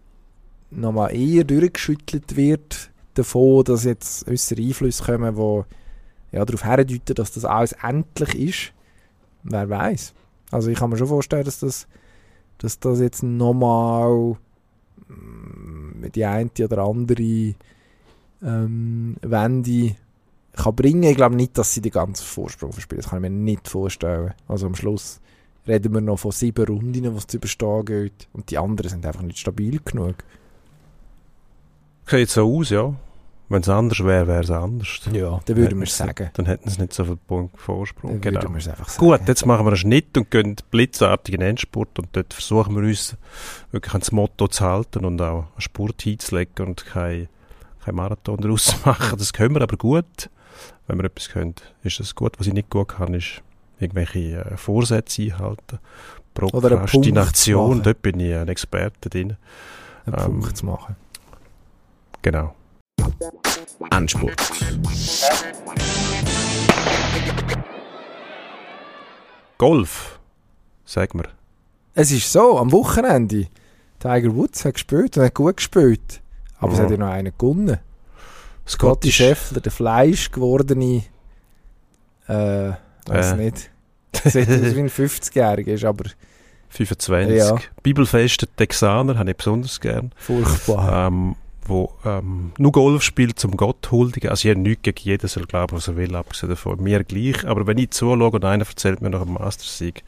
[0.71, 5.63] nochmal eher durchgeschüttelt wird davon, dass jetzt äußere Einflüsse kommen, die
[6.31, 8.73] ja, darauf herdeuten, dass das alles endlich ist.
[9.43, 10.13] Wer weiß.
[10.51, 11.87] Also ich kann mir schon vorstellen, dass das,
[12.57, 14.35] dass das jetzt nochmal
[15.07, 17.55] mm, die eine oder andere
[18.41, 19.95] ähm, Wende
[20.53, 21.03] kann bringen.
[21.03, 23.01] Ich glaube nicht, dass sie den ganzen Vorsprung verspielen.
[23.01, 24.33] Das kann ich mir nicht vorstellen.
[24.47, 25.21] Also am Schluss
[25.67, 28.27] reden wir noch von sieben Runden, was zu überstehen geht.
[28.33, 30.15] Und die anderen sind einfach nicht stabil genug.
[32.05, 32.95] Sieht so aus, ja.
[33.49, 34.99] Wenn es anders wäre, wäre es anders.
[35.13, 36.29] Ja, dann würden wir es sagen.
[36.33, 38.11] Dann hätten sie nicht so viel Punkt Vorsprung.
[38.11, 38.41] Dann Genau.
[38.41, 38.99] würden wir es einfach sagen.
[39.07, 42.75] Gut, jetzt machen wir einen Schnitt und gehen blitzartig in den Endspurt und dort versuchen
[42.75, 43.15] wir uns
[43.71, 47.29] wirklich ans Motto zu halten und auch einen Spurt hinzulegen und kein,
[47.85, 49.17] kein Marathon daraus zu machen.
[49.17, 50.29] Das können wir aber gut.
[50.87, 52.37] Wenn wir etwas können, ist das gut.
[52.39, 53.41] Was ich nicht gut kann, ist
[53.79, 55.79] irgendwelche äh, Vorsätze einhalten.
[56.33, 59.37] Prokrastination, dort bin ich ein Experte drin.
[60.05, 60.95] einen ähm, Punkt zu machen.
[62.21, 62.53] Genau.
[63.91, 64.35] Endspurt.
[69.57, 70.19] Golf,
[70.85, 71.23] sag mir.
[71.95, 73.47] Es ist so, am Wochenende,
[73.99, 76.21] Tiger Woods hat gespielt und hat gut gespielt.
[76.59, 77.79] Aber es hat ja noch einen gewonnen.
[78.67, 81.03] Scotty Scheffler, der Fleisch gewordene,
[82.27, 82.71] äh,
[83.05, 83.35] weiß Äh.
[83.37, 83.71] nicht.
[84.25, 86.05] Sieht aus wie ein 50-Jähriger, ist aber
[86.69, 87.37] 25.
[87.37, 87.55] Ja.
[87.81, 90.11] Bibelfeste Texaner habe ich besonders gern.
[90.17, 91.07] furchtbar.
[91.07, 91.35] ähm,
[91.67, 94.29] wo ähm, nur Golf spielt zum Gott huldigen.
[94.29, 96.81] Also ich habe nichts gegen jeden, soll glauben, was er will, abgesehen davon.
[96.81, 97.45] Mir gleich.
[97.47, 100.03] Aber wenn ich zuschaue und einer erzählt mir nach einem Mastersieg,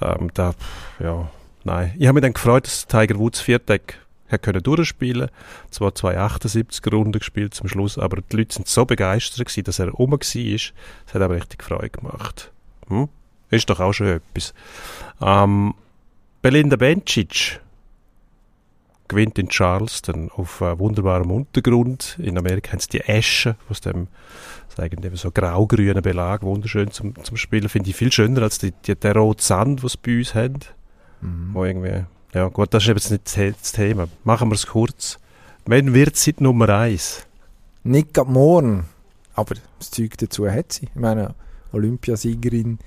[0.00, 0.54] ähm, da,
[0.98, 1.30] ja,
[1.64, 1.94] nein.
[1.98, 5.30] Ich habe mich dann gefreut, dass Tiger Woods Viertag hat können durchspielen.
[5.70, 9.78] Zwar zwei 78 Runden gespielt zum Schluss, aber die Leute sind so begeistert gewesen, dass
[9.78, 10.18] er rum war.
[10.20, 10.72] Es
[11.14, 12.50] hat aber richtig Freude gemacht.
[12.88, 13.08] Hm?
[13.50, 14.54] Ist doch auch schon etwas.
[15.20, 15.74] Ähm,
[16.42, 17.60] Belinda Bencic
[19.08, 22.18] gewinnt in Charleston auf äh, wunderbarem Untergrund.
[22.20, 24.08] In Amerika haben sie die Asche aus dem
[24.76, 27.68] sagen eben so grau-grünen Belag, wunderschön zum, zum Spielen.
[27.70, 30.58] Finde ich viel schöner als die, die, der rote Sand, was sie bei uns haben.
[31.22, 31.50] Mhm.
[31.54, 32.04] Wo irgendwie,
[32.34, 34.08] ja gut, das ist eben jetzt nicht das The- das Thema.
[34.24, 35.18] Machen wir es kurz.
[35.64, 37.26] Wenn wird sie Nummer eins?
[37.84, 38.84] Nicht gerade morgen,
[39.34, 40.86] aber das Zeug dazu hat sie.
[40.86, 41.34] Ich meine,
[41.72, 42.78] Olympiasiegerin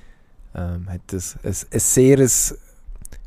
[0.56, 2.30] ähm, hat ein, ein, ein sehr ein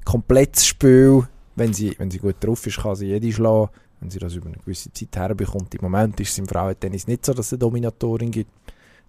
[0.05, 1.26] komplettes Spiel.
[1.55, 3.68] Wenn sie, wenn sie gut drauf ist, kann sie jede schlagen.
[4.00, 5.74] Wenn sie das über eine gewisse Zeit herbekommt.
[5.74, 8.50] Im Moment ist es im Frauentennis nicht so, dass es eine Dominatorin gibt.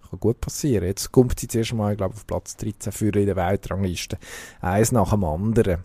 [0.10, 0.86] Kann gut passieren.
[0.86, 4.18] Jetzt kommt sie zuerst mal, ich glaube, auf Platz 13 für in der Weltrangliste.
[4.62, 5.80] Eins nach dem anderen.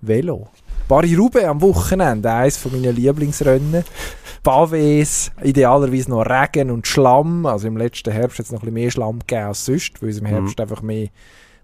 [0.00, 0.48] Velo.
[0.86, 3.84] Paris-Roubaix am Wochenende, eines von meinen Lieblingsrennen.
[4.44, 7.44] Pavés, idealerweise noch Regen und Schlamm.
[7.46, 10.10] Also im letzten Herbst hat es noch ein bisschen mehr Schlamm gegeben als sonst, weil
[10.10, 10.28] es im Mhm.
[10.28, 11.08] Herbst einfach mehr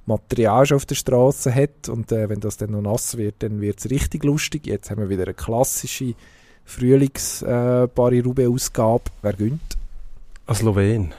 [0.06, 1.88] Material schon auf der Straße hat.
[1.88, 4.66] Und äh, wenn das dann noch nass wird, dann wird es richtig lustig.
[4.66, 6.14] Jetzt haben wir wieder eine klassische
[6.64, 9.04] Frühlings-Paris-Roubaix-Ausgabe.
[9.22, 9.78] Wer gönnt?
[10.46, 11.14] Ein Slowen.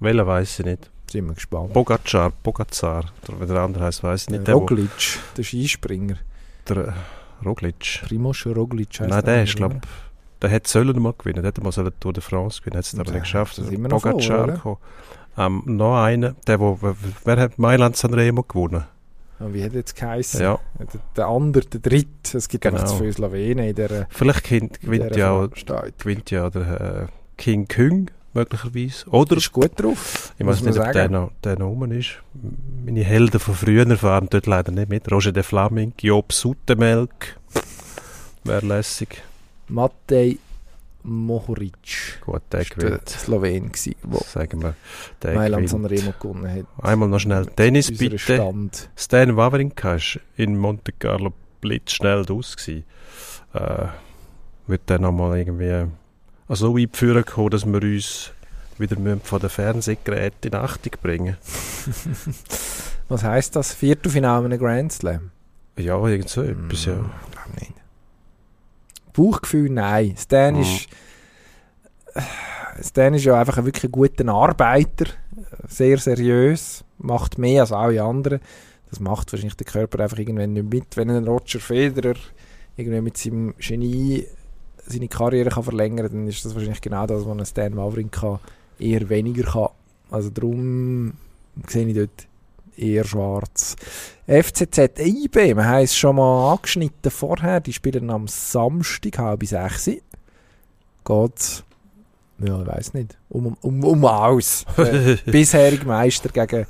[0.00, 0.90] Welcher weiß ich nicht.
[1.10, 1.72] Sind wir gespannt.
[1.72, 4.46] Pogacar, Pogacar, oder wie der andere heißt, weiß ich nicht.
[4.46, 6.16] Der Roglic, der Skispringer.
[6.68, 6.92] der äh,
[7.44, 8.02] Roglic.
[8.04, 9.80] Primoz Roglic heisst Nein, der ist, glaube
[10.40, 11.42] der hätte sollen mal gewinnen.
[11.42, 12.78] Der hätte mal sollen Tour de France gewinnen.
[12.78, 13.58] Hat es aber nicht geschafft.
[13.58, 14.54] oder?
[14.54, 14.78] gekommen.
[15.38, 16.78] Ähm, noch einer, der, wo,
[17.24, 18.84] wer- hat Mailand Sanremo gewonnen?
[19.38, 20.42] Wie hat jetzt geheißen?
[20.42, 22.36] Ja, Der, der andere, der dritte.
[22.36, 22.90] Es gibt einfach Genau.
[22.92, 25.48] zu viele Slawenen in dieser, vielleicht gewinnt, in gewinnt, ja,
[25.98, 27.06] gewinnt ja der äh,
[27.38, 29.08] King Kung möglicherweise.
[29.08, 30.34] Oder, ist gut drauf.
[30.38, 32.10] ich weiß nicht, ob der noch, der noch rum ist.
[32.84, 35.10] Meine Helden von früher fahren dort leider nicht mit.
[35.10, 37.36] Roger de Flaming, Job Suttemelk.
[38.44, 39.22] Wäre lässig.
[39.68, 40.38] Matej
[41.02, 42.20] Mohoric.
[42.20, 43.08] Gut, der war gewinnt.
[43.08, 44.74] Slowen, der Sagen wir,
[45.22, 45.70] der Mailand gewinnt.
[45.70, 46.84] Sanremo gewonnen hat.
[46.84, 48.18] Einmal noch schnell Tennis, bitte.
[48.18, 48.90] Stand.
[48.96, 52.84] Stan Wawrinka ist in Monte Carlo blitzschnell draus gewesen.
[53.54, 53.86] Äh,
[54.66, 55.86] wird dann nochmal irgendwie
[56.48, 58.32] so weit führen kommen, dass wir uns
[58.78, 61.36] wieder von den Fernsehgeräten in Achtung bringen
[63.08, 63.74] Was heisst das?
[63.74, 65.32] Viertelfinale in einem Grand Slam?
[65.76, 66.94] Ja, irgend so etwas, ja.
[66.94, 67.72] Mm, glaub nicht.
[69.12, 70.14] Bauchgefühl, nein.
[70.16, 70.62] Stan Mhm.
[70.62, 70.88] ist
[72.82, 75.06] Stan ist ja einfach ein wirklich guter Arbeiter,
[75.68, 78.40] sehr seriös, macht mehr als alle anderen.
[78.90, 80.96] Das macht wahrscheinlich der Körper einfach irgendwann nicht mit.
[80.96, 82.16] Wenn ein Roger Federer
[82.76, 84.26] irgendwie mit seinem Genie
[84.86, 88.40] seine Karriere kann verlängern kann, dann ist das wahrscheinlich genau das, was ein Stan Wawrinka
[88.78, 89.68] eher weniger kann.
[90.10, 91.12] Also darum
[91.68, 92.26] sehe ich dort
[92.76, 93.76] eher schwarz.
[94.26, 99.86] FCZ IB, wir haben es schon mal angeschnitten vorher, die spielen am Samstag, halb sechs.
[99.86, 101.64] Geht
[102.42, 104.64] ja, ich weiß nicht, um, um, um alles.
[104.76, 106.66] Der bisherige Meister gegen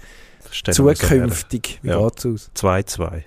[0.72, 1.78] zukünftig.
[1.82, 2.02] Wie Ja.
[2.08, 2.50] geht's aus?
[2.56, 3.22] 2-2.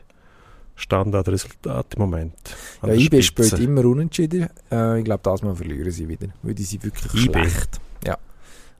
[0.75, 2.33] Standardresultat im Moment.
[2.81, 3.55] Ja, der IB Spitze.
[3.55, 4.49] spielt immer unentschieden.
[4.71, 7.31] Äh, ich glaube, das Mal verlieren sie wieder, weil die sind wirklich IB.
[7.31, 7.79] schlecht.
[8.05, 8.17] Ja.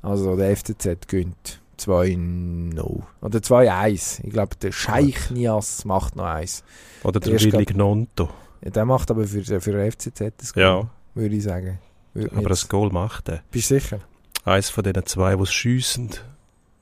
[0.02, 3.02] Also der FCZ gönnt 2-0.
[3.22, 4.22] Oder 2-1.
[4.24, 6.64] Ich glaube, der Scheich Nias macht noch eins.
[7.04, 8.30] Oder der Erst Willi Gnonto.
[8.64, 11.80] Ja, der macht aber für, für den FCZ das Goal, Ja, würde ich sagen.
[12.14, 13.42] Würde aber das Goal macht er.
[13.52, 14.00] Bist du sicher?
[14.46, 16.10] Eins von diesen zwei, die schiessen,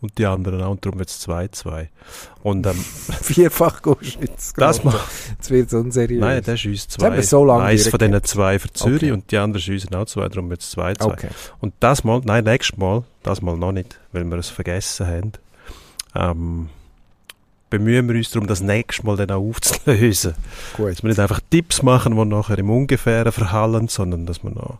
[0.01, 0.71] und die anderen auch.
[0.71, 1.87] Und darum wird es 2-2.
[2.43, 2.73] Und ähm,
[3.21, 4.53] Vierfach Goschwitz.
[4.57, 4.99] das mal.
[5.31, 6.19] Jetzt wird es unseriös.
[6.19, 7.15] Nein, das ist uns haben zwei.
[7.17, 9.11] wir so lange Eins von diesen zwei für Zürich Okay.
[9.11, 11.01] und die anderen schiessen auch zwei, darum wird es 2-2.
[11.05, 11.27] okay.
[11.59, 15.31] Und das mal, nein, nächstes Mal, das mal noch nicht, weil wir es vergessen haben,
[16.15, 16.69] ähm,
[17.69, 20.33] bemühen wir uns darum, das nächste Mal dann auch aufzulösen.
[20.75, 20.91] Gut.
[20.91, 24.79] Dass wir nicht einfach Tipps machen, die nachher im Ungefähren verhallen, sondern dass wir noch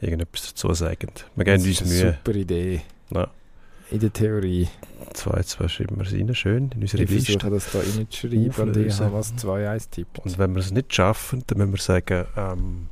[0.00, 1.08] irgendetwas dazu sagen.
[1.34, 2.18] Wir geben Das uns ist eine Mühe.
[2.24, 2.80] super Idee.
[3.10, 3.28] Ja.
[3.90, 4.68] In der Theorie.
[5.14, 7.32] 2-2 schreiben wir es rein, schön, in unsere Ich Liste.
[7.32, 10.18] versuche das da reinzuschreiben und ich habe was 2-1 tippt.
[10.20, 12.88] Und wenn wir es nicht schaffen, dann müssen wir sagen, ähm,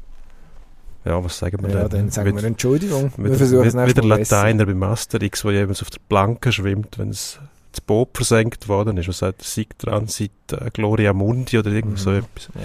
[1.05, 1.91] ja, was sagen wir Ja, denn?
[2.07, 3.13] dann sagen wir Wieder- Entschuldigung.
[3.17, 4.37] Wir Wieder, versuchen es nächstes wieder Mal besser.
[4.37, 7.39] Lateiner beim Asterix, wo jemand auf der Planke schwimmt, wenn es
[7.73, 9.07] das Boot versenkt worden ist.
[9.09, 10.07] Was sagt der Sieg dran?
[10.09, 12.17] Seit äh, Gloria Mundi oder irgend so Mhm.
[12.19, 12.49] etwas.
[12.55, 12.61] Ja.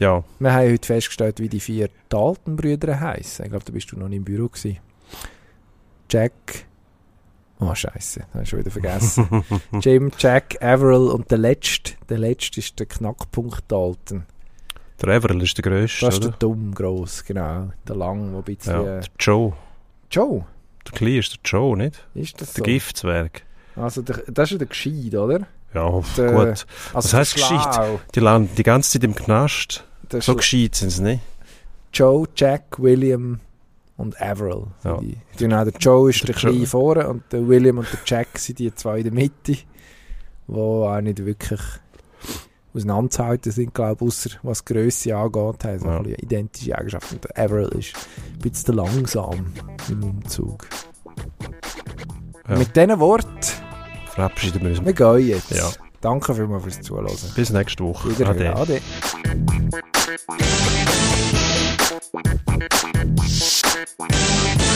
[0.00, 3.44] Ja, Wir haben heute festgestellt, wie die vier Dalton-Brüder heißen.
[3.44, 4.78] Ich glaube, da bist du noch nicht im Büro gewesen.
[6.10, 6.32] Jack.
[7.70, 9.44] Oh, Scheiße, das habe ich schon wieder vergessen.
[9.80, 11.92] Jim, Jack, Averill und der letzte.
[12.08, 14.24] Der letzte ist der Knackpunkt Dalton.
[15.00, 16.30] der Everell ist der Grösste, Das ist oder?
[16.30, 17.70] der Dumm gross, genau.
[17.88, 18.72] Der Lang, der ein bisschen.
[18.72, 19.52] Ja, äh, der Joe.
[20.10, 20.44] Joe,
[20.86, 22.06] Der Kleine ist der Joe, nicht?
[22.14, 22.64] ist das Der so?
[22.64, 23.42] Giftzwerg.
[23.76, 25.46] Also, der, das ist der Gescheit, oder?
[25.74, 26.46] Ja, Der- gut.
[26.46, 27.98] Also Was heisst gescheit?
[28.14, 29.84] Die landen die ganze Zeit im Knast.
[30.20, 31.22] So gescheit sind sie nicht.
[31.92, 33.40] Joe, Jack, William
[33.96, 34.64] und Averill.
[34.84, 34.98] Ja.
[35.00, 38.38] Die, genau, der Joe ist Der der, Kleine vorne und der William und der Jack
[38.38, 39.64] sind die zwei in der Mitte, die
[40.48, 41.60] auch nicht wirklich
[42.74, 45.96] auseinanderzuhalten sind, glaube ich, außer was die Grösse angeht, haben sie Ja.
[45.96, 47.20] ein bisschen identische Eigenschaften.
[47.20, 47.94] Der Averill ist
[48.34, 49.46] ein bisschen langsam
[49.88, 50.66] im Umzug.
[52.48, 52.56] Ja.
[52.58, 53.28] Mit diesen Worten,
[54.10, 54.84] Verabschieden wir uns.
[54.84, 55.50] wir gehen jetzt.
[55.52, 55.70] Ja.
[56.00, 57.16] Danke vielmals fürs Zuhören.
[57.34, 58.10] Bis nächste Woche.
[58.10, 58.54] Wieder Ade.
[58.56, 58.80] Ade.
[63.98, 64.73] one.